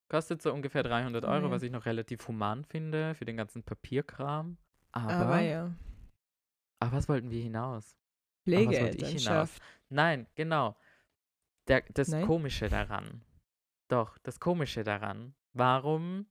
Kostet 0.09 0.41
so 0.41 0.55
ungefähr 0.55 0.83
300 0.83 1.25
Euro, 1.25 1.47
ja. 1.47 1.51
was 1.51 1.63
ich 1.63 1.71
noch 1.71 1.85
relativ 1.85 2.27
human 2.29 2.65
finde 2.65 3.15
für 3.15 3.27
den 3.27 3.37
ganzen 3.37 3.63
Papierkram. 3.63 4.57
Aber, 4.93 5.13
aber 5.13 5.41
ja. 5.41 5.75
Aber 6.81 6.93
was 6.93 7.09
wollten 7.09 7.31
wir 7.31 7.43
hinaus? 7.43 7.97
Pflegeelternschaft. 8.45 9.63
Nein, 9.89 10.27
genau. 10.35 10.77
Der, 11.67 11.83
das 11.93 12.09
Nein? 12.09 12.27
Komische 12.27 12.69
daran. 12.69 13.23
Doch, 13.89 14.19
das 14.19 14.41
Komische 14.41 14.85
daran. 14.85 15.35
Warum 15.53 16.27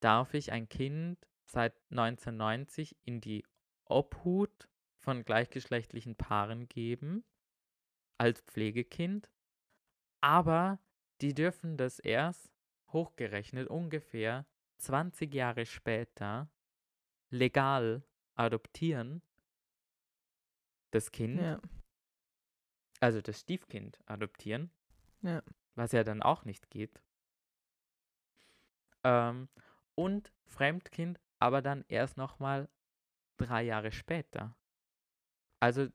darf 0.00 0.34
ich 0.34 0.52
ein 0.52 0.68
Kind 0.68 1.26
seit 1.44 1.74
1990 1.90 2.96
in 3.04 3.20
die 3.20 3.44
Obhut 3.84 4.68
von 4.98 5.24
gleichgeschlechtlichen 5.24 6.16
Paaren 6.16 6.68
geben, 6.68 7.24
als 8.18 8.40
Pflegekind, 8.42 9.30
aber 10.20 10.78
die 11.20 11.34
dürfen 11.34 11.76
das 11.76 11.98
erst 11.98 12.50
hochgerechnet 12.92 13.68
ungefähr 13.68 14.46
20 14.78 15.34
Jahre 15.34 15.66
später 15.66 16.48
legal 17.32 18.04
adoptieren, 18.34 19.22
das 20.90 21.10
Kind, 21.10 21.40
ja. 21.40 21.60
also 23.00 23.20
das 23.20 23.40
Stiefkind 23.40 23.98
adoptieren, 24.06 24.70
ja. 25.22 25.42
was 25.74 25.92
ja 25.92 26.04
dann 26.04 26.22
auch 26.22 26.44
nicht 26.44 26.70
geht. 26.70 27.02
Ähm, 29.02 29.48
und 29.94 30.32
Fremdkind 30.46 31.18
aber 31.38 31.62
dann 31.62 31.84
erst 31.88 32.16
nochmal 32.16 32.68
drei 33.36 33.62
Jahre 33.62 33.90
später. 33.90 34.54
Also 35.58 35.88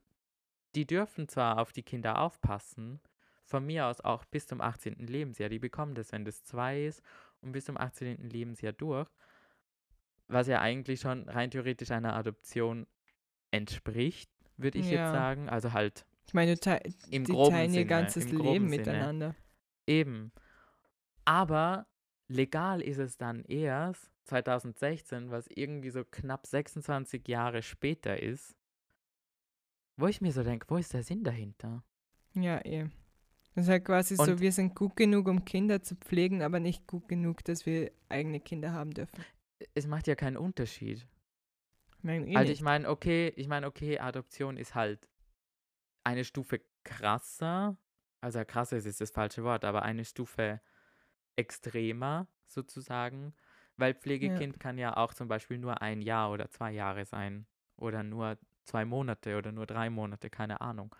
die 0.74 0.86
dürfen 0.86 1.28
zwar 1.28 1.58
auf 1.58 1.72
die 1.72 1.82
Kinder 1.82 2.20
aufpassen, 2.20 3.00
von 3.44 3.64
mir 3.64 3.86
aus 3.86 4.02
auch 4.02 4.26
bis 4.26 4.46
zum 4.46 4.60
18. 4.60 5.06
Lebensjahr. 5.06 5.48
Die 5.48 5.58
bekommen 5.58 5.94
das, 5.94 6.12
wenn 6.12 6.26
das 6.26 6.44
zwei 6.44 6.84
ist 6.84 7.02
und 7.40 7.52
bis 7.52 7.64
zum 7.64 7.78
18. 7.78 8.28
Lebensjahr 8.28 8.74
durch, 8.74 9.08
was 10.28 10.46
ja 10.46 10.60
eigentlich 10.60 11.00
schon 11.00 11.28
rein 11.28 11.50
theoretisch 11.50 11.90
einer 11.90 12.14
Adoption 12.14 12.86
entspricht, 13.50 14.30
würde 14.56 14.78
ich 14.78 14.86
ja. 14.86 15.04
jetzt 15.04 15.12
sagen. 15.12 15.48
Also 15.48 15.72
halt. 15.72 16.04
Ich 16.26 16.34
meine, 16.34 16.56
im 17.10 17.24
die 17.24 17.32
groben 17.32 17.54
teilen 17.54 17.74
ihr 17.74 17.86
ganzes 17.86 18.30
Leben 18.30 18.68
miteinander. 18.68 19.34
Eben. 19.86 20.30
Aber 21.24 21.86
legal 22.28 22.82
ist 22.82 22.98
es 22.98 23.16
dann 23.16 23.44
erst, 23.44 24.10
2016, 24.28 25.30
was 25.30 25.46
irgendwie 25.48 25.90
so 25.90 26.04
knapp 26.04 26.46
26 26.46 27.26
Jahre 27.26 27.62
später 27.62 28.22
ist, 28.22 28.54
wo 29.96 30.06
ich 30.06 30.20
mir 30.20 30.32
so 30.32 30.42
denke, 30.42 30.66
wo 30.68 30.76
ist 30.76 30.92
der 30.92 31.02
Sinn 31.02 31.24
dahinter? 31.24 31.82
Ja, 32.34 32.64
eh. 32.64 32.88
Das 33.54 33.64
ist 33.64 33.70
halt 33.70 33.84
quasi 33.84 34.14
Und 34.16 34.26
so, 34.26 34.40
wir 34.40 34.52
sind 34.52 34.76
gut 34.76 34.94
genug, 34.96 35.26
um 35.26 35.44
Kinder 35.44 35.82
zu 35.82 35.96
pflegen, 35.96 36.42
aber 36.42 36.60
nicht 36.60 36.86
gut 36.86 37.08
genug, 37.08 37.42
dass 37.44 37.66
wir 37.66 37.90
eigene 38.08 38.38
Kinder 38.38 38.72
haben 38.72 38.92
dürfen. 38.92 39.24
Es 39.74 39.86
macht 39.86 40.06
ja 40.06 40.14
keinen 40.14 40.36
Unterschied. 40.36 41.06
Mein, 42.02 42.26
eh 42.26 42.36
also 42.36 42.52
ich 42.52 42.62
meine, 42.62 42.88
okay, 42.88 43.32
ich 43.36 43.48
meine, 43.48 43.66
okay, 43.66 43.98
Adoption 43.98 44.56
ist 44.56 44.74
halt 44.74 45.08
eine 46.04 46.24
Stufe 46.24 46.60
krasser, 46.84 47.76
also 48.20 48.44
krasser 48.44 48.76
ist 48.76 48.86
jetzt 48.86 49.00
das 49.00 49.10
falsche 49.10 49.44
Wort, 49.44 49.64
aber 49.64 49.82
eine 49.82 50.04
Stufe 50.04 50.60
extremer 51.36 52.28
sozusagen 52.46 53.34
weil 53.78 53.94
Pflegekind 53.94 54.56
ja. 54.56 54.58
kann 54.58 54.76
ja 54.76 54.96
auch 54.96 55.14
zum 55.14 55.28
Beispiel 55.28 55.56
nur 55.56 55.80
ein 55.80 56.02
Jahr 56.02 56.32
oder 56.32 56.50
zwei 56.50 56.72
Jahre 56.72 57.04
sein. 57.04 57.46
Oder 57.76 58.02
nur 58.02 58.36
zwei 58.64 58.84
Monate 58.84 59.38
oder 59.38 59.52
nur 59.52 59.66
drei 59.66 59.88
Monate, 59.88 60.28
keine 60.30 60.60
Ahnung. 60.60 60.94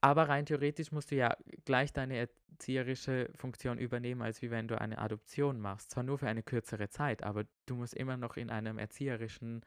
Aber 0.00 0.28
rein 0.28 0.46
theoretisch 0.46 0.92
musst 0.92 1.10
du 1.10 1.16
ja 1.16 1.36
gleich 1.64 1.92
deine 1.92 2.16
erzieherische 2.16 3.30
Funktion 3.34 3.78
übernehmen, 3.78 4.22
als 4.22 4.40
wie 4.40 4.50
wenn 4.50 4.66
du 4.66 4.80
eine 4.80 4.98
Adoption 4.98 5.60
machst. 5.60 5.90
Zwar 5.90 6.04
nur 6.04 6.18
für 6.18 6.28
eine 6.28 6.42
kürzere 6.42 6.88
Zeit, 6.88 7.22
aber 7.22 7.44
du 7.66 7.76
musst 7.76 7.94
immer 7.94 8.16
noch 8.16 8.36
in 8.36 8.50
einem 8.50 8.78
erzieherischen 8.78 9.62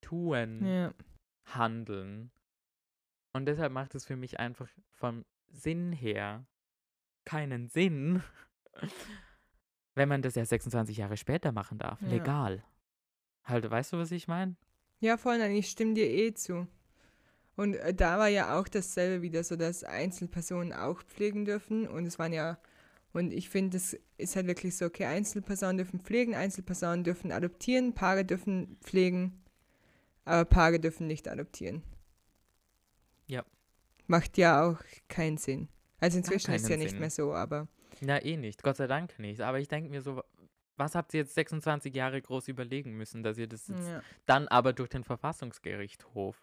Tun 0.00 0.66
ja. 0.66 0.92
handeln. 1.44 2.32
Und 3.32 3.46
deshalb 3.46 3.72
macht 3.72 3.94
es 3.94 4.04
für 4.04 4.16
mich 4.16 4.40
einfach 4.40 4.68
vom 4.90 5.24
Sinn 5.48 5.92
her 5.92 6.46
keinen 7.24 7.68
Sinn, 7.68 8.22
wenn 9.94 10.08
man 10.08 10.22
das 10.22 10.34
ja 10.34 10.44
26 10.44 10.96
Jahre 10.96 11.16
später 11.16 11.52
machen 11.52 11.78
darf. 11.78 12.00
Ja. 12.02 12.08
Legal. 12.08 12.64
Halt, 13.44 13.70
weißt 13.70 13.92
du, 13.92 13.98
was 13.98 14.10
ich 14.10 14.26
meine? 14.26 14.56
Ja, 15.00 15.16
voll, 15.16 15.38
nein, 15.38 15.52
ich 15.52 15.70
stimme 15.70 15.94
dir 15.94 16.06
eh 16.06 16.34
zu. 16.34 16.66
Und 17.60 17.74
äh, 17.74 17.92
da 17.92 18.18
war 18.18 18.28
ja 18.28 18.58
auch 18.58 18.68
dasselbe 18.68 19.20
wieder 19.20 19.44
so, 19.44 19.54
dass 19.54 19.84
Einzelpersonen 19.84 20.72
auch 20.72 21.02
pflegen 21.02 21.44
dürfen. 21.44 21.86
Und 21.86 22.06
es 22.06 22.18
waren 22.18 22.32
ja, 22.32 22.58
und 23.12 23.34
ich 23.34 23.50
finde, 23.50 23.76
es 23.76 24.00
ist 24.16 24.34
halt 24.34 24.46
wirklich 24.46 24.78
so, 24.78 24.86
okay, 24.86 25.04
Einzelpersonen 25.04 25.76
dürfen 25.76 26.00
pflegen, 26.00 26.34
Einzelpersonen 26.34 27.04
dürfen 27.04 27.32
adoptieren, 27.32 27.92
Paare 27.92 28.24
dürfen 28.24 28.78
pflegen, 28.80 29.44
aber 30.24 30.46
Paare 30.46 30.80
dürfen 30.80 31.06
nicht 31.06 31.28
adoptieren. 31.28 31.82
Ja. 33.26 33.44
Macht 34.06 34.38
ja 34.38 34.66
auch 34.66 34.80
keinen 35.08 35.36
Sinn. 35.36 35.68
Also 35.98 36.16
inzwischen 36.16 36.54
ist 36.54 36.62
es 36.62 36.68
ja 36.70 36.78
nicht 36.78 36.92
Sinn. 36.92 37.00
mehr 37.00 37.10
so, 37.10 37.34
aber 37.34 37.68
na, 38.00 38.22
eh 38.22 38.38
nicht. 38.38 38.62
Gott 38.62 38.78
sei 38.78 38.86
Dank 38.86 39.18
nicht. 39.18 39.42
Aber 39.42 39.60
ich 39.60 39.68
denke 39.68 39.90
mir 39.90 40.00
so, 40.00 40.22
was 40.80 40.94
habt 40.94 41.12
ihr 41.12 41.20
jetzt 41.20 41.34
26 41.34 41.94
Jahre 41.94 42.22
groß 42.22 42.48
überlegen 42.48 42.96
müssen, 42.96 43.22
dass 43.22 43.36
ihr 43.36 43.46
das 43.46 43.68
ja. 43.68 44.02
dann 44.24 44.48
aber 44.48 44.72
durch 44.72 44.88
den 44.88 45.04
Verfassungsgerichtshof, 45.04 46.42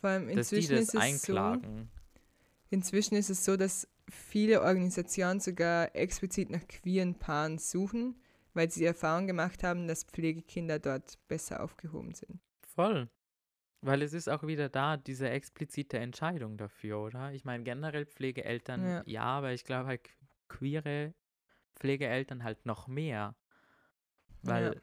Vor 0.00 0.10
allem 0.10 0.28
inzwischen 0.28 0.76
dass 0.76 0.86
die 0.88 0.96
das 0.96 1.06
ist 1.06 1.28
einklagen. 1.28 1.88
So, 1.90 2.20
inzwischen 2.70 3.16
ist 3.16 3.30
es 3.30 3.44
so, 3.44 3.56
dass 3.56 3.88
viele 4.08 4.62
Organisationen 4.62 5.40
sogar 5.40 5.94
explizit 5.94 6.50
nach 6.50 6.66
queeren 6.66 7.18
Paaren 7.18 7.58
suchen, 7.58 8.20
weil 8.54 8.70
sie 8.70 8.80
die 8.80 8.86
Erfahrung 8.86 9.26
gemacht 9.26 9.62
haben, 9.62 9.88
dass 9.88 10.04
Pflegekinder 10.04 10.78
dort 10.78 11.18
besser 11.28 11.62
aufgehoben 11.62 12.14
sind. 12.14 12.40
Voll. 12.62 13.08
Weil 13.80 14.02
es 14.02 14.12
ist 14.12 14.28
auch 14.28 14.44
wieder 14.44 14.68
da, 14.68 14.96
diese 14.96 15.30
explizite 15.30 15.98
Entscheidung 15.98 16.56
dafür, 16.56 16.98
oder? 16.98 17.32
Ich 17.32 17.44
meine, 17.44 17.62
generell 17.62 18.06
Pflegeeltern, 18.06 18.84
ja, 18.84 19.02
ja 19.06 19.22
aber 19.22 19.52
ich 19.52 19.64
glaube 19.64 19.86
halt, 19.86 20.08
queere 20.48 21.14
Pflegeeltern 21.76 22.42
halt 22.42 22.66
noch 22.66 22.88
mehr. 22.88 23.36
Weil 24.42 24.74
ja. 24.74 24.80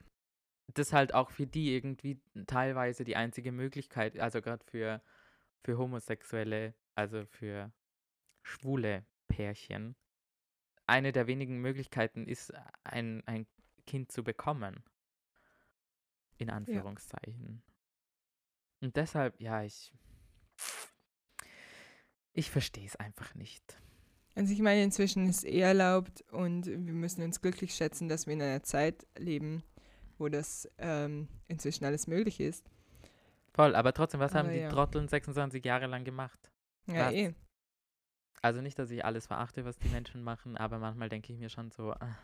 Das 0.67 0.93
halt 0.93 1.13
auch 1.13 1.29
für 1.29 1.47
die 1.47 1.73
irgendwie 1.73 2.19
teilweise 2.47 3.03
die 3.03 3.15
einzige 3.15 3.51
Möglichkeit, 3.51 4.19
also 4.19 4.41
gerade 4.41 4.63
für, 4.65 5.01
für 5.63 5.77
homosexuelle, 5.77 6.73
also 6.95 7.25
für 7.25 7.71
schwule 8.43 9.05
Pärchen, 9.27 9.95
eine 10.87 11.11
der 11.11 11.27
wenigen 11.27 11.59
Möglichkeiten 11.59 12.27
ist, 12.27 12.53
ein, 12.83 13.23
ein 13.25 13.47
Kind 13.85 14.11
zu 14.11 14.23
bekommen. 14.23 14.83
In 16.37 16.49
Anführungszeichen. 16.49 17.63
Ja. 17.63 18.87
Und 18.87 18.95
deshalb, 18.97 19.39
ja, 19.39 19.63
ich. 19.63 19.93
Ich 22.33 22.51
verstehe 22.51 22.85
es 22.85 22.97
einfach 22.97 23.33
nicht. 23.35 23.81
Also 24.35 24.51
ich 24.51 24.59
meine, 24.59 24.83
inzwischen 24.83 25.29
ist 25.29 25.37
es 25.37 25.43
eh 25.45 25.61
erlaubt 25.61 26.21
und 26.33 26.65
wir 26.65 26.77
müssen 26.77 27.23
uns 27.23 27.41
glücklich 27.41 27.73
schätzen, 27.73 28.09
dass 28.09 28.27
wir 28.27 28.33
in 28.33 28.41
einer 28.41 28.63
Zeit 28.63 29.07
leben, 29.17 29.63
wo 30.17 30.29
das 30.29 30.69
ähm, 30.77 31.27
inzwischen 31.47 31.85
alles 31.85 32.07
möglich 32.07 32.39
ist. 32.39 32.69
Voll, 33.53 33.75
aber 33.75 33.93
trotzdem, 33.93 34.19
was 34.19 34.33
aber 34.33 34.47
haben 34.47 34.53
die 34.53 34.59
ja. 34.59 34.69
Trotteln 34.69 35.07
26 35.07 35.63
Jahre 35.63 35.87
lang 35.87 36.03
gemacht? 36.03 36.51
Ja, 36.87 37.07
was? 37.07 37.13
eh. 37.13 37.33
Also 38.41 38.61
nicht, 38.61 38.77
dass 38.77 38.91
ich 38.91 39.03
alles 39.03 39.27
verachte, 39.27 39.65
was 39.65 39.77
die 39.77 39.87
Menschen 39.89 40.21
machen, 40.21 40.57
aber 40.57 40.77
manchmal 40.77 41.09
denke 41.09 41.33
ich 41.33 41.39
mir 41.39 41.49
schon 41.49 41.71
so, 41.71 41.93
ah, 41.93 42.17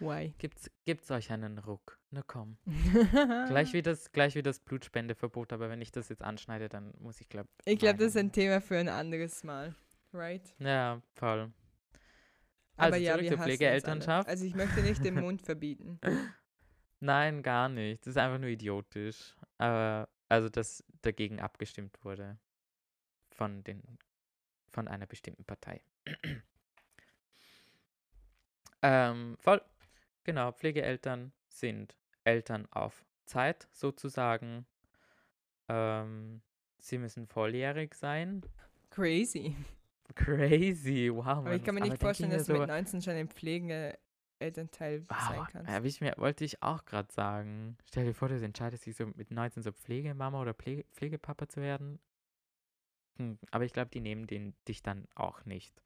Why? 0.00 0.32
Gibt's, 0.38 0.70
gibt's 0.86 1.10
euch 1.10 1.30
einen 1.30 1.58
Ruck? 1.58 1.98
Na 2.10 2.22
komm. 2.26 2.56
gleich, 3.48 3.74
wie 3.74 3.82
das, 3.82 4.10
gleich 4.12 4.34
wie 4.34 4.42
das 4.42 4.58
Blutspendeverbot, 4.58 5.52
aber 5.52 5.68
wenn 5.68 5.82
ich 5.82 5.92
das 5.92 6.08
jetzt 6.08 6.22
anschneide, 6.22 6.70
dann 6.70 6.94
muss 6.98 7.20
ich 7.20 7.28
glaube. 7.28 7.50
Ich 7.66 7.78
glaube, 7.78 7.98
das 7.98 8.08
ist 8.08 8.16
ein 8.16 8.32
Thema 8.32 8.62
für 8.62 8.78
ein 8.78 8.88
anderes 8.88 9.44
Mal. 9.44 9.74
Right? 10.12 10.54
Ja, 10.58 11.02
voll. 11.12 11.52
Also 12.76 12.94
aber 12.94 12.96
ja, 12.96 13.14
zurück 13.14 13.28
zur 13.28 13.38
Pflegeelternschaft. 13.38 14.26
Also 14.28 14.46
ich 14.46 14.54
möchte 14.54 14.80
nicht 14.80 15.04
den 15.04 15.20
Mund 15.20 15.42
verbieten. 15.42 16.00
Nein, 17.00 17.42
gar 17.42 17.68
nicht. 17.68 18.02
Das 18.02 18.12
ist 18.12 18.16
einfach 18.18 18.38
nur 18.38 18.50
idiotisch. 18.50 19.34
Aber 19.58 20.08
also, 20.28 20.48
dass 20.48 20.84
dagegen 21.02 21.40
abgestimmt 21.40 22.04
wurde 22.04 22.38
von 23.30 23.64
den 23.64 23.82
von 24.70 24.86
einer 24.86 25.06
bestimmten 25.06 25.44
Partei. 25.44 25.82
Ähm, 28.82 29.36
voll. 29.38 29.60
Genau, 30.24 30.52
Pflegeeltern 30.52 31.32
sind 31.48 31.98
Eltern 32.24 32.66
auf 32.70 33.04
Zeit 33.26 33.68
sozusagen. 33.72 34.64
Ähm, 35.68 36.40
sie 36.78 36.96
müssen 36.96 37.26
volljährig 37.26 37.94
sein. 37.94 38.42
Crazy. 38.88 39.54
Crazy, 40.14 41.10
wow. 41.12 41.26
Aber 41.26 41.54
ich 41.54 41.62
kann 41.62 41.74
mir 41.74 41.82
nicht 41.82 41.98
vorstellen, 41.98 42.30
dass 42.30 42.46
du 42.46 42.54
so 42.54 42.60
mit 42.60 42.68
19 42.68 43.02
schon 43.02 43.14
ein 43.14 43.28
Pflegeelternteil 44.40 45.04
wow, 45.08 45.28
sein 45.28 45.46
kannst. 45.52 45.70
Ja, 45.70 45.84
ich 45.84 46.00
mir, 46.00 46.14
wollte 46.16 46.44
ich 46.44 46.62
auch 46.62 46.84
gerade 46.84 47.12
sagen. 47.12 47.76
Stell 47.84 48.06
dir 48.06 48.14
vor, 48.14 48.28
du 48.28 48.42
entscheidest 48.42 48.86
dich 48.86 48.96
so 48.96 49.06
mit 49.06 49.30
19 49.30 49.62
so 49.62 49.72
Pflegemama 49.72 50.40
oder 50.40 50.54
Pflege, 50.54 50.84
Pflegepapa 50.92 51.48
zu 51.48 51.60
werden. 51.60 52.00
Hm, 53.16 53.38
aber 53.50 53.64
ich 53.64 53.72
glaube, 53.72 53.90
die 53.90 54.00
nehmen 54.00 54.26
den, 54.26 54.54
dich 54.66 54.82
dann 54.82 55.06
auch 55.14 55.44
nicht. 55.44 55.82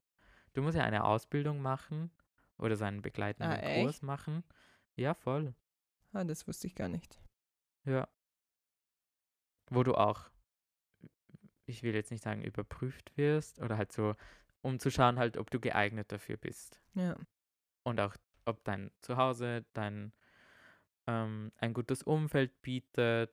Du 0.53 0.61
musst 0.61 0.77
ja 0.77 0.83
eine 0.83 1.03
Ausbildung 1.03 1.61
machen 1.61 2.11
oder 2.57 2.77
seinen 2.77 3.01
begleitenden 3.01 3.51
ah, 3.51 3.81
Kurs 3.81 4.01
machen. 4.01 4.43
Ja, 4.95 5.13
voll. 5.13 5.53
Ah, 6.13 6.23
das 6.23 6.47
wusste 6.47 6.67
ich 6.67 6.75
gar 6.75 6.87
nicht. 6.87 7.19
Ja. 7.83 8.07
Wo 9.69 9.83
du 9.83 9.95
auch, 9.95 10.29
ich 11.65 11.83
will 11.83 11.93
jetzt 11.93 12.11
nicht 12.11 12.23
sagen, 12.23 12.41
überprüft 12.41 13.17
wirst 13.17 13.59
oder 13.59 13.77
halt 13.77 13.91
so, 13.91 14.15
um 14.61 14.79
zu 14.79 14.89
schauen 14.89 15.19
halt, 15.19 15.35
ob 15.35 15.51
du 15.51 15.59
geeignet 15.59 16.11
dafür 16.13 16.37
bist. 16.37 16.79
Ja. 16.93 17.17
Und 17.83 17.99
auch, 17.99 18.15
ob 18.45 18.63
dein 18.63 18.91
Zuhause, 19.01 19.65
dein 19.73 20.13
ähm, 21.07 21.51
ein 21.57 21.73
gutes 21.73 22.03
Umfeld 22.03 22.61
bietet. 22.61 23.31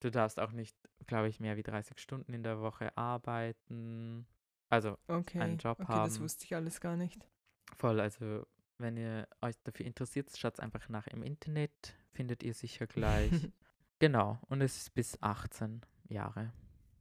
Du 0.00 0.10
darfst 0.10 0.40
auch 0.40 0.52
nicht, 0.52 0.76
glaube 1.06 1.28
ich, 1.28 1.40
mehr 1.40 1.56
wie 1.56 1.62
30 1.62 1.98
Stunden 1.98 2.32
in 2.32 2.42
der 2.42 2.60
Woche 2.60 2.96
arbeiten. 2.96 4.26
Also 4.68 4.98
okay. 5.08 5.40
einen 5.40 5.58
Job 5.58 5.80
okay, 5.80 5.92
haben. 5.92 6.08
Das 6.08 6.20
wusste 6.20 6.44
ich 6.44 6.54
alles 6.54 6.80
gar 6.80 6.96
nicht. 6.96 7.28
Voll, 7.76 8.00
also 8.00 8.46
wenn 8.78 8.96
ihr 8.96 9.28
euch 9.40 9.54
dafür 9.62 9.86
interessiert, 9.86 10.36
schaut 10.36 10.60
einfach 10.60 10.88
nach 10.88 11.06
im 11.06 11.22
Internet, 11.22 11.94
findet 12.12 12.42
ihr 12.42 12.54
sicher 12.54 12.86
gleich. 12.86 13.30
genau, 13.98 14.38
und 14.48 14.60
es 14.60 14.76
ist 14.76 14.94
bis 14.94 15.22
18 15.22 15.82
Jahre. 16.08 16.52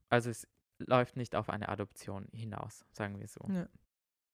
Also 0.10 0.30
es 0.30 0.48
läuft 0.78 1.16
nicht 1.16 1.36
auf 1.36 1.50
eine 1.50 1.70
Adoption 1.70 2.28
hinaus, 2.34 2.86
sagen 2.92 3.20
wir 3.20 3.28
so. 3.28 3.42
Ja. 3.50 3.68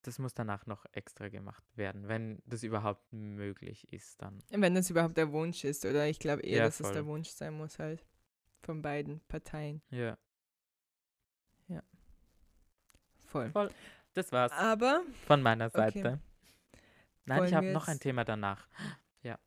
Das 0.07 0.19
muss 0.19 0.33
danach 0.33 0.65
noch 0.67 0.85
extra 0.93 1.27
gemacht 1.27 1.65
werden, 1.75 2.07
wenn 2.07 2.41
das 2.45 2.63
überhaupt 2.63 3.11
möglich 3.11 3.91
ist 3.91 4.21
dann. 4.21 4.41
Wenn 4.51 4.73
das 4.73 4.89
überhaupt 4.89 5.17
der 5.17 5.33
Wunsch 5.33 5.65
ist, 5.65 5.83
oder 5.83 6.07
ich 6.07 6.17
glaube 6.17 6.43
eher, 6.43 6.59
ja, 6.59 6.63
dass 6.63 6.77
voll. 6.77 6.91
es 6.91 6.93
der 6.93 7.05
Wunsch 7.05 7.27
sein 7.27 7.53
muss 7.55 7.77
halt. 7.77 8.05
Von 8.61 8.81
beiden 8.81 9.19
Parteien. 9.27 9.81
Ja. 9.89 10.17
Ja. 11.67 11.83
Voll. 13.25 13.49
Voll. 13.49 13.69
Das 14.13 14.31
war's. 14.31 14.53
Aber. 14.53 15.01
Von 15.25 15.41
meiner 15.41 15.69
Seite. 15.69 15.99
Okay. 15.99 16.17
Nein, 17.25 17.43
ich 17.43 17.53
habe 17.53 17.73
noch 17.73 17.89
ein 17.89 17.99
Thema 17.99 18.23
danach. 18.23 18.65
Ja. 19.23 19.37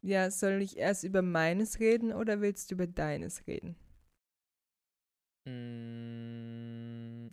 Ja, 0.00 0.30
soll 0.30 0.62
ich 0.62 0.78
erst 0.78 1.04
über 1.04 1.20
meines 1.20 1.78
reden 1.78 2.14
oder 2.14 2.40
willst 2.40 2.70
du 2.70 2.74
über 2.76 2.86
deines 2.86 3.46
reden? 3.46 3.76
Mm, 5.44 6.47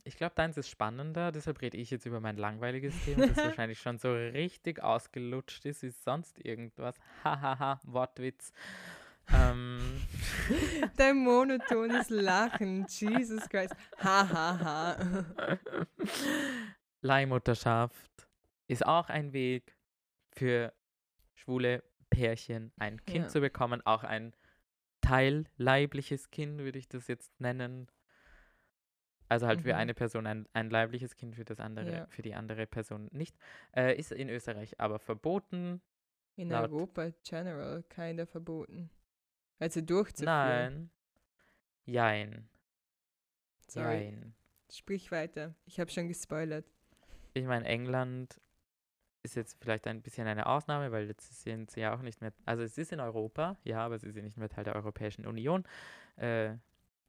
ich 0.06 0.18
glaube, 0.18 0.36
deins 0.36 0.56
ist 0.56 0.70
spannender, 0.70 1.32
deshalb 1.32 1.62
rede 1.62 1.78
ich 1.78 1.90
jetzt 1.90 2.06
über 2.06 2.20
mein 2.20 2.38
langweiliges 2.38 2.94
Thema, 3.04 3.28
das 3.28 3.38
wahrscheinlich 3.44 3.80
schon 3.80 3.98
so 3.98 4.14
richtig 4.14 4.82
ausgelutscht 4.82 5.66
ist 5.66 5.82
wie 5.82 5.90
sonst 5.90 6.44
irgendwas. 6.46 6.96
Hahaha, 7.24 7.80
Wortwitz. 7.84 8.54
Ähm. 9.34 9.80
Dein 10.98 11.18
monotones 11.18 12.10
Lachen, 12.12 12.86
Jesus 12.88 13.50
Christ. 13.50 13.76
Hahaha. 13.98 15.26
Leihmutterschaft 17.02 18.28
ist 18.68 18.86
auch 18.86 19.10
ein 19.10 19.34
Weg 19.34 19.76
für 20.36 20.72
schwule 21.34 21.84
Pärchen, 22.12 22.72
ein 22.78 23.04
Kind 23.06 23.26
ja. 23.26 23.28
zu 23.30 23.42
bekommen, 23.42 23.82
auch 23.86 24.04
ein 24.04 24.36
teilleibliches 25.02 26.30
Kind, 26.30 26.60
würde 26.60 26.78
ich 26.78 26.88
das 26.88 27.08
jetzt 27.08 27.40
nennen. 27.40 27.88
Also 29.28 29.48
halt 29.48 29.60
mhm. 29.60 29.64
für 29.64 29.76
eine 29.76 29.94
Person 29.94 30.28
ein, 30.28 30.48
ein 30.54 30.70
leibliches 30.70 31.16
Kind, 31.16 31.36
für 31.36 31.46
das 31.46 31.60
andere, 31.60 31.92
ja. 31.92 32.06
für 32.08 32.22
die 32.22 32.36
andere 32.36 32.68
Person 32.68 33.10
nicht. 33.12 33.36
Äh, 33.76 33.98
ist 33.98 34.12
in 34.12 34.30
Österreich 34.30 34.80
aber 34.80 35.00
verboten. 35.00 35.82
In 36.36 36.52
Europa 36.52 37.12
general 37.24 37.84
keiner 37.84 38.26
verboten. 38.28 38.90
Also 39.60 39.82
durchzuführen. 39.82 40.30
Nein. 40.36 40.90
Jein. 41.86 42.50
Sorry. 43.68 44.06
Jein. 44.06 44.36
Sprich 44.70 45.12
weiter. 45.12 45.56
Ich 45.66 45.80
habe 45.80 45.90
schon 45.92 46.08
gespoilert. 46.08 46.66
Ich 47.34 47.46
meine, 47.46 47.66
England 47.66 48.40
ist 49.24 49.36
jetzt 49.36 49.58
vielleicht 49.60 49.88
ein 49.88 50.02
bisschen 50.02 50.28
eine 50.28 50.46
Ausnahme, 50.46 50.92
weil 50.92 51.08
jetzt 51.08 51.44
sind 51.44 51.72
sie 51.72 51.82
ja 51.82 51.96
auch 51.96 52.02
nicht 52.02 52.22
mehr, 52.22 52.32
also 52.46 52.64
es 52.64 52.78
ist 52.78 52.92
in 52.92 53.00
Europa, 53.00 53.58
ja, 53.64 53.80
aber 53.80 53.98
sie 53.98 54.12
sind 54.12 54.24
nicht 54.24 54.38
mehr 54.38 54.50
Teil 54.50 54.64
der 54.64 54.76
Europäischen 54.76 55.26
Union. 55.26 55.64
Äh, 56.16 56.56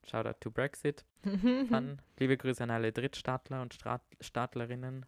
Shoutout 0.09 0.39
to 0.39 0.51
Brexit. 0.51 1.05
Fun. 1.23 2.01
Liebe 2.19 2.37
Grüße 2.37 2.63
an 2.63 2.71
alle 2.71 2.91
Drittstaatler 2.91 3.61
und 3.61 3.73
Staat 3.73 4.01
Staatlerinnen. 4.21 5.05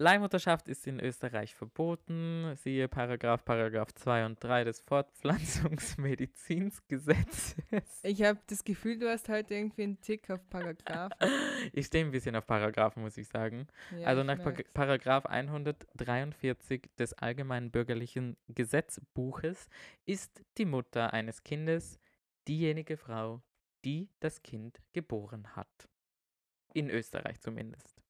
Leihmutterschaft 0.00 0.66
ist 0.68 0.86
in 0.86 0.98
Österreich 0.98 1.54
verboten. 1.54 2.54
Siehe 2.56 2.88
Paragraph, 2.88 3.44
Paragraph 3.44 3.92
2 3.92 4.24
und 4.24 4.42
3 4.42 4.64
des 4.64 4.80
Fortpflanzungsmedizinsgesetzes. 4.80 7.56
Ich 8.02 8.22
habe 8.22 8.40
das 8.46 8.64
Gefühl, 8.64 8.98
du 8.98 9.10
hast 9.10 9.28
heute 9.28 9.52
irgendwie 9.52 9.82
einen 9.82 10.00
Tick 10.00 10.30
auf 10.30 10.40
Paragraph. 10.48 11.12
ich 11.74 11.84
stehe 11.84 12.02
ein 12.02 12.12
bisschen 12.12 12.34
auf 12.34 12.46
Paragraphen, 12.46 13.02
muss 13.02 13.18
ich 13.18 13.28
sagen. 13.28 13.66
Ja, 13.94 14.06
also 14.06 14.22
nach 14.22 14.42
pa 14.42 14.54
Paragraph 14.72 15.26
143 15.26 16.88
des 16.98 17.12
Allgemeinen 17.12 17.70
Bürgerlichen 17.70 18.38
Gesetzbuches 18.48 19.68
ist 20.06 20.42
die 20.56 20.64
Mutter 20.64 21.12
eines 21.12 21.44
Kindes 21.44 22.00
diejenige 22.48 22.96
Frau, 22.96 23.42
die 23.84 24.08
das 24.20 24.42
Kind 24.42 24.80
geboren 24.92 25.56
hat. 25.56 25.88
In 26.72 26.90
Österreich 26.90 27.40
zumindest. 27.40 28.02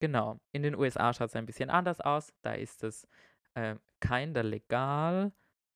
Genau. 0.00 0.40
In 0.52 0.62
den 0.62 0.74
USA 0.74 1.12
schaut 1.12 1.30
es 1.30 1.36
ein 1.36 1.46
bisschen 1.46 1.70
anders 1.70 2.00
aus. 2.00 2.34
Da 2.42 2.52
ist 2.52 2.84
es 2.84 3.06
äh, 3.54 3.76
kinder 4.00 4.42
legal, 4.42 5.32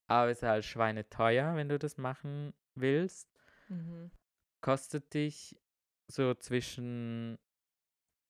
aber 0.07 0.31
es 0.31 0.39
ist 0.39 0.49
halt 0.49 0.65
schweineteuer, 0.65 1.55
wenn 1.57 1.69
du 1.69 1.79
das 1.79 1.97
machen 1.97 2.53
willst. 2.75 3.29
Mhm. 3.69 4.11
Kostet 4.61 5.15
dich 5.15 5.57
so 6.09 6.35
zwischen 6.35 7.39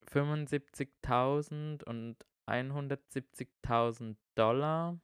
75.000 0.07 1.85
und 1.85 2.17
170.000 2.47 4.17
Dollar, 4.35 4.99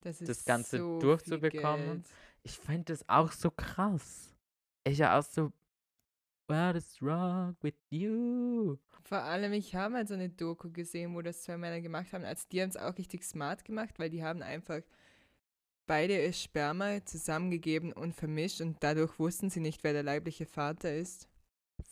das, 0.00 0.18
das 0.18 0.44
Ganze 0.44 0.78
so 0.78 0.98
durchzubekommen. 0.98 2.04
Ich 2.42 2.58
finde 2.58 2.92
das 2.92 3.08
auch 3.08 3.32
so 3.32 3.50
krass. 3.50 4.34
Ich 4.84 4.98
ja 4.98 5.18
auch 5.18 5.22
so, 5.22 5.52
what 6.48 6.74
is 6.76 7.00
wrong 7.02 7.56
with 7.60 7.74
you? 7.90 8.76
Vor 9.04 9.18
allem, 9.22 9.52
ich 9.52 9.74
habe 9.74 9.92
mal 9.94 10.06
so 10.06 10.14
eine 10.14 10.28
Doku 10.28 10.70
gesehen, 10.70 11.14
wo 11.14 11.22
das 11.22 11.42
zwei 11.42 11.56
Männer 11.56 11.80
gemacht 11.80 12.12
haben. 12.12 12.24
Also 12.24 12.44
die 12.50 12.62
haben 12.62 12.70
es 12.70 12.76
auch 12.76 12.96
richtig 12.98 13.24
smart 13.24 13.64
gemacht, 13.64 13.98
weil 13.98 14.10
die 14.10 14.22
haben 14.24 14.42
einfach 14.42 14.80
beide 15.86 16.22
ihr 16.22 16.32
Sperma 16.32 17.04
zusammengegeben 17.04 17.92
und 17.92 18.14
vermischt 18.14 18.60
und 18.60 18.76
dadurch 18.80 19.18
wussten 19.18 19.50
sie 19.50 19.60
nicht, 19.60 19.82
wer 19.82 19.92
der 19.92 20.02
leibliche 20.04 20.46
Vater 20.46 20.94
ist. 20.94 21.28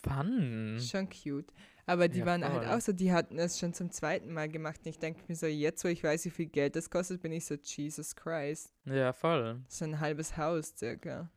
Wann? 0.03 0.79
Schon 0.81 1.09
cute. 1.09 1.53
Aber 1.87 2.09
die 2.09 2.19
Ja, 2.21 2.27
waren 2.27 2.45
halt 2.45 2.65
voll. 2.65 2.75
auch 2.77 2.81
so, 2.81 2.93
die 2.93 3.13
hatten 3.13 3.39
es 3.39 3.59
schon 3.59 3.73
zum 3.73 3.91
zweiten 3.91 4.33
Mal 4.33 4.49
gemacht. 4.51 4.81
Und 4.85 4.91
ich 4.91 4.99
denke 4.99 5.23
mir 5.27 5.35
so, 5.35 5.47
jetzt, 5.47 5.83
wo 5.83 5.89
ich 5.89 6.05
weiß, 6.05 6.27
wie 6.27 6.31
viel 6.31 6.47
Geld 6.47 6.77
das 6.77 6.91
kostet, 6.91 7.23
bin 7.23 7.33
ich 7.33 7.47
so, 7.47 7.55
Jesus 7.55 8.15
Christ. 8.15 8.73
Ja, 8.85 9.13
voll. 9.15 9.63
Ist 9.67 9.83
ein 9.83 9.99
halbes 9.99 10.37
Haus 10.37 10.75
circa. 10.77 11.31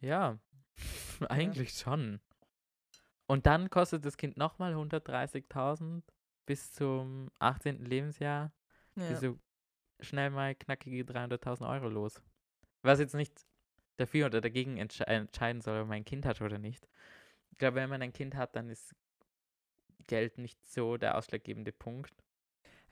Ja, 0.06 0.38
eigentlich 1.28 1.72
schon. 1.72 2.20
Und 3.26 3.44
dann 3.44 3.68
kostet 3.68 4.04
das 4.06 4.16
Kind 4.16 4.38
nochmal 4.38 4.74
130.000 4.74 6.02
bis 6.46 6.72
zum 6.72 7.30
18. 7.38 7.84
Lebensjahr. 7.84 8.50
Ja. 8.96 9.20
Du 9.20 9.38
schnell 10.00 10.30
mal 10.30 10.54
knackige 10.54 11.04
300.000 11.04 11.68
Euro 11.68 11.88
los. 11.88 12.22
Was 12.82 12.98
jetzt 12.98 13.14
nicht 13.14 13.46
dafür 13.98 14.26
oder 14.26 14.40
dagegen 14.40 14.78
entsche 14.78 15.06
entscheiden 15.06 15.60
soll, 15.60 15.82
ob 15.82 15.88
man 15.88 15.98
ein 15.98 16.04
Kind 16.04 16.24
hat 16.24 16.40
oder 16.40 16.58
nicht. 16.58 16.88
Ich 17.50 17.58
glaube, 17.58 17.76
wenn 17.76 17.90
man 17.90 18.02
ein 18.02 18.12
Kind 18.12 18.34
hat, 18.34 18.56
dann 18.56 18.70
ist 18.70 18.94
Geld 20.06 20.38
nicht 20.38 20.64
so 20.66 20.96
der 20.96 21.18
ausschlaggebende 21.18 21.72
Punkt. 21.72 22.14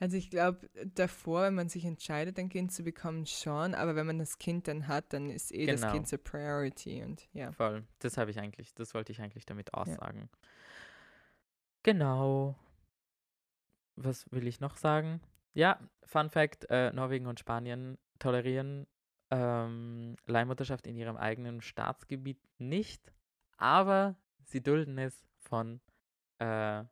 Also 0.01 0.16
ich 0.16 0.30
glaube, 0.30 0.68
davor, 0.94 1.42
wenn 1.42 1.55
man 1.55 1.68
sich 1.68 1.84
entscheidet, 1.84 2.38
ein 2.38 2.49
Kind 2.49 2.72
zu 2.72 2.84
bekommen, 2.84 3.26
schon. 3.26 3.74
Aber 3.74 3.96
wenn 3.96 4.07
man 4.07 4.18
das 4.18 4.38
Kind 4.38 4.68
dann 4.68 4.86
hat, 4.86 5.12
dann 5.12 5.28
ist 5.28 5.53
eh 5.53 5.66
das 5.66 5.80
Genau. 5.80 5.92
Kind 5.92 6.09
so 6.09 6.18
Priority. 6.18 7.03
Und 7.03 7.28
ja. 7.32 7.51
Voll. 7.53 7.84
Das 7.99 8.16
habe 8.16 8.30
ich 8.30 8.38
eigentlich, 8.38 8.74
das 8.74 8.94
wollte 8.94 9.12
ich 9.12 9.20
eigentlich 9.20 9.46
damit 9.46 9.74
aussagen. 9.74 10.28
Genau. 11.82 12.57
Was 13.96 14.30
will 14.30 14.46
ich 14.46 14.61
noch 14.61 14.76
sagen? 14.76 15.20
Ja, 15.55 15.80
Fun 16.05 16.30
Fact: 16.30 16.66
äh, 16.70 16.92
Norwegen 16.92 17.26
und 17.26 17.40
Spanien 17.40 17.99
tolerieren 18.20 18.86
ähm, 19.30 20.16
Leihmutterschaft 20.26 20.86
in 20.86 20.96
ihrem 20.96 21.16
eigenen 21.16 21.61
Staatsgebiet 21.61 22.38
nicht, 22.59 23.12
aber 23.57 24.16
sie 24.44 24.62
dulden 24.62 24.99
es 24.99 25.26
von, 25.38 25.80
äh, 26.38 26.84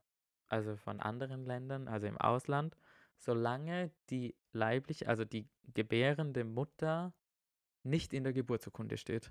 also 0.49 0.77
von 0.77 1.01
anderen 1.01 1.45
Ländern, 1.45 1.89
also 1.89 2.07
im 2.07 2.19
Ausland, 2.19 2.77
solange 3.19 3.91
die 4.11 4.35
leibliche, 4.53 5.09
also 5.09 5.25
die 5.25 5.49
gebärende 5.75 6.45
Mutter 6.45 7.13
nicht 7.83 8.13
in 8.15 8.25
der 8.25 8.33
Geburtsurkunde 8.33 8.97
steht. 8.97 9.31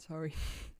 Sorry. 0.00 0.32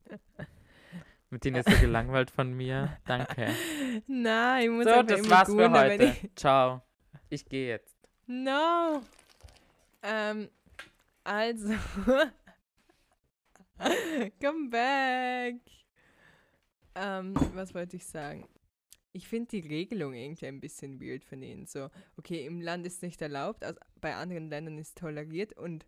Martina 1.31 1.61
ist 1.61 1.71
so 1.71 1.77
gelangweilt 1.81 2.31
von 2.31 2.53
mir. 2.53 2.97
Danke. 3.07 3.49
Nein, 4.07 4.63
ich 4.65 4.71
muss 4.71 4.85
So, 4.85 4.91
einfach 4.91 5.17
das 5.17 5.31
war's 5.31 5.49
für 5.53 5.71
heute. 5.71 6.05
ich- 6.05 6.31
Ciao. 6.37 6.83
Ich 7.29 7.45
gehe 7.47 7.69
jetzt. 7.69 7.97
No. 8.27 9.03
Ähm, 10.03 10.49
also. 11.25 11.75
Come 14.41 14.69
back. 14.71 15.57
Ähm, 16.95 17.35
was 17.55 17.75
wollte 17.75 17.97
ich 17.97 18.07
sagen? 18.07 18.47
Ich 19.15 19.29
finde 19.29 19.49
die 19.49 19.61
Regelung 19.61 20.13
irgendwie 20.13 20.47
ein 20.47 20.61
bisschen 20.61 21.01
weird 21.01 21.25
von 21.25 21.41
ihnen. 21.41 21.67
So, 21.67 21.89
okay, 22.17 22.45
im 22.45 22.61
Land 22.61 22.85
ist 22.85 23.03
nicht 23.03 23.23
erlaubt, 23.23 23.65
also 23.65 23.79
bei 24.01 24.15
anderen 24.15 24.51
Ländern 24.51 24.77
ist 24.77 24.99
toleriert 24.99 25.57
und 25.57 25.87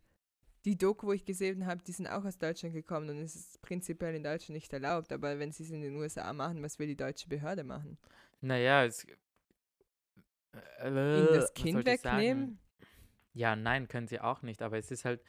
die 0.64 0.76
Doku, 0.76 1.08
wo 1.08 1.12
ich 1.12 1.24
gesehen 1.24 1.66
habe, 1.66 1.82
die 1.82 1.92
sind 1.92 2.08
auch 2.08 2.24
aus 2.24 2.38
Deutschland 2.38 2.74
gekommen 2.74 3.08
und 3.10 3.18
es 3.18 3.36
ist 3.36 3.62
prinzipiell 3.62 4.14
in 4.14 4.24
Deutschland 4.24 4.54
nicht 4.54 4.72
erlaubt, 4.72 5.12
aber 5.12 5.38
wenn 5.38 5.52
sie 5.52 5.62
es 5.64 5.70
in 5.70 5.80
den 5.80 5.96
USA 5.96 6.32
machen, 6.32 6.62
was 6.62 6.78
will 6.78 6.86
die 6.86 6.96
deutsche 6.96 7.28
Behörde 7.28 7.62
machen? 7.62 7.98
Naja, 8.40 8.84
es. 8.84 9.06
Äh, 10.80 10.88
Ihnen 10.88 11.28
was 11.30 11.38
das 11.38 11.52
Kind 11.54 11.84
wegnehmen? 11.84 12.58
Ja, 13.32 13.54
nein, 13.54 13.86
können 13.86 14.08
sie 14.08 14.20
auch 14.20 14.42
nicht, 14.42 14.62
aber 14.62 14.78
es 14.78 14.90
ist 14.90 15.04
halt. 15.04 15.22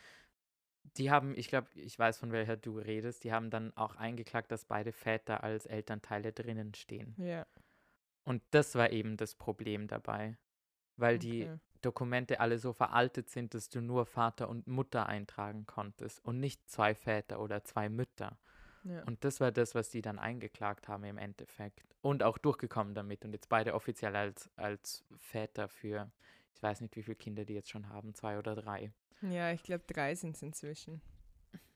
Die 0.96 1.12
haben, 1.12 1.38
ich 1.38 1.50
glaube, 1.50 1.68
ich 1.76 2.00
weiß, 2.00 2.18
von 2.18 2.32
welcher 2.32 2.58
du 2.58 2.80
redest, 2.80 3.24
die 3.24 3.34
haben 3.34 3.50
dann 3.50 3.76
auch 3.76 3.98
eingeklagt, 3.98 4.52
dass 4.52 4.66
beide 4.66 4.94
Väter 4.94 5.44
als 5.44 5.66
Elternteile 5.66 6.32
drinnen 6.32 6.74
stehen. 6.74 7.14
Ja. 7.18 7.46
Und 8.28 8.44
das 8.52 8.76
war 8.76 8.92
eben 8.92 9.16
das 9.16 9.36
Problem 9.36 9.88
dabei. 9.88 10.38
Weil 10.98 11.18
die 11.18 11.46
okay. 11.46 11.60
Dokumente 11.82 12.42
alle 12.42 12.60
so 12.60 12.74
veraltet 12.74 13.30
sind, 13.30 13.54
dass 13.54 13.70
du 13.70 13.80
nur 13.80 14.06
Vater 14.06 14.50
und 14.50 14.68
Mutter 14.68 15.06
eintragen 15.06 15.66
konntest 15.66 16.26
und 16.26 16.38
nicht 16.42 16.70
zwei 16.70 16.94
Väter 16.94 17.40
oder 17.40 17.64
zwei 17.64 17.88
Mütter. 17.88 18.38
Ja. 18.84 19.02
Und 19.04 19.24
das 19.24 19.40
war 19.40 19.54
das, 19.54 19.76
was 19.76 19.92
die 19.92 20.02
dann 20.02 20.20
eingeklagt 20.20 20.90
haben 20.90 21.06
im 21.06 21.18
Endeffekt. 21.18 21.96
Und 22.02 22.22
auch 22.22 22.38
durchgekommen 22.38 22.96
damit. 22.96 23.24
Und 23.24 23.32
jetzt 23.32 23.48
beide 23.48 23.74
offiziell 23.74 24.14
als, 24.14 24.50
als 24.58 25.06
Väter 25.16 25.70
für, 25.70 26.12
ich 26.54 26.62
weiß 26.62 26.82
nicht, 26.82 26.98
wie 26.98 27.04
viele 27.04 27.16
Kinder 27.16 27.46
die 27.46 27.54
jetzt 27.54 27.70
schon 27.70 27.88
haben, 27.88 28.14
zwei 28.14 28.38
oder 28.38 28.56
drei. 28.56 28.92
Ja, 29.22 29.54
ich 29.54 29.64
glaube, 29.64 29.86
drei 29.88 30.16
sind 30.16 30.36
es 30.36 30.42
inzwischen. 30.42 31.02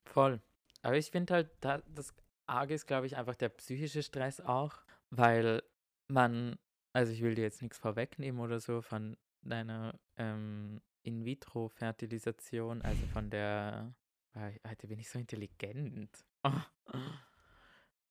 Voll. 0.03 0.41
Aber 0.81 0.97
ich 0.97 1.11
finde 1.11 1.33
halt, 1.33 1.49
da, 1.61 1.81
das 1.95 2.13
Arge 2.45 2.73
ist, 2.73 2.87
glaube 2.87 3.05
ich, 3.05 3.15
einfach 3.15 3.35
der 3.35 3.49
psychische 3.49 4.03
Stress 4.03 4.41
auch, 4.41 4.75
weil 5.11 5.63
man, 6.11 6.57
also 6.93 7.11
ich 7.11 7.21
will 7.21 7.35
dir 7.35 7.43
jetzt 7.43 7.61
nichts 7.61 7.77
vorwegnehmen 7.77 8.41
oder 8.41 8.59
so 8.59 8.81
von 8.81 9.17
deiner 9.41 9.99
ähm, 10.17 10.81
In-vitro-Fertilisation, 11.03 12.81
also 12.81 13.05
von 13.07 13.29
der, 13.29 13.93
Ah, 14.33 14.49
heute 14.65 14.87
bin 14.87 14.97
ich 14.99 15.09
so 15.09 15.19
intelligent. 15.19 16.25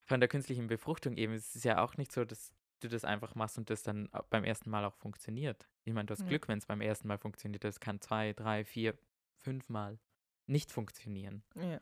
Von 0.04 0.20
der 0.20 0.28
künstlichen 0.28 0.66
Befruchtung 0.66 1.16
eben. 1.16 1.32
Es 1.32 1.54
ist 1.56 1.64
ja 1.64 1.82
auch 1.82 1.96
nicht 1.96 2.12
so, 2.12 2.24
dass 2.24 2.52
du 2.80 2.88
das 2.88 3.04
einfach 3.04 3.34
machst 3.36 3.56
und 3.58 3.70
das 3.70 3.82
dann 3.82 4.08
beim 4.28 4.44
ersten 4.44 4.68
Mal 4.70 4.84
auch 4.84 4.96
funktioniert. 4.96 5.68
Ich 5.84 5.94
meine, 5.94 6.06
du 6.06 6.12
hast 6.12 6.20
Ja. 6.22 6.26
Glück, 6.26 6.48
wenn 6.48 6.58
es 6.58 6.66
beim 6.66 6.80
ersten 6.80 7.08
Mal 7.08 7.16
funktioniert. 7.18 7.64
Das 7.64 7.80
kann 7.80 8.00
zwei, 8.00 8.32
drei, 8.32 8.64
vier, 8.64 8.98
fünf 9.36 9.68
Mal 9.68 9.98
nicht 10.46 10.72
funktionieren. 10.72 11.42
Ja. 11.54 11.80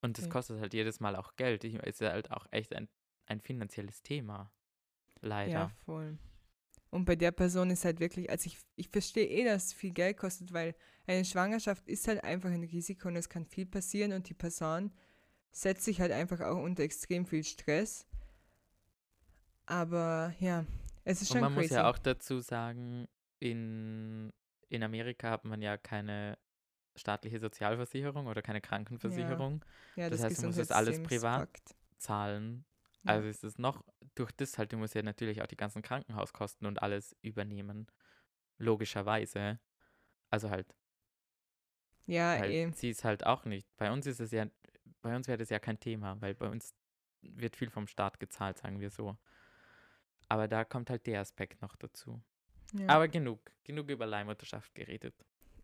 Und 0.00 0.18
das 0.18 0.24
Okay. 0.24 0.32
kostet 0.32 0.60
halt 0.60 0.74
jedes 0.74 0.98
Mal 0.98 1.14
auch 1.14 1.36
Geld. 1.36 1.62
Ich, 1.64 1.74
ist 1.74 2.00
ja 2.00 2.10
halt 2.10 2.30
auch 2.30 2.46
echt 2.50 2.74
ein, 2.74 2.88
ein 3.26 3.40
finanzielles 3.40 4.02
Thema. 4.02 4.50
Leider. 5.20 5.52
Ja, 5.52 5.68
voll. 5.84 6.18
Und 6.90 7.04
bei 7.04 7.16
der 7.16 7.32
Person 7.32 7.70
ist 7.70 7.84
halt 7.84 8.00
wirklich, 8.00 8.30
also 8.30 8.46
ich, 8.46 8.58
ich 8.76 8.88
verstehe 8.88 9.26
eh, 9.26 9.44
dass 9.44 9.66
es 9.66 9.72
viel 9.72 9.92
Geld 9.92 10.16
kostet, 10.16 10.52
weil 10.52 10.74
eine 11.06 11.24
Schwangerschaft 11.24 11.88
ist 11.88 12.08
halt 12.08 12.22
einfach 12.24 12.50
ein 12.50 12.64
Risiko 12.64 13.08
und 13.08 13.16
es 13.16 13.28
kann 13.28 13.44
viel 13.44 13.66
passieren 13.66 14.12
und 14.12 14.28
die 14.28 14.34
Person 14.34 14.92
setzt 15.50 15.84
sich 15.84 16.00
halt 16.00 16.12
einfach 16.12 16.40
auch 16.40 16.62
unter 16.62 16.82
extrem 16.82 17.26
viel 17.26 17.44
Stress. 17.44 18.06
Aber 19.66 20.34
ja, 20.38 20.64
es 21.04 21.22
ist 21.22 21.30
Und 21.30 21.34
schon 21.34 21.40
man 21.42 21.54
crazy. 21.54 21.68
muss 21.68 21.76
ja 21.76 21.90
auch 21.90 21.98
dazu 21.98 22.40
sagen, 22.40 23.08
in, 23.40 24.32
in 24.68 24.82
Amerika 24.82 25.30
hat 25.30 25.44
man 25.44 25.60
ja 25.60 25.76
keine 25.76 26.38
staatliche 26.94 27.40
Sozialversicherung 27.40 28.26
oder 28.26 28.40
keine 28.42 28.60
Krankenversicherung 28.60 29.64
ja, 29.96 30.08
das 30.08 30.22
heißt, 30.22 30.42
du 30.42 30.46
musst 30.46 30.58
das 30.58 30.70
alles 30.70 31.02
privat 31.02 31.48
fucked. 31.48 31.76
zahlen. 31.98 32.64
Ja. 33.06 33.14
Also 33.14 33.28
ist 33.28 33.44
es 33.44 33.58
noch, 33.58 33.84
durch 34.14 34.32
das 34.32 34.58
halt, 34.58 34.72
du 34.72 34.76
musst 34.76 34.94
ja 34.94 35.02
natürlich 35.02 35.42
auch 35.42 35.46
die 35.46 35.56
ganzen 35.56 35.82
Krankenhauskosten 35.82 36.66
und 36.66 36.82
alles 36.82 37.16
übernehmen. 37.22 37.86
Logischerweise. 38.58 39.58
Also 40.30 40.50
halt, 40.50 40.74
Ja, 42.06 42.38
weil 42.40 42.50
eh. 42.50 42.72
sie 42.72 42.90
es 42.90 43.04
halt 43.04 43.24
auch 43.26 43.44
nicht. 43.44 43.68
Bei 43.76 43.92
uns 43.92 44.06
ist 44.06 44.20
es 44.20 44.30
ja, 44.32 44.46
bei 45.02 45.14
uns 45.14 45.28
wäre 45.28 45.38
das 45.38 45.50
ja 45.50 45.58
kein 45.58 45.78
Thema, 45.78 46.20
weil 46.20 46.34
bei 46.34 46.48
uns 46.48 46.74
wird 47.22 47.56
viel 47.56 47.70
vom 47.70 47.86
Staat 47.86 48.20
gezahlt, 48.20 48.58
sagen 48.58 48.80
wir 48.80 48.90
so. 48.90 49.16
Aber 50.28 50.48
da 50.48 50.64
kommt 50.64 50.90
halt 50.90 51.06
der 51.06 51.20
Aspekt 51.20 51.62
noch 51.62 51.76
dazu. 51.76 52.20
Ja. 52.72 52.88
Aber 52.88 53.08
genug, 53.08 53.52
genug 53.62 53.88
über 53.90 54.06
Leihmutterschaft 54.06 54.74
geredet. 54.74 55.14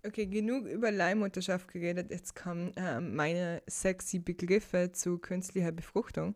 Okay, 0.05 0.27
genug 0.27 0.67
über 0.67 0.91
Leihmutterschaft 0.91 1.69
geredet. 1.69 2.11
Jetzt 2.11 2.35
kommen 2.35 2.73
ähm, 2.77 3.15
meine 3.15 3.63
sexy 3.69 4.19
Begriffe 4.19 4.91
zu 4.91 5.19
künstlicher 5.19 5.71
Befruchtung. 5.71 6.35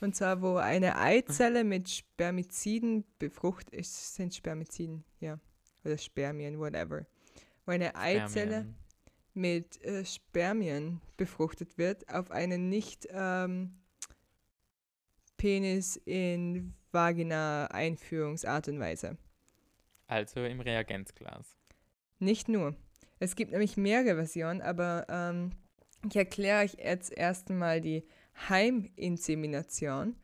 Und 0.00 0.16
zwar, 0.16 0.40
wo 0.40 0.56
eine 0.56 0.96
Eizelle 0.98 1.62
mit 1.62 1.90
Spermiziden 1.90 3.04
befruchtet 3.18 3.74
ist, 3.74 4.14
sind 4.14 4.34
Spermiziden, 4.34 5.04
ja. 5.20 5.38
Oder 5.84 5.98
Spermien, 5.98 6.58
whatever. 6.58 7.04
Wo 7.66 7.72
eine 7.72 7.94
Eizelle 7.94 8.62
Spermien. 8.62 8.76
mit 9.34 9.84
äh, 9.84 10.04
Spermien 10.06 11.00
befruchtet 11.18 11.76
wird 11.76 12.08
auf 12.08 12.30
eine 12.30 12.56
nicht 12.56 13.06
ähm, 13.10 13.78
Penis 15.36 15.96
in 16.04 16.72
Vagina 16.92 17.66
Einführungsart 17.66 18.68
und 18.68 18.80
Weise. 18.80 19.18
Also 20.06 20.44
im 20.44 20.60
Reagenzglas. 20.60 21.56
Nicht 22.18 22.48
nur. 22.48 22.74
Es 23.22 23.36
gibt 23.36 23.52
nämlich 23.52 23.76
mehrere 23.76 24.16
Versionen, 24.16 24.60
aber 24.60 25.06
ähm, 25.08 25.52
ich 26.08 26.16
erkläre 26.16 26.64
euch 26.64 26.74
jetzt 26.82 27.12
erst 27.12 27.50
einmal 27.50 27.80
die 27.80 28.04
Heiminsemination. 28.48 30.16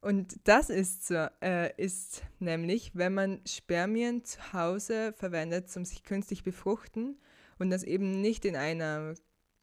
Und 0.00 0.36
das 0.44 0.70
ist, 0.70 1.08
so, 1.08 1.26
äh, 1.42 1.74
ist 1.76 2.22
nämlich, 2.38 2.92
wenn 2.94 3.14
man 3.14 3.40
Spermien 3.48 4.24
zu 4.24 4.52
Hause 4.52 5.12
verwendet, 5.14 5.76
um 5.76 5.84
sich 5.84 6.04
künstlich 6.04 6.44
befruchten 6.44 7.18
und 7.58 7.70
das 7.70 7.82
eben 7.82 8.20
nicht 8.20 8.44
in 8.44 8.54
einer 8.54 9.14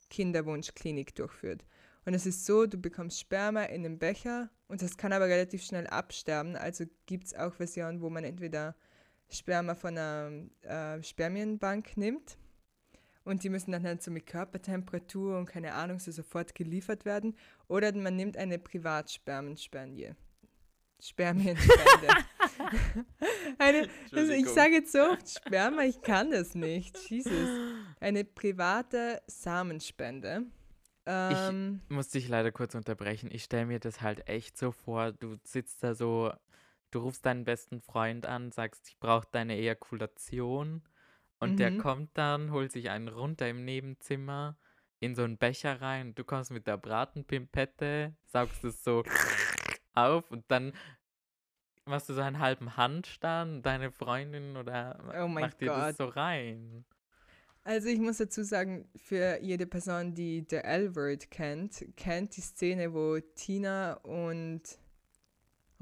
Kinderwunschklinik 0.10 1.16
durchführt. 1.16 1.64
Und 2.04 2.16
es 2.16 2.26
ist 2.26 2.46
so, 2.46 2.66
du 2.66 2.78
bekommst 2.78 3.18
Sperma 3.18 3.64
in 3.64 3.86
einem 3.86 3.98
Becher 3.98 4.50
und 4.68 4.82
das 4.82 4.98
kann 4.98 5.14
aber 5.14 5.28
relativ 5.28 5.64
schnell 5.64 5.88
absterben. 5.88 6.58
Also 6.58 6.84
gibt 7.06 7.28
es 7.28 7.34
auch 7.34 7.54
Versionen, 7.54 8.02
wo 8.02 8.10
man 8.10 8.26
entweder 8.26 8.76
Sperma 9.30 9.74
von 9.74 9.98
einer 9.98 10.32
äh, 10.64 11.02
Spermienbank 11.02 11.96
nimmt 11.96 12.38
und 13.24 13.44
die 13.44 13.50
müssen 13.50 13.72
dann 13.72 13.84
halt 13.84 14.04
so 14.04 14.12
mit 14.12 14.26
Körpertemperatur 14.26 15.38
und 15.38 15.46
keine 15.46 15.74
Ahnung 15.74 16.00
so 16.00 16.12
sofort 16.12 16.56
geliefert 16.56 17.06
werden. 17.06 17.36
Oder 17.68 17.94
man 17.94 18.16
nimmt 18.16 18.38
eine 18.38 18.60
Privatspermenspermie. 18.60 20.12
Spermienspende. 21.00 22.08
eine, 23.58 23.90
also 24.12 24.32
ich 24.32 24.48
sage 24.48 24.76
jetzt 24.76 24.94
so 24.94 25.00
oft 25.00 25.30
Sperma, 25.30 25.84
ich 25.84 26.02
kann 26.02 26.32
das 26.32 26.56
nicht. 26.56 26.98
Jesus. 27.10 27.50
Eine 28.00 28.24
private 28.24 29.22
Samenspende. 29.28 30.44
Ähm, 31.06 31.82
ich 31.90 31.96
muss 31.96 32.10
dich 32.10 32.30
leider 32.30 32.52
kurz 32.54 32.76
unterbrechen. 32.76 33.30
Ich 33.32 33.44
stelle 33.44 33.66
mir 33.66 33.80
das 33.80 34.02
halt 34.02 34.28
echt 34.30 34.58
so 34.58 34.72
vor, 34.72 35.12
du 35.12 35.36
sitzt 35.44 35.84
da 35.84 35.94
so, 35.94 36.32
du 36.92 37.00
rufst 37.00 37.26
deinen 37.26 37.44
besten 37.44 37.82
Freund 37.82 38.26
an, 38.26 38.52
sagst, 38.52 38.88
ich 38.88 38.98
brauche 39.00 39.28
deine 39.32 39.58
Ejakulation 39.58 40.84
und 41.44 41.54
mhm. 41.54 41.58
der 41.58 41.78
kommt 41.78 42.18
dann, 42.18 42.52
holt 42.52 42.72
sich 42.72 42.90
einen 42.90 43.08
runter 43.08 43.48
im 43.50 43.66
Nebenzimmer 43.66 44.58
in 45.00 45.16
so 45.16 45.24
einen 45.24 45.38
Becher 45.38 45.82
rein. 45.82 46.16
Du 46.16 46.24
kommst 46.24 46.52
mit 46.52 46.66
der 46.66 46.78
Bratenpimpette, 46.78 48.16
saugst 48.26 48.64
es 48.64 48.84
so 48.84 49.04
auf 49.94 50.32
und 50.32 50.46
dann 50.48 50.74
machst 51.86 52.10
du 52.10 52.14
so 52.14 52.22
einen 52.22 52.40
halben 52.40 52.78
Handstand, 52.78 53.66
deine 53.66 53.92
Freundin 53.92 54.56
oder 54.56 54.98
oh 55.22 55.28
macht 55.28 55.60
dir 55.60 55.68
das 55.68 55.98
so 55.98 56.06
rein? 56.06 56.86
Also 57.66 57.88
ich 57.88 58.00
muss 58.00 58.18
dazu 58.18 58.44
sagen, 58.44 58.90
für 58.96 59.40
jede 59.42 59.66
Person, 59.66 60.14
die 60.14 60.46
The 60.50 60.58
L-Word 60.58 61.32
kennt, 61.32 61.86
kennt 61.96 62.36
die 62.36 62.42
Szene, 62.42 62.94
wo 62.94 63.20
Tina 63.36 63.94
und 64.04 64.62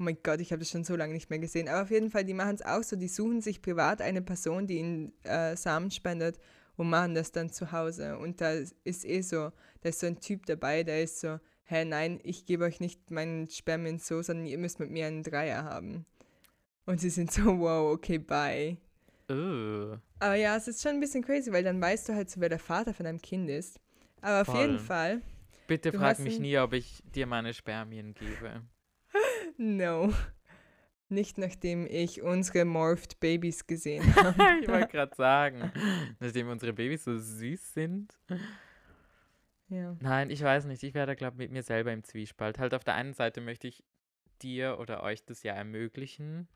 oh 0.02 0.04
mein 0.04 0.18
Gott, 0.24 0.40
ich 0.40 0.50
habe 0.50 0.58
das 0.58 0.70
schon 0.70 0.82
so 0.82 0.96
lange 0.96 1.14
nicht 1.14 1.30
mehr 1.30 1.38
gesehen, 1.38 1.68
aber 1.68 1.82
auf 1.82 1.90
jeden 1.92 2.10
Fall, 2.10 2.24
die 2.24 2.34
machen 2.34 2.56
es 2.56 2.62
auch 2.62 2.82
so, 2.82 2.96
die 2.96 3.06
suchen 3.06 3.40
sich 3.40 3.62
privat 3.62 4.02
eine 4.02 4.20
Person, 4.20 4.66
die 4.66 4.78
ihnen 4.78 5.12
äh, 5.22 5.56
Samen 5.56 5.92
spendet 5.92 6.40
und 6.76 6.90
machen 6.90 7.14
das 7.14 7.30
dann 7.30 7.50
zu 7.50 7.70
Hause. 7.70 8.18
Und 8.18 8.40
da 8.40 8.50
ist 8.50 9.04
eh 9.04 9.20
so, 9.20 9.52
da 9.80 9.90
ist 9.90 10.00
so 10.00 10.08
ein 10.08 10.18
Typ 10.18 10.44
dabei, 10.46 10.82
der 10.82 11.04
ist 11.04 11.20
so, 11.20 11.38
hä, 11.66 11.84
nein, 11.84 12.18
ich 12.24 12.46
gebe 12.46 12.64
euch 12.64 12.80
nicht 12.80 13.12
meinen 13.12 13.48
Spermien 13.48 14.00
so, 14.00 14.22
sondern 14.22 14.46
ihr 14.46 14.58
müsst 14.58 14.80
mit 14.80 14.90
mir 14.90 15.06
einen 15.06 15.22
Dreier 15.22 15.62
haben. 15.62 16.04
Und 16.84 17.00
sie 17.00 17.10
sind 17.10 17.30
so, 17.30 17.60
wow, 17.60 17.92
okay, 17.92 18.18
bye. 18.18 18.76
Uh. 19.30 19.98
Aber 20.18 20.34
ja, 20.34 20.56
es 20.56 20.66
ist 20.66 20.82
schon 20.82 20.92
ein 20.92 21.00
bisschen 21.00 21.22
crazy, 21.22 21.52
weil 21.52 21.62
dann 21.62 21.80
weißt 21.80 22.08
du 22.08 22.14
halt 22.14 22.28
so, 22.28 22.40
wer 22.40 22.48
der 22.48 22.58
Vater 22.58 22.92
von 22.92 23.04
deinem 23.04 23.22
Kind 23.22 23.48
ist. 23.48 23.78
Aber 24.20 24.44
Voll. 24.44 24.54
auf 24.54 24.60
jeden 24.60 24.78
Fall. 24.80 25.22
Bitte 25.68 25.92
frag 25.92 26.18
mich 26.18 26.40
nie, 26.40 26.58
ob 26.58 26.72
ich 26.72 27.04
dir 27.14 27.28
meine 27.28 27.54
Spermien 27.54 28.14
gebe. 28.14 28.62
No. 29.58 30.12
Nicht 31.08 31.36
nachdem 31.36 31.86
ich 31.86 32.22
unsere 32.22 32.64
Morphed 32.64 33.20
Babys 33.20 33.66
gesehen 33.66 34.02
habe. 34.16 34.34
ich 34.62 34.68
wollte 34.68 34.88
gerade 34.88 35.14
sagen, 35.14 35.70
nachdem 36.20 36.48
unsere 36.48 36.72
Babys 36.72 37.04
so 37.04 37.18
süß 37.18 37.74
sind. 37.74 38.18
Ja. 39.68 39.94
Nein, 40.00 40.30
ich 40.30 40.42
weiß 40.42 40.64
nicht. 40.64 40.82
Ich 40.82 40.94
werde, 40.94 41.16
glaube 41.16 41.34
ich, 41.34 41.38
mit 41.38 41.52
mir 41.52 41.62
selber 41.62 41.92
im 41.92 42.02
Zwiespalt. 42.02 42.58
Halt 42.58 42.72
auf 42.72 42.84
der 42.84 42.94
einen 42.94 43.12
Seite 43.12 43.40
möchte 43.42 43.68
ich 43.68 43.84
dir 44.42 44.78
oder 44.78 45.02
euch 45.02 45.24
das 45.24 45.42
ja 45.42 45.52
ermöglichen, 45.52 46.48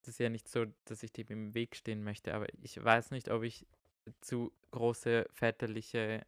das 0.00 0.14
ist 0.14 0.20
ja 0.20 0.28
nicht 0.28 0.48
so, 0.48 0.66
dass 0.84 1.02
ich 1.02 1.12
dem 1.12 1.26
im 1.28 1.54
Weg 1.54 1.76
stehen 1.76 2.02
möchte, 2.02 2.34
aber 2.34 2.46
ich 2.62 2.82
weiß 2.82 3.10
nicht, 3.10 3.30
ob 3.30 3.42
ich 3.42 3.66
zu 4.20 4.52
große 4.70 5.26
väterliche 5.32 6.24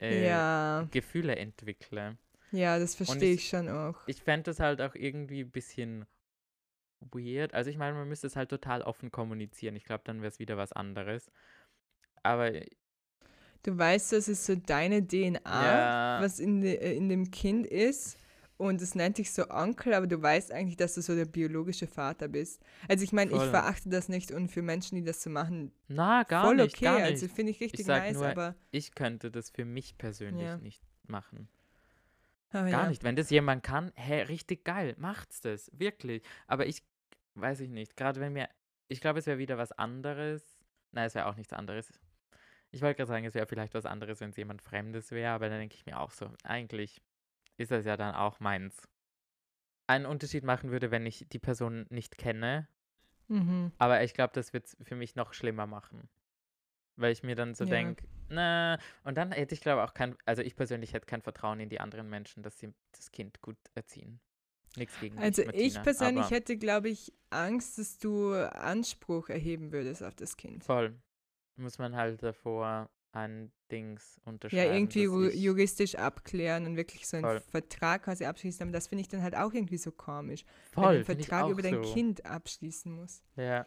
äh, 0.00 0.26
ja. 0.26 0.88
Gefühle 0.90 1.36
entwickle. 1.36 2.18
Ja, 2.52 2.78
das 2.78 2.94
verstehe 2.94 3.32
ich, 3.32 3.42
ich, 3.42 3.48
schon 3.48 3.68
auch. 3.68 3.96
Ich 4.06 4.22
fände 4.22 4.44
das 4.44 4.60
halt 4.60 4.80
auch 4.80 4.94
irgendwie 4.94 5.40
ein 5.40 5.50
bisschen 5.50 6.06
weird. 7.00 7.54
Also 7.54 7.70
ich 7.70 7.78
meine, 7.78 7.96
man 7.96 8.08
müsste 8.08 8.26
es 8.26 8.36
halt 8.36 8.50
total 8.50 8.82
offen 8.82 9.10
kommunizieren. 9.10 9.74
Ich 9.76 9.84
glaube, 9.84 10.02
dann 10.04 10.18
wäre 10.20 10.28
es 10.28 10.38
wieder 10.38 10.56
was 10.56 10.72
anderes. 10.72 11.30
Aber 12.22 12.52
du 13.62 13.78
weißt, 13.78 14.12
das 14.12 14.28
ist 14.28 14.44
so 14.44 14.54
deine 14.54 15.06
DNA, 15.06 15.40
ja. 15.44 16.18
was 16.20 16.38
in, 16.38 16.60
de, 16.60 16.76
äh, 16.76 16.94
in 16.94 17.08
dem 17.08 17.30
Kind 17.30 17.66
ist 17.66 18.18
und 18.56 18.80
es 18.80 18.94
nennt 18.94 19.18
dich 19.18 19.32
so 19.32 19.48
Onkel, 19.50 19.94
aber 19.94 20.06
du 20.06 20.20
weißt 20.20 20.52
eigentlich, 20.52 20.76
dass 20.76 20.94
du 20.94 21.02
so 21.02 21.16
der 21.16 21.24
biologische 21.24 21.88
Vater 21.88 22.28
bist. 22.28 22.62
Also 22.88 23.02
ich 23.02 23.12
meine, 23.12 23.32
ich 23.32 23.42
verachte 23.42 23.88
das 23.88 24.08
nicht 24.08 24.30
und 24.30 24.50
für 24.50 24.62
Menschen, 24.62 24.96
die 24.96 25.04
das 25.04 25.22
so 25.22 25.30
machen, 25.30 25.72
na 25.88 26.22
gar 26.22 26.44
voll 26.44 26.56
nicht, 26.56 26.76
okay. 26.76 26.84
Gar 26.84 26.98
also 26.98 27.26
finde 27.26 27.50
ich 27.50 27.60
richtig 27.60 27.80
ich 27.80 27.86
nice, 27.86 28.14
nur, 28.14 28.26
aber 28.26 28.54
ich 28.70 28.94
könnte 28.94 29.30
das 29.30 29.50
für 29.50 29.64
mich 29.64 29.98
persönlich 29.98 30.44
ja. 30.44 30.58
nicht 30.58 30.82
machen. 31.06 31.48
Aber 32.52 32.70
gar 32.70 32.82
ja. 32.84 32.88
nicht. 32.88 33.02
Wenn 33.02 33.16
das 33.16 33.30
jemand 33.30 33.62
kann, 33.62 33.92
hä, 33.94 34.22
richtig 34.22 34.64
geil, 34.64 34.94
macht's 34.98 35.40
das, 35.40 35.70
wirklich. 35.74 36.22
Aber 36.46 36.66
ich 36.66 36.82
weiß 37.34 37.60
ich 37.60 37.70
nicht. 37.70 37.96
Gerade 37.96 38.20
wenn 38.20 38.32
mir, 38.32 38.48
ich 38.88 39.00
glaube, 39.00 39.18
es 39.18 39.26
wäre 39.26 39.38
wieder 39.38 39.58
was 39.58 39.72
anderes. 39.72 40.58
Nein, 40.92 41.06
es 41.06 41.14
wäre 41.14 41.26
auch 41.26 41.36
nichts 41.36 41.52
anderes. 41.52 41.92
Ich 42.70 42.82
wollte 42.82 42.96
gerade 42.96 43.08
sagen, 43.08 43.24
es 43.24 43.34
wäre 43.34 43.46
vielleicht 43.46 43.74
was 43.74 43.86
anderes, 43.86 44.20
wenn 44.20 44.30
es 44.30 44.36
jemand 44.36 44.62
Fremdes 44.62 45.10
wäre, 45.10 45.32
aber 45.32 45.48
dann 45.48 45.58
denke 45.58 45.74
ich 45.74 45.84
mir 45.84 46.00
auch 46.00 46.10
so, 46.10 46.30
eigentlich 46.42 47.02
ist 47.58 47.70
das 47.70 47.84
ja 47.84 47.96
dann 47.96 48.14
auch 48.14 48.40
meins. 48.40 48.88
Einen 49.86 50.06
Unterschied 50.06 50.42
machen 50.42 50.70
würde, 50.70 50.90
wenn 50.90 51.04
ich 51.04 51.26
die 51.30 51.38
Person 51.38 51.86
nicht 51.90 52.16
kenne. 52.16 52.66
Mhm. 53.28 53.72
Aber 53.78 54.02
ich 54.02 54.14
glaube, 54.14 54.32
das 54.34 54.52
wird 54.52 54.66
es 54.66 54.76
für 54.82 54.96
mich 54.96 55.16
noch 55.16 55.34
schlimmer 55.34 55.66
machen. 55.66 56.08
Weil 56.96 57.12
ich 57.12 57.22
mir 57.22 57.34
dann 57.34 57.54
so 57.54 57.64
ja. 57.64 57.70
denke, 57.70 58.06
na, 58.32 58.78
und 59.04 59.16
dann 59.16 59.32
hätte 59.32 59.54
ich 59.54 59.60
glaube 59.60 59.82
auch 59.84 59.94
kein, 59.94 60.16
also 60.24 60.42
ich 60.42 60.56
persönlich 60.56 60.92
hätte 60.92 61.06
kein 61.06 61.22
Vertrauen 61.22 61.60
in 61.60 61.68
die 61.68 61.80
anderen 61.80 62.08
Menschen, 62.08 62.42
dass 62.42 62.58
sie 62.58 62.72
das 62.96 63.10
Kind 63.10 63.40
gut 63.40 63.56
erziehen. 63.74 64.20
Nichts 64.76 64.98
gegen 65.00 65.18
Also 65.18 65.42
dich, 65.42 65.54
ich 65.54 65.82
persönlich 65.82 66.30
hätte, 66.30 66.56
glaube 66.56 66.88
ich, 66.88 67.12
Angst, 67.30 67.78
dass 67.78 67.98
du 67.98 68.32
Anspruch 68.32 69.28
erheben 69.28 69.70
würdest 69.70 70.02
auf 70.02 70.14
das 70.14 70.36
Kind. 70.36 70.64
Voll. 70.64 70.94
Muss 71.56 71.78
man 71.78 71.94
halt 71.94 72.22
davor 72.22 72.88
ein 73.12 73.52
Dings 73.70 74.18
unterschreiben. 74.24 74.66
Ja, 74.66 74.72
irgendwie 74.72 75.04
juristisch 75.38 75.94
abklären 75.96 76.66
und 76.66 76.76
wirklich 76.76 77.06
so 77.06 77.18
einen 77.18 77.26
Voll. 77.26 77.40
Vertrag 77.40 78.04
quasi 78.04 78.24
abschließen. 78.24 78.62
Aber 78.62 78.72
das 78.72 78.86
finde 78.86 79.02
ich 79.02 79.08
dann 79.08 79.22
halt 79.22 79.36
auch 79.36 79.52
irgendwie 79.52 79.76
so 79.76 79.92
komisch. 79.92 80.44
Voll, 80.72 80.84
wenn 80.84 80.90
du 80.92 80.96
einen 80.96 81.04
Vertrag 81.04 81.50
über 81.50 81.62
dein 81.62 81.82
so. 81.84 81.92
Kind 81.92 82.24
abschließen 82.24 82.90
musst. 82.90 83.22
Ja. 83.36 83.66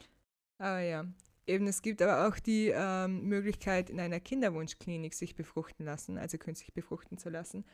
Aber 0.57 0.80
ja. 0.80 1.05
Eben, 1.48 1.68
es 1.68 1.82
gibt 1.82 2.02
aber 2.02 2.28
auch 2.28 2.39
die 2.39 2.72
ähm, 2.74 3.26
Möglichkeit, 3.26 3.89
in 3.89 4.00
einer 4.00 4.20
Kinderwunschklinik 4.20 5.14
sich 5.14 5.36
befruchten 5.36 5.86
lassen, 5.86 6.18
also 6.18 6.38
künstlich 6.38 6.74
befruchten 6.74 7.18
zu 7.18 7.30
lassen. 7.30 7.66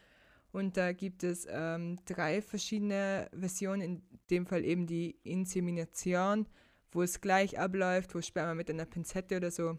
Und 0.52 0.76
da 0.76 0.92
gibt 0.92 1.24
es 1.24 1.48
ähm, 1.50 1.98
drei 2.06 2.42
verschiedene 2.42 3.30
Versionen, 3.38 3.82
in 3.82 4.04
dem 4.30 4.46
Fall 4.46 4.66
eben 4.66 4.86
die 4.86 5.12
Insemination, 5.24 6.48
wo 6.92 7.02
es 7.02 7.22
gleich 7.22 7.58
abläuft, 7.58 8.14
wo 8.14 8.22
Sperma 8.22 8.54
mit 8.54 8.70
einer 8.70 8.86
Pinzette 8.86 9.38
oder 9.38 9.52
so 9.52 9.78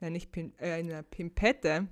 nein, 0.00 0.12
nicht 0.12 0.32
Pin, 0.32 0.54
äh, 0.58 0.72
einer 0.72 1.02
Pimpette, 1.02 1.88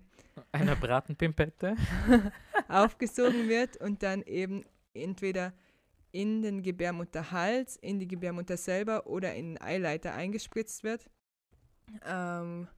einer 0.52 0.76
Bratenpimpette, 0.76 1.76
aufgesogen 2.68 3.48
wird 3.48 3.76
und 3.76 4.02
dann 4.02 4.22
eben 4.22 4.64
entweder 4.94 5.52
in 6.10 6.42
den 6.42 6.62
Gebärmutterhals, 6.62 7.76
in 7.76 7.98
die 7.98 8.08
Gebärmutter 8.08 8.56
selber 8.56 9.06
oder 9.06 9.34
in 9.34 9.54
den 9.54 9.62
Eileiter 9.62 10.14
eingespritzt 10.14 10.84
wird. 10.84 11.10
Ähm, 12.04 12.68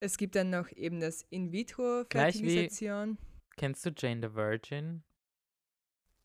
es 0.00 0.18
gibt 0.18 0.36
dann 0.36 0.50
noch 0.50 0.70
eben 0.72 1.00
das 1.00 1.22
In-vitro-Fertilisation. 1.30 3.18
Kennst 3.56 3.86
du 3.86 3.90
Jane 3.96 4.28
the 4.28 4.34
Virgin? 4.34 5.02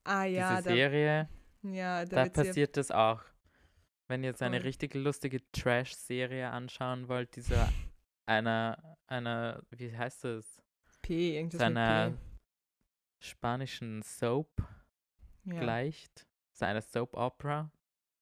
Ah 0.03 0.25
ja. 0.25 0.57
Diese 0.57 0.69
Serie. 0.69 1.29
Da, 1.61 1.69
ja, 1.69 2.05
da, 2.05 2.25
da 2.25 2.29
passiert 2.29 2.75
das 2.77 2.91
auch. 2.91 3.23
Wenn 4.07 4.23
ihr 4.23 4.31
jetzt 4.31 4.41
eine 4.41 4.63
richtig 4.63 4.93
lustige 4.93 5.39
Trash-Serie 5.51 6.49
anschauen 6.49 7.07
wollt, 7.07 7.35
dieser 7.35 7.71
einer, 8.25 8.97
einer, 9.07 9.63
wie 9.69 9.95
heißt 9.95 10.25
das? 10.25 10.61
P, 11.01 11.37
irgendwas 11.37 11.59
Seiner 11.59 12.17
spanischen 13.19 14.01
Soap 14.01 14.49
ja. 15.45 15.59
gleicht. 15.59 16.27
Seine 16.51 16.81
Soap 16.81 17.15
Opera. 17.15 17.71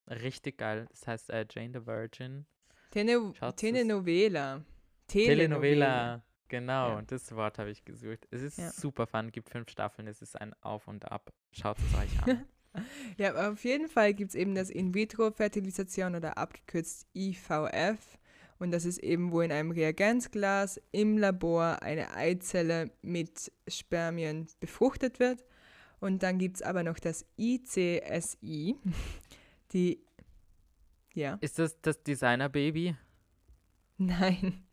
Richtig 0.07 0.57
geil. 0.57 0.85
Das 0.89 1.07
heißt 1.07 1.29
äh, 1.31 1.45
Jane 1.49 1.79
the 1.79 1.85
Virgin. 1.85 2.45
Tene 2.91 3.33
Telenovela. 3.55 3.55
Telenovela. 3.55 4.65
Telenovela. 5.07 6.23
Genau, 6.49 6.95
ja. 6.95 7.01
das 7.03 7.33
Wort 7.35 7.59
habe 7.59 7.69
ich 7.69 7.85
gesucht. 7.85 8.27
Es 8.31 8.41
ist 8.41 8.57
ja. 8.57 8.71
super 8.71 9.05
fun, 9.05 9.31
gibt 9.31 9.49
fünf 9.49 9.69
Staffeln, 9.69 10.07
es 10.07 10.21
ist 10.21 10.39
ein 10.39 10.53
Auf 10.61 10.87
und 10.87 11.11
Ab. 11.11 11.31
Schaut 11.51 11.77
es 11.77 11.99
euch 11.99 12.23
an. 12.23 12.45
ja, 13.17 13.51
auf 13.51 13.63
jeden 13.63 13.87
Fall 13.87 14.15
gibt 14.15 14.29
es 14.29 14.35
eben 14.35 14.55
das 14.55 14.71
In-vitro-Fertilisation 14.71 16.15
oder 16.15 16.37
abgekürzt 16.39 17.07
IVF. 17.15 18.17
Und 18.57 18.71
das 18.71 18.85
ist 18.85 18.97
eben, 18.97 19.31
wo 19.31 19.41
in 19.41 19.51
einem 19.51 19.71
Reagenzglas 19.71 20.81
im 20.91 21.17
Labor 21.17 21.81
eine 21.83 22.13
Eizelle 22.15 22.91
mit 23.01 23.51
Spermien 23.67 24.47
befruchtet 24.59 25.19
wird. 25.19 25.45
Und 25.99 26.23
dann 26.23 26.39
gibt 26.39 26.57
es 26.57 26.61
aber 26.63 26.83
noch 26.83 26.99
das 26.99 27.25
ICSI, 27.37 28.75
die, 29.71 30.03
ja. 31.19 31.37
Ist 31.41 31.59
das 31.59 31.79
das 31.81 32.01
Designer-Baby? 32.03 32.95
Nein. 33.97 34.65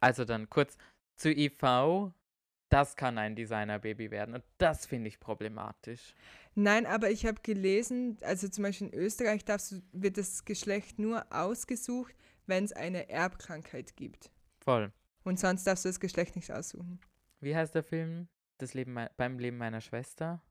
Also 0.00 0.24
dann 0.24 0.48
kurz 0.48 0.76
zu 1.16 1.30
IV. 1.30 2.12
Das 2.68 2.96
kann 2.96 3.16
ein 3.16 3.36
Designer-Baby 3.36 4.10
werden 4.10 4.34
und 4.34 4.44
das 4.58 4.86
finde 4.86 5.08
ich 5.08 5.20
problematisch. 5.20 6.14
Nein, 6.56 6.84
aber 6.84 7.10
ich 7.10 7.24
habe 7.24 7.40
gelesen, 7.42 8.18
also 8.22 8.48
zum 8.48 8.64
Beispiel 8.64 8.88
in 8.88 8.94
Österreich 8.94 9.44
darfst, 9.44 9.82
wird 9.92 10.18
das 10.18 10.44
Geschlecht 10.44 10.98
nur 10.98 11.24
ausgesucht, 11.32 12.14
wenn 12.46 12.64
es 12.64 12.72
eine 12.72 13.08
Erbkrankheit 13.08 13.94
gibt. 13.94 14.32
Voll. 14.64 14.92
Und 15.22 15.38
sonst 15.38 15.64
darfst 15.64 15.84
du 15.84 15.88
das 15.90 16.00
Geschlecht 16.00 16.34
nicht 16.34 16.50
aussuchen. 16.50 17.00
Wie 17.40 17.54
heißt 17.54 17.74
der 17.74 17.84
Film? 17.84 18.26
Das 18.58 18.74
Leben 18.74 18.98
beim 19.16 19.38
Leben 19.38 19.58
meiner 19.58 19.80
Schwester. 19.80 20.42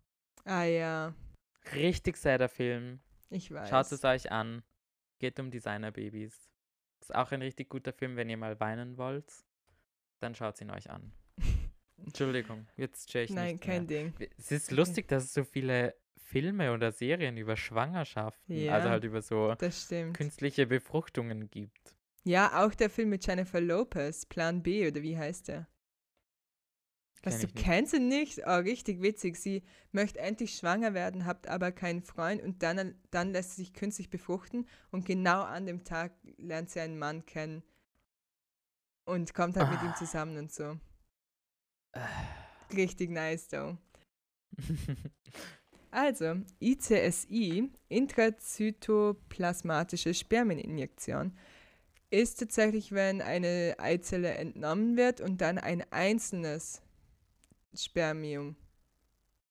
Ah 0.46 0.64
ja, 0.64 1.14
Richtig 1.74 2.18
sadder 2.18 2.50
Film. 2.50 3.00
ich 3.30 3.52
weiß. 3.52 3.70
Schaut 3.70 3.92
es 3.92 4.04
euch 4.04 4.32
an. 4.32 4.64
Geht 5.20 5.40
um 5.40 5.52
Designerbabys. 5.52 6.50
Ist 7.02 7.16
auch 7.16 7.32
ein 7.32 7.42
richtig 7.42 7.70
guter 7.70 7.94
Film, 7.94 8.16
wenn 8.16 8.30
ihr 8.30 8.38
mal 8.38 8.60
weinen 8.60 8.98
wollt. 8.98 9.32
Dann 10.20 10.36
schaut 10.36 10.60
ihn 10.62 10.72
euch 10.72 10.90
an. 10.90 11.14
Entschuldigung, 11.98 12.68
jetzt 12.76 13.10
stehe 13.10 13.26
ich 13.26 13.32
Nein, 13.32 13.60
kein 13.60 13.86
mehr. 13.86 14.12
Ding. 14.12 14.30
Es 14.38 14.52
ist 14.52 14.72
lustig, 14.72 15.08
dass 15.08 15.24
es 15.26 15.34
so 15.34 15.44
viele 15.44 15.96
Filme 16.18 16.74
oder 16.74 16.92
Serien 16.92 17.38
über 17.38 17.56
Schwangerschaften, 17.56 18.56
Ja. 18.56 18.74
also 18.74 18.90
halt 18.90 19.04
über 19.04 19.22
so 19.22 19.54
künstliche 20.14 20.66
Befruchtungen 20.68 21.50
gibt. 21.50 21.96
Ja, 22.24 22.66
auch 22.66 22.74
der 22.74 22.90
Film 22.90 23.10
mit 23.10 23.26
Jennifer 23.26 23.62
Lopez, 23.62 24.26
Plan 24.26 24.64
B 24.64 24.88
oder 24.88 25.02
wie 25.04 25.18
heißt 25.18 25.48
der? 25.50 25.68
Was, 27.26 27.40
Kenn 27.40 27.48
du 27.48 27.54
kennst 27.62 27.94
ihn 27.96 28.08
nicht? 28.08 28.42
Oh, 28.46 28.58
richtig 28.58 29.02
witzig. 29.02 29.36
Sie 29.38 29.64
möchte 29.92 30.20
endlich 30.20 30.56
schwanger 30.56 30.94
werden, 30.94 31.26
habt 31.26 31.48
aber 31.48 31.72
keinen 31.72 32.04
Freund 32.04 32.40
und 32.42 32.62
dann, 32.62 32.94
dann 33.10 33.32
lässt 33.32 33.56
sie 33.56 33.64
sich 33.64 33.74
künstlich 33.74 34.12
befruchten 34.12 34.68
und 34.92 35.06
genau 35.08 35.42
an 35.42 35.66
dem 35.66 35.84
Tag 35.84 36.14
lernt 36.38 36.70
sie 36.70 36.82
einen 36.82 37.00
Mann 37.00 37.26
kennen 37.26 37.64
und 39.06 39.34
kommt 39.34 39.58
halt 39.58 39.70
mit 39.70 39.82
ihm 39.82 39.90
Ah. 39.92 39.96
zusammen 39.96 40.38
und 40.38 40.52
so. 40.54 40.78
Richtig 42.74 43.10
nice, 43.10 43.48
though. 43.48 43.78
Also, 45.92 46.36
ICSI, 46.60 47.70
intrazytoplasmatische 47.88 50.14
Spermieninjektion, 50.14 51.38
ist 52.10 52.40
tatsächlich, 52.40 52.92
wenn 52.92 53.22
eine 53.22 53.76
Eizelle 53.80 54.34
entnommen 54.34 54.98
wird 54.98 55.22
und 55.22 55.40
dann 55.40 55.58
ein 55.58 55.90
einzelnes 55.94 56.82
Spermium 57.78 58.56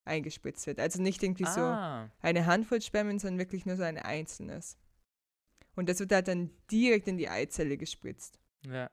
eingespritzt 0.05 0.67
wird. 0.67 0.81
Also 0.81 1.01
nicht 1.01 1.23
irgendwie 1.23 1.47
so 1.47 1.61
ah, 1.61 2.11
eine 2.21 2.47
Handvoll 2.47 2.83
Spermien, 2.83 3.19
sondern 3.19 3.39
wirklich 3.39 3.67
nur 3.67 3.77
so 3.77 3.83
ein 3.83 3.99
einzelnes. 3.99 4.77
Und 5.77 5.89
das 5.89 5.99
wird 6.01 6.13
halt 6.13 6.29
dann 6.29 6.51
direkt 6.71 7.09
in 7.09 7.17
die 7.17 7.29
Eizelle 7.29 7.77
gespritzt. 7.77 8.39
ja. 8.67 8.91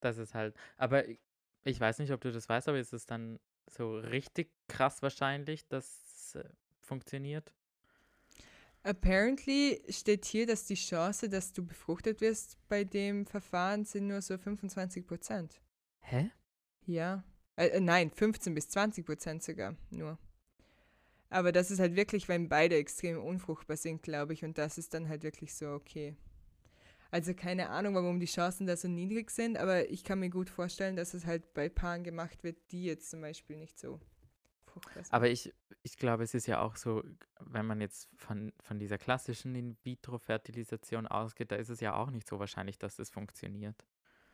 Das 0.00 0.18
ist 0.18 0.34
halt. 0.34 0.54
Aber 0.76 1.08
ich, 1.08 1.18
ich 1.64 1.80
weiß 1.80 1.98
nicht, 1.98 2.12
ob 2.12 2.20
du 2.20 2.30
das 2.30 2.48
weißt, 2.48 2.68
aber 2.68 2.78
ist 2.78 2.92
es 2.92 3.06
dann 3.06 3.40
so 3.66 3.96
richtig 3.96 4.52
krass 4.68 5.02
wahrscheinlich, 5.02 5.66
dass 5.68 6.00
es 6.14 6.34
äh, 6.36 6.48
funktioniert? 6.80 7.52
Apparently 8.82 9.82
steht 9.88 10.26
hier, 10.26 10.46
dass 10.46 10.66
die 10.66 10.76
Chance, 10.76 11.28
dass 11.28 11.52
du 11.52 11.66
befruchtet 11.66 12.20
wirst 12.20 12.56
bei 12.68 12.84
dem 12.84 13.26
Verfahren 13.26 13.84
sind 13.84 14.06
nur 14.06 14.22
so 14.22 14.38
25 14.38 15.04
Prozent. 15.04 15.60
Hä? 16.00 16.30
Ja. 16.84 17.24
Äh, 17.56 17.68
äh, 17.68 17.80
nein, 17.80 18.10
15 18.10 18.54
bis 18.54 18.68
20 18.68 19.04
Prozent 19.04 19.42
sogar 19.42 19.76
nur. 19.90 20.18
Aber 21.28 21.52
das 21.52 21.70
ist 21.70 21.80
halt 21.80 21.96
wirklich, 21.96 22.28
wenn 22.28 22.48
beide 22.48 22.76
extrem 22.76 23.18
unfruchtbar 23.22 23.76
sind, 23.76 24.02
glaube 24.02 24.32
ich. 24.32 24.44
Und 24.44 24.58
das 24.58 24.78
ist 24.78 24.94
dann 24.94 25.08
halt 25.08 25.22
wirklich 25.22 25.54
so 25.54 25.70
okay. 25.70 26.16
Also 27.10 27.34
keine 27.34 27.70
Ahnung, 27.70 27.94
warum 27.94 28.20
die 28.20 28.26
Chancen 28.26 28.66
da 28.66 28.76
so 28.76 28.88
niedrig 28.88 29.30
sind, 29.30 29.56
aber 29.56 29.88
ich 29.90 30.04
kann 30.04 30.20
mir 30.20 30.28
gut 30.28 30.50
vorstellen, 30.50 30.96
dass 30.96 31.14
es 31.14 31.24
halt 31.24 31.54
bei 31.54 31.68
Paaren 31.68 32.04
gemacht 32.04 32.42
wird, 32.42 32.58
die 32.72 32.84
jetzt 32.84 33.10
zum 33.10 33.20
Beispiel 33.20 33.56
nicht 33.56 33.78
so 33.78 34.00
fruchtbar 34.66 35.04
sind. 35.04 35.14
Aber 35.14 35.28
ich, 35.28 35.54
ich 35.82 35.96
glaube, 35.96 36.24
es 36.24 36.34
ist 36.34 36.46
ja 36.46 36.60
auch 36.60 36.76
so, 36.76 37.04
wenn 37.40 37.64
man 37.64 37.80
jetzt 37.80 38.08
von, 38.16 38.52
von 38.60 38.78
dieser 38.78 38.98
klassischen 38.98 39.54
In-vitro-Fertilisation 39.54 41.06
ausgeht, 41.06 41.52
da 41.52 41.56
ist 41.56 41.70
es 41.70 41.80
ja 41.80 41.94
auch 41.94 42.10
nicht 42.10 42.28
so 42.28 42.38
wahrscheinlich, 42.38 42.78
dass 42.78 42.96
das 42.96 43.08
funktioniert, 43.08 43.86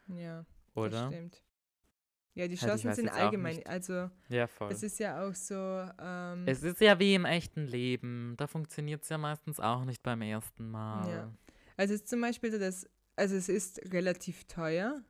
ja, 0.09 0.45
das 0.75 0.85
oder? 0.85 1.07
stimmt. 1.09 1.43
Ja, 2.35 2.49
die 2.49 2.57
Halt, 2.57 2.71
Chancen 2.71 2.91
weiß 2.91 2.97
sind 2.97 3.09
allgemein, 3.11 3.67
also 3.67 4.11
Ja, 4.29 4.47
voll. 4.47 4.73
es 4.73 4.83
ist 4.83 4.99
ja 4.99 5.27
auch 5.27 5.35
so, 5.35 5.55
ähm, 5.55 6.45
Es 6.47 6.63
ist 6.63 6.81
ja 6.81 6.99
wie 6.99 7.15
im 7.15 7.27
echten 7.27 7.67
Leben. 7.67 8.35
Da 8.39 8.47
funktioniert 8.47 9.03
es 9.03 9.09
ja 9.11 9.19
meistens 9.19 9.61
auch 9.61 9.85
nicht 9.85 10.03
beim 10.03 10.23
ersten 10.23 10.71
Mal. 10.71 11.31
Also 11.77 11.95
es 11.95 12.01
ist 12.01 12.09
zum 12.09 12.21
Beispiel 12.23 12.51
so, 12.51 12.59
dass, 12.59 12.89
also 13.17 13.37
es 13.37 13.49
ist 13.49 13.81
relativ 13.93 14.45
teuer. 14.45 15.03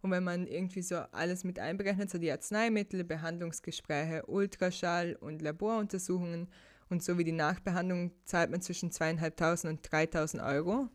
Und 0.00 0.10
wenn 0.10 0.24
man 0.24 0.46
irgendwie 0.46 0.82
so 0.82 0.96
alles 0.96 1.44
mit 1.44 1.58
einberechnet, 1.58 2.10
so 2.10 2.18
die 2.18 2.30
Arzneimittel, 2.30 3.04
Behandlungsgespräche, 3.04 4.24
Ultraschall 4.26 5.16
und 5.16 5.40
Laboruntersuchungen 5.40 6.48
und 6.90 7.02
so 7.02 7.16
wie 7.16 7.24
die 7.24 7.32
Nachbehandlung, 7.32 8.12
zahlt 8.24 8.50
man 8.50 8.60
zwischen 8.60 8.90
2.500 8.90 9.68
und 9.68 9.86
3.000 9.88 10.46
Euro. 10.46 10.88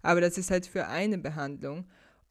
Aber 0.00 0.20
das 0.20 0.38
ist 0.38 0.50
halt 0.50 0.66
für 0.66 0.86
eine 0.86 1.18
Behandlung. 1.18 1.86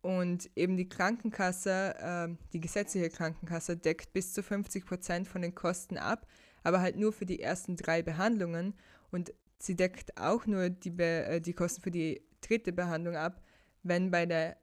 Und 0.06 0.52
eben 0.56 0.78
die 0.78 0.88
Krankenkasse, 0.88 1.96
ähm, 2.00 2.38
die 2.54 2.60
gesetzliche 2.60 3.10
Krankenkasse 3.10 3.76
deckt 3.76 4.14
bis 4.14 4.34
zu 4.34 4.44
50 4.44 4.86
Prozent 4.86 5.28
von 5.28 5.42
den 5.42 5.56
Kosten 5.56 5.98
ab, 5.98 6.28
aber 6.62 6.80
halt 6.80 6.96
nur 6.96 7.12
für 7.12 7.26
die 7.26 7.42
ersten 7.42 7.76
drei 7.76 8.04
Behandlungen. 8.04 8.76
Und 9.10 9.34
sie 9.58 9.76
deckt 9.76 10.22
auch 10.22 10.46
nur 10.46 10.70
die, 10.70 10.92
Be 10.92 11.26
äh, 11.26 11.42
die 11.42 11.54
Kosten 11.54 11.82
für 11.82 11.90
die 11.90 12.22
dritte 12.42 12.72
Behandlung 12.72 13.16
ab, 13.16 13.42
wenn 13.82 14.12
bei 14.12 14.28
der 14.28 14.58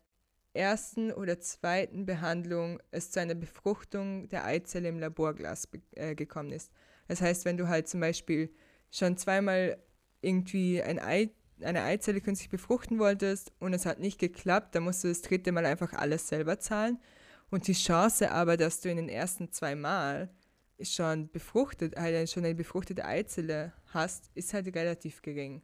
ersten 0.55 1.11
oder 1.11 1.41
zweiten 1.41 2.07
Behandlung 2.07 2.81
es 2.93 3.11
zu 3.11 3.19
einer 3.19 3.35
Befruchtung 3.35 4.29
der 4.29 4.45
Eizelle 4.45 4.91
im 4.91 5.01
Laborglas 5.01 5.67
äh, 5.97 6.15
gekommen 6.15 6.53
ist. 6.53 6.71
Das 7.09 7.21
heißt, 7.21 7.47
wenn 7.47 7.57
du 7.57 7.67
halt 7.67 7.89
zum 7.89 7.99
Beispiel 7.99 8.55
schon 8.93 9.17
zweimal 9.17 9.77
irgendwie 10.21 10.81
ein 10.81 11.01
Ei, 11.01 11.31
eine 11.65 11.83
Eizelle 11.83 12.21
künstlich 12.21 12.51
befruchten 12.51 12.99
wolltest 12.99 13.53
und 13.59 13.75
es 13.75 13.87
hat 13.87 13.99
nicht 13.99 14.19
geklappt, 14.19 14.75
dann 14.75 14.85
musst 14.85 15.05
du 15.05 15.09
das 15.09 15.23
dritte 15.23 15.53
Mal 15.53 15.67
einfach 15.67 15.93
alles 15.93 16.29
selber 16.29 16.59
zahlen. 16.59 16.99
Und 17.51 17.67
die 17.69 17.75
Chance 17.75 18.31
aber, 18.31 18.57
dass 18.57 18.81
du 18.81 18.91
in 18.91 18.97
den 18.97 19.09
ersten 19.09 19.53
zwei 19.53 19.75
Mal 19.75 20.31
schon 20.81 21.31
befruchtet, 21.31 21.97
halt 21.97 22.31
schon 22.31 22.45
eine 22.45 22.55
befruchtete 22.55 23.05
Eizelle 23.05 23.73
hast, 23.93 24.31
ist 24.35 24.55
halt 24.55 24.75
relativ 24.75 25.23
gering. 25.23 25.63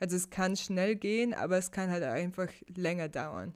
Also 0.00 0.16
es 0.16 0.30
kann 0.30 0.56
schnell 0.56 0.96
gehen, 0.96 1.34
aber 1.34 1.58
es 1.58 1.70
kann 1.70 1.90
halt 1.90 2.04
einfach 2.04 2.48
länger 2.68 3.08
dauern. 3.08 3.54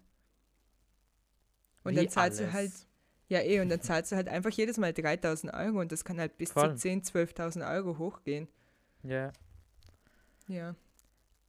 Und 1.85 1.93
Wie 1.93 1.97
dann 1.97 2.09
zahlst 2.09 2.41
du 2.41 2.53
halt, 2.53 2.70
alles. 2.70 2.87
ja 3.29 3.41
eh, 3.41 3.61
und 3.61 3.68
dann 3.68 3.81
zahlst 3.81 4.12
du 4.12 4.16
halt 4.16 4.29
einfach 4.29 4.51
jedes 4.51 4.77
Mal 4.77 4.93
3000 4.93 5.55
Euro 5.55 5.81
und 5.81 5.93
das 5.93 6.05
kann 6.05 6.18
halt 6.18 6.37
bis 6.39 6.53
Voll. 6.53 6.77
zu 6.77 6.89
10.000, 6.89 7.12
12.000 7.37 7.75
Euro 7.75 7.99
hochgehen. 7.99 8.49
Ja. 9.03 9.33
Ja. 10.49 10.75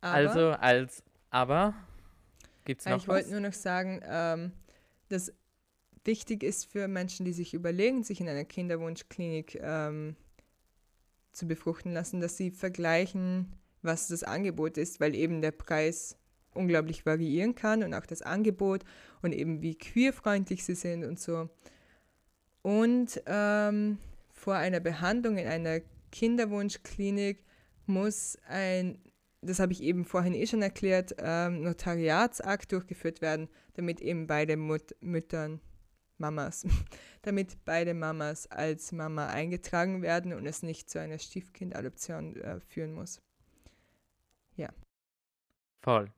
Aber, 0.03 0.15
also, 0.15 0.49
als. 0.51 1.03
Aber. 1.29 1.73
Gibt's 2.65 2.85
äh, 2.85 2.91
noch 2.91 2.97
ich 2.97 3.07
wollte 3.07 3.31
nur 3.31 3.39
noch 3.39 3.53
sagen, 3.53 4.01
ähm, 4.05 4.51
dass 5.09 5.31
wichtig 6.03 6.43
ist 6.43 6.65
für 6.65 6.87
Menschen, 6.87 7.25
die 7.25 7.33
sich 7.33 7.53
überlegen, 7.53 8.03
sich 8.03 8.19
in 8.19 8.27
einer 8.27 8.43
Kinderwunschklinik 8.43 9.59
ähm, 9.61 10.15
zu 11.31 11.47
befruchten 11.47 11.93
lassen, 11.93 12.19
dass 12.19 12.37
sie 12.37 12.51
vergleichen, 12.51 13.53
was 13.81 14.07
das 14.07 14.23
Angebot 14.23 14.77
ist, 14.77 14.99
weil 14.99 15.15
eben 15.15 15.41
der 15.41 15.51
Preis 15.51 16.17
unglaublich 16.53 17.05
variieren 17.05 17.55
kann 17.55 17.83
und 17.83 17.93
auch 17.93 18.05
das 18.05 18.21
Angebot 18.21 18.83
und 19.21 19.33
eben 19.33 19.61
wie 19.61 19.75
queerfreundlich 19.75 20.63
sie 20.63 20.75
sind 20.75 21.03
und 21.03 21.19
so. 21.19 21.49
Und 22.61 23.21
ähm, 23.25 23.97
vor 24.31 24.55
einer 24.55 24.79
Behandlung 24.79 25.37
in 25.37 25.47
einer 25.47 25.81
Kinderwunschklinik 26.11 27.43
muss 27.85 28.37
ein, 28.47 28.99
das 29.43 29.59
habe 29.59 29.73
ich 29.73 29.81
eben 29.81 30.05
vorhin 30.05 30.33
eh 30.33 30.47
schon 30.47 30.61
erklärt, 30.61 31.15
ähm, 31.17 31.63
Notariatsakt 31.63 32.71
durchgeführt 32.71 33.21
werden, 33.21 33.49
damit 33.73 34.01
eben 34.01 34.27
beide 34.27 34.57
Mut 34.57 34.95
Müttern, 35.01 35.61
Mamas, 36.17 36.65
damit 37.21 37.57
beide 37.65 37.93
Mamas 37.93 38.47
als 38.47 38.91
Mama 38.91 39.27
eingetragen 39.27 40.01
werden 40.01 40.33
und 40.33 40.45
es 40.45 40.63
nicht 40.63 40.89
zu 40.89 40.99
einer 40.99 41.19
Stiefkindadoption 41.19 42.35
äh, 42.37 42.59
führen 42.61 42.93
muss. 42.93 43.21
Voll. 45.83 46.09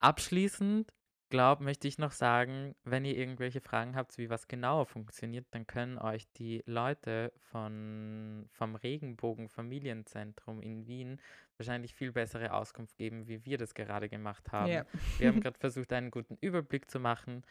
Abschließend, 0.00 0.92
glaub, 1.28 1.60
möchte 1.60 1.88
ich 1.88 1.98
noch 1.98 2.12
sagen, 2.12 2.74
wenn 2.84 3.04
ihr 3.04 3.16
irgendwelche 3.16 3.60
Fragen 3.60 3.96
habt, 3.96 4.18
wie 4.18 4.30
was 4.30 4.48
genauer 4.48 4.86
funktioniert, 4.86 5.46
dann 5.50 5.66
können 5.66 5.98
euch 5.98 6.30
die 6.32 6.62
Leute 6.66 7.32
von, 7.50 8.46
vom 8.52 8.74
Regenbogen 8.74 9.48
Familienzentrum 9.48 10.62
in 10.62 10.86
Wien 10.86 11.20
wahrscheinlich 11.56 11.94
viel 11.94 12.12
bessere 12.12 12.52
Auskunft 12.52 12.96
geben, 12.96 13.26
wie 13.26 13.44
wir 13.44 13.58
das 13.58 13.74
gerade 13.74 14.08
gemacht 14.08 14.52
haben. 14.52 14.70
Ja. 14.70 14.86
Wir 15.18 15.28
haben 15.28 15.40
gerade 15.42 15.58
versucht, 15.58 15.92
einen 15.92 16.10
guten 16.10 16.36
Überblick 16.40 16.90
zu 16.90 17.00
machen, 17.00 17.44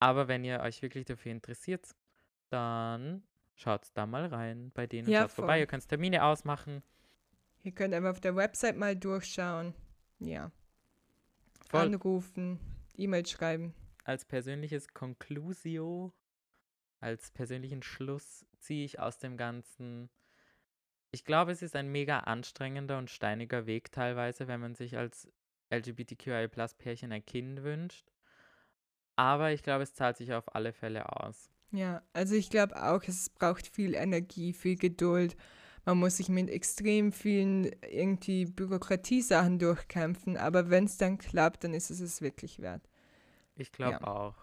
aber 0.00 0.28
wenn 0.28 0.44
ihr 0.44 0.60
euch 0.60 0.82
wirklich 0.82 1.04
dafür 1.04 1.32
interessiert, 1.32 1.94
dann 2.50 3.22
schaut 3.54 3.88
da 3.94 4.06
mal 4.06 4.26
rein 4.26 4.70
bei 4.74 4.86
denen. 4.86 5.08
Ja, 5.08 5.22
schaut 5.22 5.30
vorbei, 5.32 5.52
voll. 5.54 5.60
ihr 5.60 5.66
könnt 5.66 5.88
Termine 5.88 6.24
ausmachen. 6.24 6.82
Ihr 7.62 7.72
könnt 7.72 7.94
einfach 7.94 8.10
auf 8.10 8.20
der 8.20 8.36
Website 8.36 8.76
mal 8.76 8.94
durchschauen. 8.94 9.74
Ja. 10.18 10.50
Voll. 11.70 11.80
Anrufen, 11.80 12.60
E-Mail 12.96 13.26
schreiben. 13.26 13.74
als 14.04 14.24
persönliches 14.24 14.92
Conclusio, 14.92 16.12
als 17.00 17.30
persönlichen 17.30 17.82
Schluss 17.82 18.46
ziehe 18.58 18.84
ich 18.84 19.00
aus 19.00 19.18
dem 19.18 19.36
Ganzen. 19.36 20.10
Ich 21.10 21.24
glaube, 21.24 21.52
es 21.52 21.62
ist 21.62 21.76
ein 21.76 21.88
mega 21.88 22.20
anstrengender 22.20 22.98
und 22.98 23.10
steiniger 23.10 23.66
Weg 23.66 23.92
teilweise, 23.92 24.46
wenn 24.48 24.60
man 24.60 24.74
sich 24.74 24.96
als 24.96 25.28
LGBTQI-Plus-Pärchen 25.70 27.12
ein 27.12 27.24
Kind 27.24 27.62
wünscht. 27.62 28.10
Aber 29.16 29.52
ich 29.52 29.62
glaube, 29.62 29.84
es 29.84 29.94
zahlt 29.94 30.16
sich 30.16 30.32
auf 30.32 30.54
alle 30.54 30.72
Fälle 30.72 31.20
aus. 31.20 31.50
Ja, 31.70 32.02
also 32.12 32.34
ich 32.34 32.50
glaube 32.50 32.82
auch, 32.82 33.02
es 33.04 33.30
braucht 33.30 33.66
viel 33.66 33.94
Energie, 33.94 34.52
viel 34.52 34.76
Geduld. 34.76 35.36
Man 35.84 35.98
muss 35.98 36.16
sich 36.16 36.28
mit 36.28 36.48
extrem 36.48 37.12
vielen 37.12 37.70
irgendwie 37.90 38.46
Bürokratiesachen 38.46 39.58
durchkämpfen, 39.58 40.36
aber 40.36 40.70
wenn 40.70 40.84
es 40.84 40.96
dann 40.96 41.18
klappt, 41.18 41.64
dann 41.64 41.74
ist 41.74 41.90
es 41.90 42.00
es 42.00 42.20
wirklich 42.22 42.60
wert. 42.60 42.82
Ich 43.56 43.70
glaube 43.72 43.98
Ja. 44.00 44.06
auch. 44.06 44.34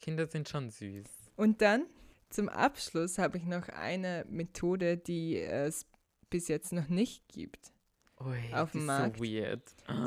Kinder 0.00 0.26
sind 0.26 0.48
schon 0.48 0.70
süß. 0.70 1.06
Und 1.36 1.60
dann 1.62 1.86
zum 2.28 2.48
Abschluss 2.48 3.18
habe 3.18 3.38
ich 3.38 3.44
noch 3.44 3.68
eine 3.68 4.24
Methode, 4.28 4.96
die 4.96 5.38
es 5.40 5.86
bis 6.30 6.48
jetzt 6.48 6.72
noch 6.72 6.88
nicht 6.88 7.28
gibt. 7.28 7.72
Ui, 8.20 8.36
Auf 8.54 8.72
dem 8.72 8.86
Markt. 8.86 9.16
so 9.18 9.24
weird. 9.24 9.62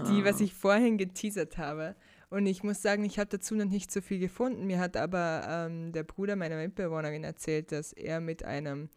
Die, 0.09 0.23
was 0.23 0.39
ich 0.41 0.53
vorhin 0.53 0.97
geteasert 0.97 1.57
habe. 1.57 1.95
Und 2.29 2.45
ich 2.45 2.63
muss 2.63 2.81
sagen, 2.81 3.03
ich 3.05 3.19
habe 3.19 3.29
dazu 3.29 3.55
noch 3.55 3.65
nicht 3.65 3.91
so 3.91 4.01
viel 4.01 4.19
gefunden. 4.19 4.65
Mir 4.65 4.79
hat 4.79 4.97
aber 4.97 5.43
ähm, 5.47 5.91
der 5.91 6.03
Bruder 6.03 6.35
meiner 6.35 6.57
Mitbewohnerin 6.57 7.23
erzählt, 7.23 7.71
dass 7.71 7.93
er 7.93 8.21
mit 8.21 8.43
einem 8.43 8.89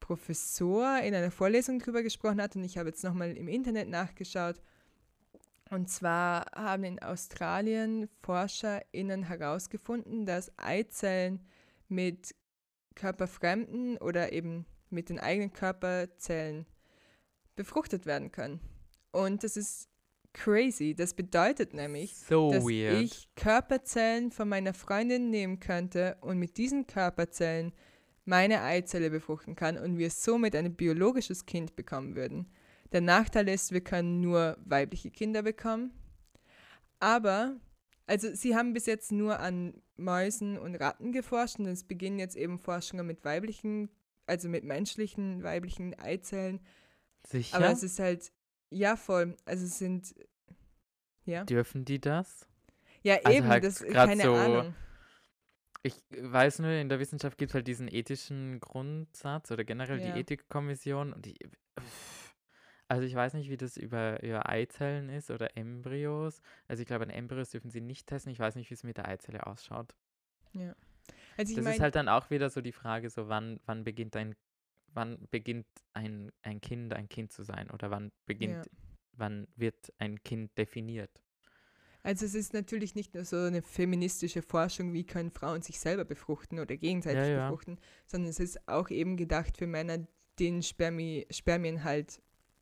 Professor 0.00 0.98
in 1.00 1.14
einer 1.14 1.30
Vorlesung 1.30 1.78
drüber 1.78 2.02
gesprochen 2.02 2.40
hat. 2.40 2.56
Und 2.56 2.64
ich 2.64 2.78
habe 2.78 2.88
jetzt 2.88 3.04
nochmal 3.04 3.36
im 3.36 3.48
Internet 3.48 3.88
nachgeschaut. 3.88 4.60
Und 5.70 5.90
zwar 5.90 6.46
haben 6.54 6.84
in 6.84 6.98
Australien 7.00 8.08
ForscherInnen 8.22 9.24
herausgefunden, 9.24 10.24
dass 10.24 10.50
Eizellen 10.58 11.46
mit 11.88 12.34
körperfremden 12.94 13.98
oder 13.98 14.32
eben 14.32 14.66
mit 14.90 15.10
den 15.10 15.18
eigenen 15.18 15.52
Körperzellen 15.52 16.66
befruchtet 17.54 18.06
werden 18.06 18.32
können. 18.32 18.60
Und 19.12 19.44
das 19.44 19.56
ist 19.56 19.88
crazy. 20.32 20.94
Das 20.94 21.14
bedeutet 21.14 21.74
nämlich, 21.74 22.16
so 22.16 22.50
dass 22.50 22.64
weird. 22.64 23.02
ich 23.02 23.28
Körperzellen 23.34 24.30
von 24.30 24.48
meiner 24.48 24.74
Freundin 24.74 25.30
nehmen 25.30 25.60
könnte 25.60 26.16
und 26.20 26.38
mit 26.38 26.56
diesen 26.56 26.86
Körperzellen 26.86 27.72
meine 28.28 28.62
Eizelle 28.62 29.10
befruchten 29.10 29.56
kann 29.56 29.78
und 29.78 29.98
wir 29.98 30.10
somit 30.10 30.54
ein 30.54 30.74
biologisches 30.74 31.46
Kind 31.46 31.74
bekommen 31.76 32.14
würden. 32.14 32.46
Der 32.92 33.00
Nachteil 33.00 33.48
ist, 33.48 33.72
wir 33.72 33.80
können 33.80 34.20
nur 34.20 34.56
weibliche 34.64 35.10
Kinder 35.10 35.42
bekommen. 35.42 35.92
Aber, 37.00 37.56
also 38.06 38.34
sie 38.34 38.54
haben 38.56 38.72
bis 38.72 38.86
jetzt 38.86 39.12
nur 39.12 39.40
an 39.40 39.74
Mäusen 39.96 40.58
und 40.58 40.74
Ratten 40.76 41.12
geforscht 41.12 41.58
und 41.58 41.66
es 41.66 41.84
beginnen 41.84 42.18
jetzt 42.18 42.36
eben 42.36 42.58
Forschungen 42.58 43.06
mit 43.06 43.24
weiblichen, 43.24 43.88
also 44.26 44.48
mit 44.48 44.64
menschlichen 44.64 45.42
weiblichen 45.42 45.98
Eizellen. 45.98 46.60
Sicher? 47.26 47.56
Aber 47.56 47.70
es 47.70 47.82
ist 47.82 47.98
halt, 47.98 48.32
ja 48.70 48.96
voll, 48.96 49.36
also 49.44 49.64
es 49.64 49.78
sind, 49.78 50.14
ja. 51.24 51.44
Dürfen 51.44 51.84
die 51.84 52.00
das? 52.00 52.46
Ja, 53.02 53.16
Also 53.24 53.38
eben, 53.38 53.48
halt 53.48 53.64
das 53.64 53.82
grad 53.82 54.08
keine 54.08 54.22
so- 54.22 54.34
Ahnung. 54.34 54.74
Ich 55.82 55.94
weiß 56.10 56.58
nur, 56.58 56.70
in 56.70 56.88
der 56.88 56.98
Wissenschaft 56.98 57.38
gibt 57.38 57.50
es 57.50 57.54
halt 57.54 57.68
diesen 57.68 57.88
ethischen 57.88 58.60
Grundsatz 58.60 59.50
oder 59.50 59.64
generell 59.64 60.00
Ja. 60.00 60.12
die 60.12 60.20
Ethikkommission. 60.20 61.12
Und 61.12 61.26
ich, 61.26 61.38
also 62.88 63.04
ich 63.04 63.14
weiß 63.14 63.34
nicht, 63.34 63.48
wie 63.48 63.56
das 63.56 63.76
über, 63.76 64.22
über 64.22 64.48
Eizellen 64.48 65.08
ist 65.08 65.30
oder 65.30 65.56
Embryos. 65.56 66.40
Also 66.66 66.82
ich 66.82 66.86
glaube, 66.86 67.04
an 67.04 67.10
Embryos 67.10 67.50
dürfen 67.50 67.70
sie 67.70 67.80
nicht 67.80 68.06
testen. 68.06 68.32
Ich 68.32 68.38
weiß 68.38 68.56
nicht, 68.56 68.70
wie 68.70 68.74
es 68.74 68.82
mit 68.82 68.96
der 68.96 69.08
Eizelle 69.08 69.46
ausschaut. 69.46 69.94
Also 71.36 71.52
ich 71.52 71.56
das 71.56 71.66
ist 71.66 71.80
halt 71.80 71.94
dann 71.94 72.08
auch 72.08 72.30
wieder 72.30 72.50
so 72.50 72.60
die 72.60 72.72
Frage, 72.72 73.08
so 73.10 73.28
wann, 73.28 73.60
wann 73.64 73.84
beginnt 73.84 74.16
ein, 74.16 74.34
wann 74.88 75.28
beginnt 75.30 75.66
ein, 75.94 76.32
ein 76.42 76.60
Kind 76.60 76.92
ein 76.92 77.08
Kind 77.08 77.32
zu 77.32 77.44
sein 77.44 77.70
oder 77.70 77.90
wann 77.90 78.10
beginnt, 78.26 78.66
Ja. 78.66 78.72
wann 79.12 79.46
wird 79.54 79.92
ein 79.98 80.20
Kind 80.24 80.56
definiert. 80.58 81.22
Also 82.02 82.24
es 82.26 82.34
ist 82.34 82.52
natürlich 82.54 82.94
nicht 82.94 83.14
nur 83.14 83.24
so 83.24 83.36
eine 83.36 83.62
feministische 83.62 84.42
Forschung, 84.42 84.92
wie 84.92 85.04
können 85.04 85.30
Frauen 85.30 85.62
sich 85.62 85.78
selber 85.80 86.04
befruchten 86.04 86.58
oder 86.58 86.76
gegenseitig 86.76 87.20
Ja, 87.20 87.26
ja. 87.28 87.50
befruchten, 87.50 87.78
sondern 88.06 88.30
es 88.30 88.40
ist 88.40 88.66
auch 88.68 88.88
eben 88.90 89.16
gedacht 89.16 89.56
für 89.58 89.66
Männer, 89.66 90.06
denen 90.38 90.62
Spermi 90.62 91.26
Spermien 91.30 91.84
halt 91.84 92.20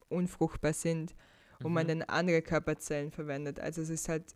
unfruchtbar 0.09 0.73
sind 0.73 1.15
und 1.63 1.73
man 1.73 1.85
Mhm. 1.87 1.89
dann 2.01 2.03
andere 2.03 2.43
Körperzellen 2.43 3.11
verwendet. 3.11 3.61
Also 3.61 3.83
es 3.83 3.91
ist 3.91 4.09
halt 4.09 4.35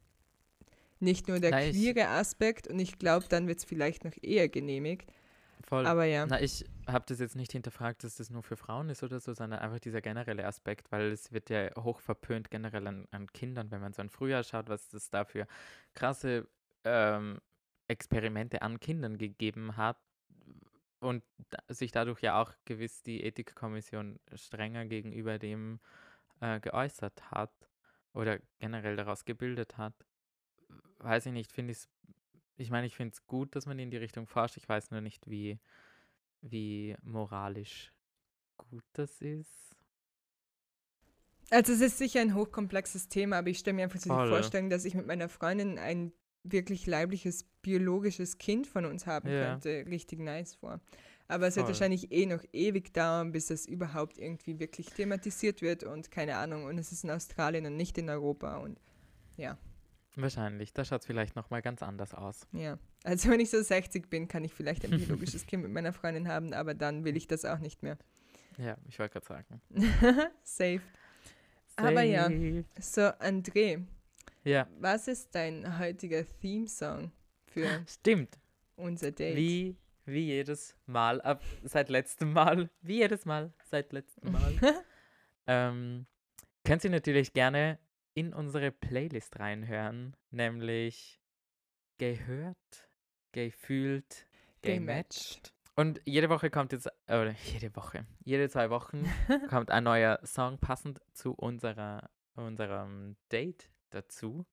nicht 0.98 1.28
nur 1.28 1.40
der 1.40 1.50
Na, 1.52 1.64
ich- 1.64 1.70
queere 1.72 2.08
Aspekt 2.08 2.68
und 2.68 2.78
ich 2.78 2.98
glaube, 2.98 3.26
dann 3.28 3.46
wird 3.48 3.58
es 3.58 3.64
vielleicht 3.64 4.04
noch 4.04 4.12
eher 4.20 4.48
genehmigt. 4.48 5.10
Voll. 5.62 5.86
Aber 5.86 6.04
ja, 6.04 6.26
Na, 6.26 6.40
ich 6.40 6.64
habe 6.92 7.04
das 7.08 7.20
jetzt 7.20 7.36
nicht 7.36 7.52
hinterfragt, 7.52 8.04
dass 8.04 8.16
das 8.16 8.30
nur 8.30 8.42
für 8.42 8.56
Frauen 8.56 8.88
ist 8.90 9.02
oder 9.02 9.20
so, 9.20 9.32
sondern 9.32 9.60
einfach 9.60 9.80
dieser 9.80 10.00
generelle 10.00 10.46
Aspekt, 10.46 10.90
weil 10.92 11.12
es 11.12 11.32
wird 11.32 11.50
ja 11.50 11.74
hoch 11.76 12.00
verpönt 12.00 12.50
generell 12.50 12.86
an, 12.86 13.08
an 13.10 13.26
Kindern, 13.32 13.70
wenn 13.70 13.80
man 13.80 13.92
so 13.92 14.02
ein 14.02 14.10
Frühjahr 14.10 14.44
schaut, 14.44 14.68
was 14.68 14.92
es 14.92 15.10
da 15.10 15.24
für 15.24 15.46
krasse 15.94 16.48
ähm, 16.84 17.40
Experimente 17.88 18.62
an 18.62 18.80
Kindern 18.80 19.18
gegeben 19.18 19.76
hat 19.76 19.98
und 21.00 21.24
sich 21.68 21.92
dadurch 21.92 22.20
ja 22.20 22.40
auch 22.40 22.52
gewiss 22.64 23.02
die 23.02 23.24
Ethikkommission 23.24 24.20
strenger 24.34 24.84
gegenüber 24.86 25.38
dem 25.38 25.80
äh, 26.40 26.60
geäußert 26.60 27.30
hat 27.30 27.52
oder 28.12 28.38
generell 28.58 28.96
daraus 28.96 29.24
gebildet 29.24 29.78
hat. 29.78 29.94
Weiß 30.98 31.26
ich 31.26 31.32
nicht, 31.32 31.52
finde 31.52 31.72
ich 31.72 31.88
ich 32.60 32.70
meine, 32.70 32.86
ich 32.86 32.94
finde 32.94 33.14
es 33.14 33.26
gut, 33.26 33.56
dass 33.56 33.66
man 33.66 33.78
in 33.78 33.90
die 33.90 33.96
Richtung 33.96 34.26
forscht. 34.26 34.58
Ich 34.58 34.68
weiß 34.68 34.90
nur 34.90 35.00
nicht, 35.00 35.28
wie, 35.30 35.58
wie 36.42 36.96
moralisch 37.02 37.92
gut 38.56 38.84
das 38.92 39.20
ist. 39.20 39.76
Also 41.50 41.72
es 41.72 41.80
ist 41.80 41.98
sicher 41.98 42.20
ein 42.20 42.34
hochkomplexes 42.34 43.08
Thema, 43.08 43.38
aber 43.38 43.48
ich 43.48 43.58
stelle 43.58 43.74
mir 43.74 43.82
einfach 43.84 43.98
so 43.98 44.10
die. 44.10 44.28
Vorstellung, 44.28 44.70
dass 44.70 44.84
ich 44.84 44.94
mit 44.94 45.06
meiner 45.06 45.28
Freundin 45.28 45.78
ein 45.78 46.12
wirklich 46.44 46.86
leibliches, 46.86 47.44
biologisches 47.62 48.38
Kind 48.38 48.66
von 48.66 48.84
uns 48.86 49.06
haben 49.06 49.28
Ja. 49.28 49.50
könnte, 49.50 49.84
richtig 49.90 50.20
nice 50.20 50.54
vor. 50.54 50.80
Aber 51.28 51.46
es 51.48 51.56
wird 51.56 51.66
Voll. 51.66 51.74
wahrscheinlich 51.74 52.12
eh 52.12 52.26
noch 52.26 52.42
ewig 52.52 52.92
dauern, 52.92 53.32
bis 53.32 53.46
das 53.46 53.66
überhaupt 53.66 54.18
irgendwie 54.18 54.58
wirklich 54.58 54.86
thematisiert 54.88 55.60
wird 55.62 55.84
und 55.84 56.10
keine 56.10 56.36
Ahnung. 56.36 56.64
Und 56.64 56.78
es 56.78 56.92
ist 56.92 57.04
in 57.04 57.10
Australien 57.10 57.66
und 57.66 57.76
nicht 57.76 57.98
in 57.98 58.08
Europa 58.08 58.56
und 58.58 58.80
Wahrscheinlich. 60.16 60.72
Da 60.72 60.84
schaut 60.84 61.00
es 61.00 61.06
vielleicht 61.06 61.36
nochmal 61.36 61.62
ganz 61.62 61.82
anders 61.82 62.14
aus. 62.14 62.46
ja. 62.52 62.78
Also 63.02 63.30
wenn 63.30 63.40
ich 63.40 63.48
so 63.48 63.62
60 63.62 64.10
bin, 64.10 64.28
kann 64.28 64.44
ich 64.44 64.52
vielleicht 64.52 64.84
ein 64.84 64.90
biologisches 64.90 65.46
Kind 65.46 65.62
mit 65.62 65.72
meiner 65.72 65.94
Freundin 65.94 66.28
haben, 66.28 66.52
aber 66.52 66.74
dann 66.74 67.02
will 67.04 67.16
ich 67.16 67.26
das 67.26 67.46
auch 67.46 67.58
nicht 67.58 67.82
mehr. 67.82 67.96
Ja, 68.58 68.76
ich 68.86 68.98
wollte 68.98 69.20
gerade 69.20 69.26
sagen. 69.26 69.62
Safe. 70.42 70.82
Aber 71.76 72.02
ja. 72.02 72.28
So, 72.78 73.00
André, 73.00 73.82
Ja, 74.44 74.66
was 74.78 75.08
ist 75.08 75.34
dein 75.34 75.78
heutiger 75.78 76.26
Theme-Song 76.40 77.10
für 77.46 77.66
stimmt. 77.88 78.38
unser 78.76 79.12
Date? 79.12 79.36
Wie, 79.36 79.76
wie 80.04 80.26
jedes 80.26 80.76
Mal, 80.84 81.22
ab, 81.22 81.42
seit 81.62 81.88
letztem 81.88 82.34
Mal, 82.34 82.68
wie 82.82 82.98
jedes 82.98 83.24
Mal, 83.24 83.52
seit 83.70 83.92
letztem 83.94 84.32
Mal. 84.32 84.52
ähm, 85.46 86.06
könnt 86.64 86.84
ihr 86.84 86.90
natürlich 86.90 87.32
gerne 87.32 87.78
in 88.14 88.32
unsere 88.32 88.70
Playlist 88.70 89.38
reinhören, 89.38 90.16
nämlich 90.30 91.20
gehört, 91.98 92.88
gefühlt, 93.32 94.26
gematcht. 94.62 95.52
Und 95.76 96.00
jede 96.04 96.28
Woche 96.28 96.50
kommt 96.50 96.72
jetzt, 96.72 96.88
oder 97.06 97.34
jede 97.44 97.74
Woche, 97.76 98.06
jede 98.24 98.48
zwei 98.48 98.70
Wochen 98.70 99.04
kommt 99.48 99.70
ein 99.70 99.84
neuer 99.84 100.18
Song 100.24 100.58
passend 100.58 101.00
zu 101.12 101.32
unserer, 101.32 102.10
unserem 102.34 103.16
Date 103.30 103.70
dazu. 103.90 104.46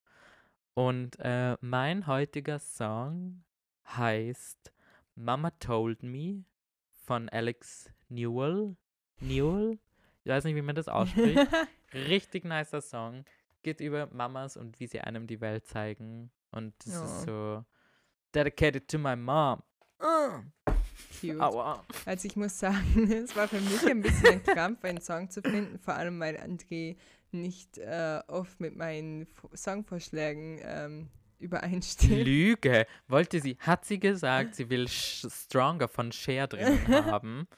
Und 0.73 1.17
äh, 1.19 1.57
mein 1.59 2.05
heutiger 2.05 2.59
Song 2.59 3.43
heißt 3.87 4.71
Mama 5.15 5.51
Told 5.59 6.03
Me 6.03 6.43
von 7.05 7.29
Alex 7.29 7.89
Newell. 8.09 8.75
Newell? 9.19 9.79
Ich 10.23 10.29
weiß 10.29 10.43
nicht, 10.43 10.55
wie 10.55 10.61
man 10.61 10.75
das 10.75 10.87
ausspricht. 10.87 11.39
Richtig 11.93 12.43
nicer 12.45 12.81
Song. 12.81 13.25
Geht 13.67 13.81
über 13.81 14.07
Mamas 14.13 14.55
und 14.55 14.79
wie 14.79 14.87
sie 14.87 15.01
einem 15.01 15.27
die 15.27 15.41
Welt 15.41 15.67
zeigen. 15.67 16.31
Und 16.51 16.73
das 16.85 16.93
Ja. 16.93 17.03
ist 17.03 17.23
so 17.23 17.65
dedicated 18.33 18.87
to 18.87 18.97
my 18.97 19.13
mom. 19.17 19.61
Cute. 21.19 21.37
aua. 21.41 21.83
Also 22.05 22.27
ich 22.29 22.37
muss 22.37 22.57
sagen, 22.57 23.11
es 23.11 23.35
war 23.35 23.45
für 23.49 23.59
mich 23.59 23.85
ein 23.85 23.99
bisschen 24.01 24.35
ein 24.35 24.43
Krampf, 24.43 24.85
einen 24.85 25.01
Song 25.01 25.29
zu 25.29 25.41
finden, 25.41 25.79
vor 25.79 25.95
allem 25.95 26.17
weil 26.21 26.37
André 26.37 26.95
nicht 27.31 27.77
äh, 27.77 28.21
oft 28.29 28.57
mit 28.61 28.77
meinen 28.77 29.27
Songvorschlägen 29.53 30.61
ähm, 30.63 31.09
übereinstimmt. 31.39 32.23
Lüge. 32.23 32.87
Wollte 33.09 33.41
sie, 33.41 33.57
hat 33.59 33.83
sie 33.83 33.99
gesagt, 33.99 34.55
sie 34.55 34.69
will 34.69 34.87
Stronger 34.87 35.89
von 35.89 36.13
Cher 36.13 36.47
drin 36.47 36.87
haben. 36.87 37.49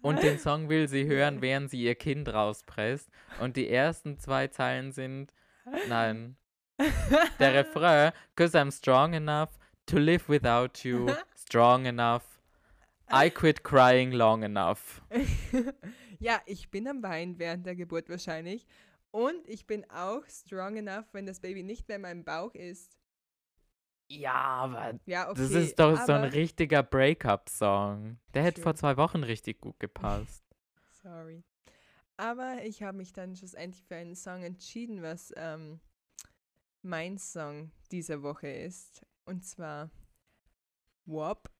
Und 0.00 0.22
den 0.22 0.38
Song 0.38 0.70
will 0.70 0.88
sie 0.88 1.04
hören, 1.04 1.42
während 1.42 1.68
sie 1.70 1.82
ihr 1.82 1.94
Kind 1.94 2.32
rauspresst. 2.32 3.10
Und 3.38 3.56
die 3.58 3.68
ersten 3.68 4.18
zwei 4.18 4.48
Zeilen 4.48 4.92
sind, 4.92 5.30
nein, 5.88 6.36
der 7.38 7.54
Refrain, 7.54 8.12
cause 8.36 8.58
I'm 8.58 8.70
strong 8.70 9.14
enough 9.14 9.50
to 9.86 9.98
live 9.98 10.28
without 10.28 10.84
you, 10.84 11.14
strong 11.34 11.86
enough, 11.86 12.40
I 13.10 13.30
quit 13.30 13.62
crying 13.62 14.12
long 14.12 14.42
enough. 14.42 15.02
ja, 16.18 16.40
ich 16.46 16.70
bin 16.70 16.88
am 16.88 17.02
Weinen 17.02 17.38
während 17.38 17.66
der 17.66 17.76
Geburt 17.76 18.08
wahrscheinlich. 18.08 18.66
Und 19.10 19.46
ich 19.46 19.66
bin 19.66 19.84
auch 19.90 20.26
strong 20.26 20.76
enough, 20.78 21.04
wenn 21.12 21.26
das 21.26 21.40
Baby 21.40 21.62
nicht 21.62 21.86
mehr 21.88 21.96
in 21.96 22.02
meinem 22.02 22.24
Bauch 22.24 22.54
ist, 22.54 22.96
Ja, 24.08 24.32
aber 24.34 24.98
Ja, 25.06 25.30
okay. 25.30 25.40
das 25.40 25.50
ist 25.52 25.78
doch 25.78 25.96
so 25.96 26.12
ein 26.12 26.24
richtiger 26.24 26.82
Breakup-Song. 26.82 28.18
Der 28.34 28.42
hätte 28.42 28.60
vor 28.62 28.74
zwei 28.74 28.96
Wochen 28.96 29.22
richtig 29.22 29.60
gut 29.60 29.78
gepasst. 29.80 30.44
Sorry. 31.02 31.44
Aber 32.22 32.62
ich 32.62 32.84
habe 32.84 32.98
mich 32.98 33.12
dann 33.12 33.34
schlussendlich 33.34 33.82
für 33.82 33.96
einen 33.96 34.14
Song 34.14 34.44
entschieden, 34.44 35.02
was 35.02 35.34
ähm, 35.36 35.80
mein 36.80 37.18
Song 37.18 37.72
dieser 37.90 38.22
Woche 38.22 38.46
ist. 38.46 39.04
Und 39.24 39.44
zwar 39.44 39.90
WAP. 41.04 41.50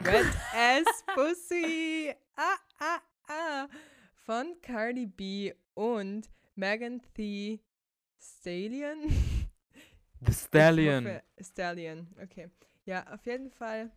Wet 0.00 0.26
Ass 0.52 1.04
Pussy. 1.14 2.12
Ah, 2.34 2.56
ah, 2.80 2.98
ah. 3.28 3.68
Von 4.24 4.60
Cardi 4.60 5.06
B 5.06 5.54
und 5.74 6.28
Megan 6.56 7.00
Thee 7.14 7.60
Stallion. 8.20 9.08
The 10.20 10.32
Stallion. 10.32 11.04
hoffe, 11.06 11.22
Stallion, 11.40 12.08
okay. 12.20 12.50
Ja, 12.86 13.06
auf 13.14 13.24
jeden 13.24 13.52
Fall. 13.52 13.92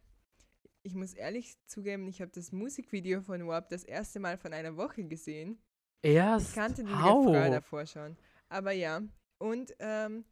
Ich 0.83 0.95
muss 0.95 1.13
ehrlich 1.13 1.55
zugeben, 1.65 2.07
ich 2.07 2.21
habe 2.21 2.31
das 2.31 2.51
Musikvideo 2.51 3.21
von 3.21 3.47
WAP 3.47 3.69
das 3.69 3.83
erste 3.83 4.19
Mal 4.19 4.37
von 4.37 4.53
einer 4.53 4.75
Woche 4.75 5.03
gesehen. 5.05 5.57
Ich 6.01 6.11
Erst. 6.11 6.53
kannte 6.53 6.83
den 6.83 7.01
How? 7.01 7.27
Refrain 7.27 7.51
davor 7.53 7.85
schon. 7.85 8.17
Aber 8.49 8.73
ja. 8.73 9.01
Und 9.37 9.73
ähm, 9.79 10.25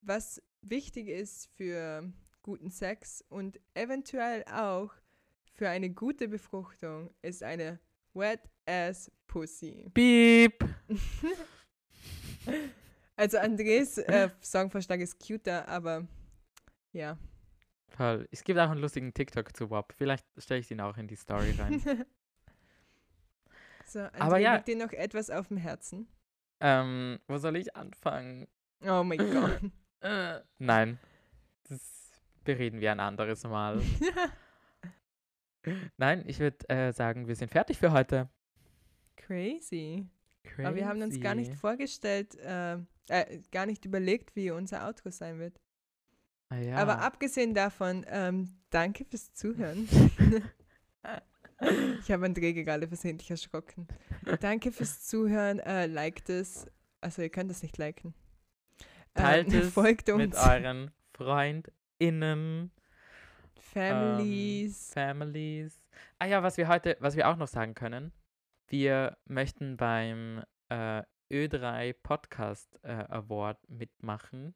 was 0.00 0.42
wichtig 0.62 1.08
ist 1.08 1.50
für 1.56 2.10
guten 2.42 2.70
Sex 2.70 3.22
und 3.28 3.60
eventuell 3.74 4.44
auch 4.44 4.90
für 5.52 5.68
eine 5.68 5.90
gute 5.90 6.28
Befruchtung, 6.28 7.10
ist 7.20 7.42
eine 7.42 7.78
Wet 8.14 8.40
Ass 8.66 9.10
Pussy. 9.26 9.90
Beep. 9.92 10.64
Also 13.16 13.38
Andres 13.38 13.98
äh, 13.98 14.28
Songvorschlag 14.42 15.00
ist 15.00 15.24
cuter, 15.24 15.68
aber 15.68 16.06
ja. 16.92 17.16
Toll. 17.96 18.28
Es 18.32 18.42
gibt 18.42 18.58
auch 18.58 18.70
einen 18.70 18.80
lustigen 18.80 19.14
TikTok 19.14 19.56
zu 19.56 19.70
WAP. 19.70 19.92
Vielleicht 19.92 20.26
stelle 20.36 20.60
ich 20.60 20.66
den 20.66 20.80
auch 20.80 20.96
in 20.96 21.06
die 21.06 21.14
Story 21.14 21.54
rein. 21.58 21.78
so, 23.86 24.00
André, 24.00 24.20
Aber 24.20 24.38
ja. 24.38 24.54
liegt 24.56 24.68
dir 24.68 24.76
noch 24.76 24.92
etwas 24.92 25.30
auf 25.30 25.48
dem 25.48 25.56
Herzen? 25.58 26.08
ähm, 26.60 27.18
wo 27.28 27.38
soll 27.38 27.56
ich 27.56 27.76
anfangen? 27.76 28.48
Oh 28.80 29.02
mein 29.04 29.18
Gott. 29.32 29.60
Äh, 30.00 30.40
nein. 30.58 30.98
Das 31.68 32.10
bereden 32.42 32.80
wir 32.80 32.90
ein 32.92 33.00
anderes 33.00 33.44
Mal. 33.44 33.80
Nein, 35.96 36.24
ich 36.26 36.40
würde 36.40 36.68
äh, 36.68 36.92
sagen, 36.92 37.26
wir 37.26 37.36
sind 37.36 37.50
fertig 37.50 37.78
für 37.78 37.92
heute. 37.92 38.28
Crazy. 39.16 40.06
Aber 40.58 40.74
wir 40.76 40.86
haben 40.86 41.00
uns 41.00 41.18
gar 41.20 41.34
nicht 41.34 41.54
vorgestellt, 41.54 42.34
äh, 42.36 42.74
äh, 43.08 43.40
gar 43.50 43.64
nicht 43.64 43.86
überlegt, 43.86 44.36
wie 44.36 44.50
unser 44.50 44.86
Outro 44.86 45.10
sein 45.10 45.38
wird. 45.38 45.58
Ah, 46.54 46.60
ja. 46.60 46.76
Aber 46.76 47.00
abgesehen 47.00 47.54
davon, 47.54 48.04
ähm, 48.08 48.56
danke 48.70 49.04
fürs 49.04 49.32
Zuhören. 49.34 49.88
ich 52.00 52.12
habe 52.12 52.26
André 52.26 52.52
gerade 52.52 52.86
versehentlich 52.86 53.30
erschrocken. 53.30 53.88
Danke 54.40 54.70
fürs 54.70 55.04
Zuhören. 55.04 55.58
Äh, 55.60 55.86
liked 55.86 56.30
es. 56.30 56.66
Also 57.00 57.22
ihr 57.22 57.30
könnt 57.30 57.50
es 57.50 57.62
nicht 57.62 57.78
liken. 57.78 58.14
Teilt 59.14 59.52
Ähm, 59.52 59.60
es 59.60 59.72
folgt 59.72 60.08
uns. 60.10 60.18
mit 60.18 60.34
euren 60.34 60.90
FreundInnen, 61.12 62.70
Families. 63.58 64.92
Ähm, 64.96 65.08
Families. 65.08 65.80
Ah 66.18 66.26
ja, 66.26 66.42
was 66.42 66.56
wir 66.56 66.68
heute, 66.68 66.96
was 67.00 67.16
wir 67.16 67.28
auch 67.28 67.36
noch 67.36 67.48
sagen 67.48 67.74
können, 67.74 68.12
wir 68.68 69.16
möchten 69.26 69.76
beim 69.76 70.42
äh, 70.68 71.02
Ö3 71.30 71.94
Podcast 72.02 72.78
äh, 72.82 73.04
Award 73.08 73.58
mitmachen 73.68 74.54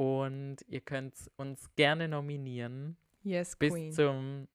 und 0.00 0.56
ihr 0.66 0.80
könnt 0.80 1.30
uns 1.36 1.68
gerne 1.76 2.08
nominieren 2.08 2.96
yes, 3.22 3.54
bis 3.54 3.74
Queen. 3.74 3.92
zum 3.92 4.48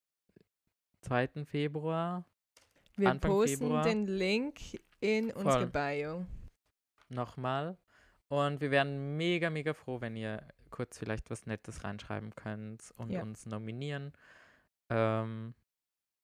2. 1.01 1.45
Februar 1.45 2.25
Wir 2.95 3.11
Anfang 3.11 3.29
posten 3.29 3.57
Februar. 3.59 3.83
den 3.83 4.07
Link 4.07 4.59
in 5.01 5.31
unsere 5.31 5.69
Voll. 5.69 5.91
Bio. 5.97 6.25
nochmal. 7.09 7.77
Und 8.27 8.59
wir 8.59 8.71
wären 8.71 9.17
mega, 9.17 9.51
mega 9.51 9.75
froh, 9.75 10.01
wenn 10.01 10.15
ihr 10.15 10.41
kurz 10.71 10.97
vielleicht 10.97 11.29
was 11.29 11.45
Nettes 11.45 11.83
reinschreiben 11.83 12.33
könnt 12.33 12.91
und 12.97 13.11
Ja. 13.11 13.21
uns 13.21 13.45
nominieren. 13.45 14.13
Ähm, 14.89 15.53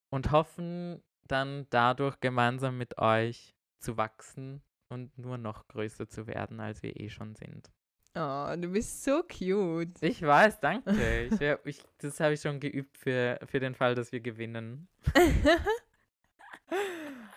und 0.10 0.32
hoffen 0.32 1.04
dann 1.28 1.68
dadurch 1.70 2.20
gemeinsam 2.22 2.76
mit 2.80 2.98
euch 2.98 3.56
zu 3.78 3.98
wachsen 3.98 4.64
und 4.90 5.16
nur 5.20 5.38
noch 5.38 5.68
größer 5.68 6.10
zu 6.10 6.26
werden, 6.26 6.60
als 6.60 6.82
wir 6.82 7.00
eh 7.00 7.10
schon 7.10 7.36
sind. 7.36 7.72
Oh, 8.14 8.53
du 8.57 8.68
bist 8.68 9.03
so 9.03 9.24
cute. 9.24 10.01
Ich 10.01 10.22
weiß, 10.22 10.59
danke. 10.59 11.28
Ich, 11.32 11.39
wär, 11.39 11.59
ich, 11.66 11.82
das 11.99 12.20
habe 12.20 12.34
ich 12.34 12.41
schon 12.41 12.59
geübt 12.59 12.97
für, 12.97 13.39
für 13.45 13.59
den 13.62 13.74
Fall, 13.74 13.95
dass 13.95 14.12
wir 14.12 14.20
gewinnen. 14.20 14.88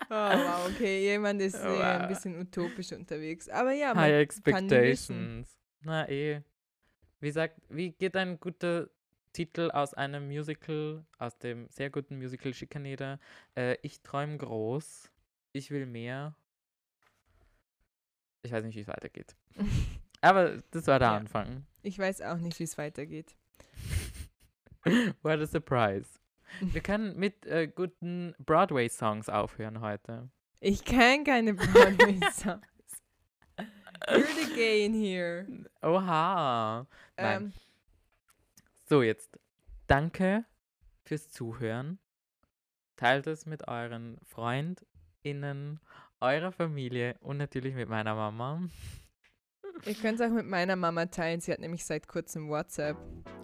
Oh, 0.07 0.13
wow, 0.13 0.69
okay, 0.69 1.01
jemand 1.01 1.41
ist 1.41 1.55
äh, 1.55 1.81
ein 1.81 2.01
Wow. 2.03 2.07
bisschen 2.07 2.39
utopisch 2.39 2.91
unterwegs. 2.91 3.49
Aber 3.49 3.71
ja, 3.73 3.87
man, 3.87 4.03
High 4.03 4.21
Expectations. 4.21 5.57
Na 5.81 6.07
eh. 6.07 6.41
Wie 7.19 7.31
sagt, 7.31 7.59
wie 7.69 7.91
geht 7.91 8.15
ein 8.15 8.39
guter 8.39 8.87
Titel 9.33 9.71
aus 9.71 9.95
einem 9.95 10.27
Musical, 10.27 11.03
aus 11.17 11.37
dem 11.39 11.67
sehr 11.71 11.89
guten 11.89 12.17
Musical 12.19 12.53
Schikaneder? 12.53 13.19
Äh, 13.55 13.77
ich 13.81 14.01
träume 14.03 14.37
groß, 14.37 15.11
ich 15.53 15.71
will 15.71 15.87
mehr. 15.87 16.35
Ich 18.43 18.51
weiß 18.51 18.63
nicht, 18.63 18.75
wie 18.75 18.81
es 18.81 18.87
weitergeht. 18.87 19.35
Aber 20.25 20.61
das 20.71 20.87
war 20.87 20.99
der 20.99 21.09
Ja. 21.09 21.15
Anfang. 21.17 21.65
ich 21.83 21.99
weiß 21.99 22.21
auch 22.21 22.37
nicht, 22.37 22.59
wie 22.59 22.63
es 22.63 22.77
weitergeht. 22.77 23.35
What 25.21 25.39
a 25.39 25.45
surprise. 25.45 26.09
Wir 26.61 26.81
können 26.81 27.17
mit 27.17 27.45
äh, 27.45 27.67
guten 27.67 28.33
Broadway-Songs 28.39 29.29
aufhören 29.29 29.81
heute. 29.81 30.29
Ich 30.59 30.83
kann 30.85 31.23
keine 31.23 31.53
Broadway-Songs. 31.53 32.61
You're 34.07 34.25
the 34.47 34.53
gay 34.55 34.85
in 34.85 34.93
here. 34.93 35.45
Oha. 35.81 36.85
Nein. 37.17 37.43
Ähm, 37.43 37.53
So, 38.87 39.01
jetzt 39.01 39.37
danke 39.87 40.45
fürs 41.03 41.29
Zuhören. 41.29 41.97
Teilt 42.97 43.27
es 43.27 43.45
mit 43.45 43.67
euren 43.67 44.17
FreundInnen, 44.23 45.79
eurer 46.21 46.51
Familie 46.51 47.15
und 47.21 47.37
natürlich 47.37 47.73
mit 47.75 47.89
meiner 47.89 48.15
Mama. 48.15 48.61
Ihr 49.85 49.93
könnt 49.95 50.19
es 50.19 50.25
auch 50.25 50.31
mit 50.31 50.47
meiner 50.47 50.75
Mama 50.75 51.05
teilen. 51.05 51.41
Sie 51.41 51.51
hat 51.51 51.59
nämlich 51.59 51.85
seit 51.85 52.07
kurzem 52.07 52.49
WhatsApp 52.49 52.97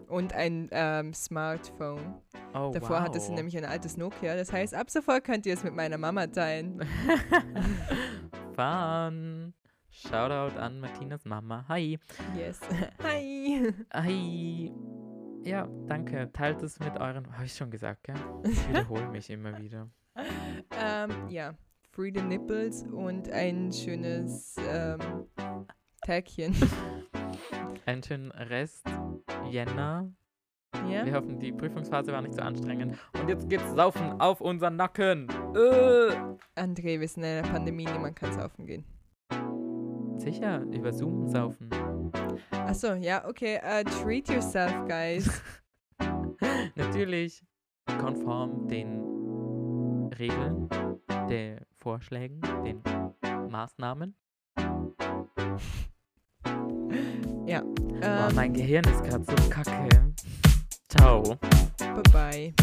und 0.08 0.34
ein 0.34 0.70
ähm, 0.72 1.14
Smartphone. 1.14 2.22
Oh, 2.54 2.72
Davor 2.74 2.98
wow. 2.98 3.00
hatte 3.02 3.20
sie 3.20 3.32
nämlich 3.32 3.58
ein 3.58 3.66
altes 3.66 3.98
Nokia. 3.98 4.36
Das 4.36 4.52
heißt, 4.52 4.74
ab 4.74 4.90
sofort 4.90 5.24
könnt 5.24 5.46
ihr 5.46 5.54
es 5.54 5.64
mit 5.64 5.74
meiner 5.74 5.98
Mama 5.98 6.28
teilen. 6.28 6.82
Fun. 8.56 9.54
Shoutout 9.90 10.58
an 10.58 10.80
Martinas 10.80 11.26
Mama. 11.26 11.66
Hi. 11.68 12.00
Yes. 12.36 12.60
Hi. 13.04 13.74
Hi. 13.94 14.72
Ja, 15.44 15.68
danke. 15.88 16.30
Teilt 16.34 16.62
es 16.62 16.80
mit 16.80 16.98
euren. 17.00 17.32
Habe 17.34 17.46
ich 17.46 17.54
schon 17.54 17.72
gesagt, 17.72 18.04
gell? 18.04 18.16
Ich 18.44 18.70
wiederhole 18.70 19.08
mich 19.10 19.30
immer 19.30 19.58
wieder. 19.58 19.90
ähm, 20.80 21.30
ja. 21.30 21.54
Free 21.92 22.12
the 22.14 22.22
Nipples 22.22 22.84
und 22.84 23.30
ein 23.30 23.72
schönes 23.74 24.56
ähm, 24.70 25.28
Tägchen. 26.06 26.56
Einen 27.86 28.04
schönen 28.04 28.32
Rest. 28.32 28.86
Jänner. 29.50 30.12
Ja? 30.90 31.06
Wir 31.06 31.14
hoffen, 31.14 31.40
die 31.40 31.52
Prüfungsphase 31.52 32.12
war 32.12 32.22
nicht 32.22 32.34
so 32.34 32.42
anstrengend. 32.42 32.98
Und 33.20 33.30
jetzt 33.30 33.50
geht's 33.50 33.72
saufen 33.76 34.20
auf 34.20 34.42
unseren 34.42 34.78
Nacken. 34.78 35.28
Äh. 35.56 36.60
André, 36.60 37.00
wir 37.00 37.08
sind 37.08 37.24
in 37.24 37.30
einer 37.30 37.48
Pandemie, 37.48 37.86
niemand 37.86 38.16
kann 38.16 38.34
saufen 38.34 38.66
gehen. 38.66 38.86
Sicher, 40.18 40.62
über 40.72 40.92
Zoom 40.92 41.28
saufen. 41.28 41.70
Achso, 42.52 42.94
ja, 42.94 43.28
okay. 43.28 43.60
Uh, 43.64 43.84
treat 43.84 44.30
yourself, 44.30 44.74
guys. 44.88 45.42
Natürlich 46.76 47.44
konform 48.00 48.68
den 48.68 50.12
Regeln, 50.18 50.70
den 51.30 51.60
Vorschlägen, 51.78 52.42
den 52.64 52.82
Maßnahmen. 53.50 54.16
ja. 57.46 57.62
Boah, 57.62 58.28
Ähm, 58.30 58.36
mein 58.36 58.54
Gehirn 58.54 58.84
ist 58.86 59.04
gerade 59.04 59.24
so 59.26 59.50
kacke. 59.50 60.14
Ciao. 60.90 61.38
bye 61.78 62.04
bye. 62.12 62.54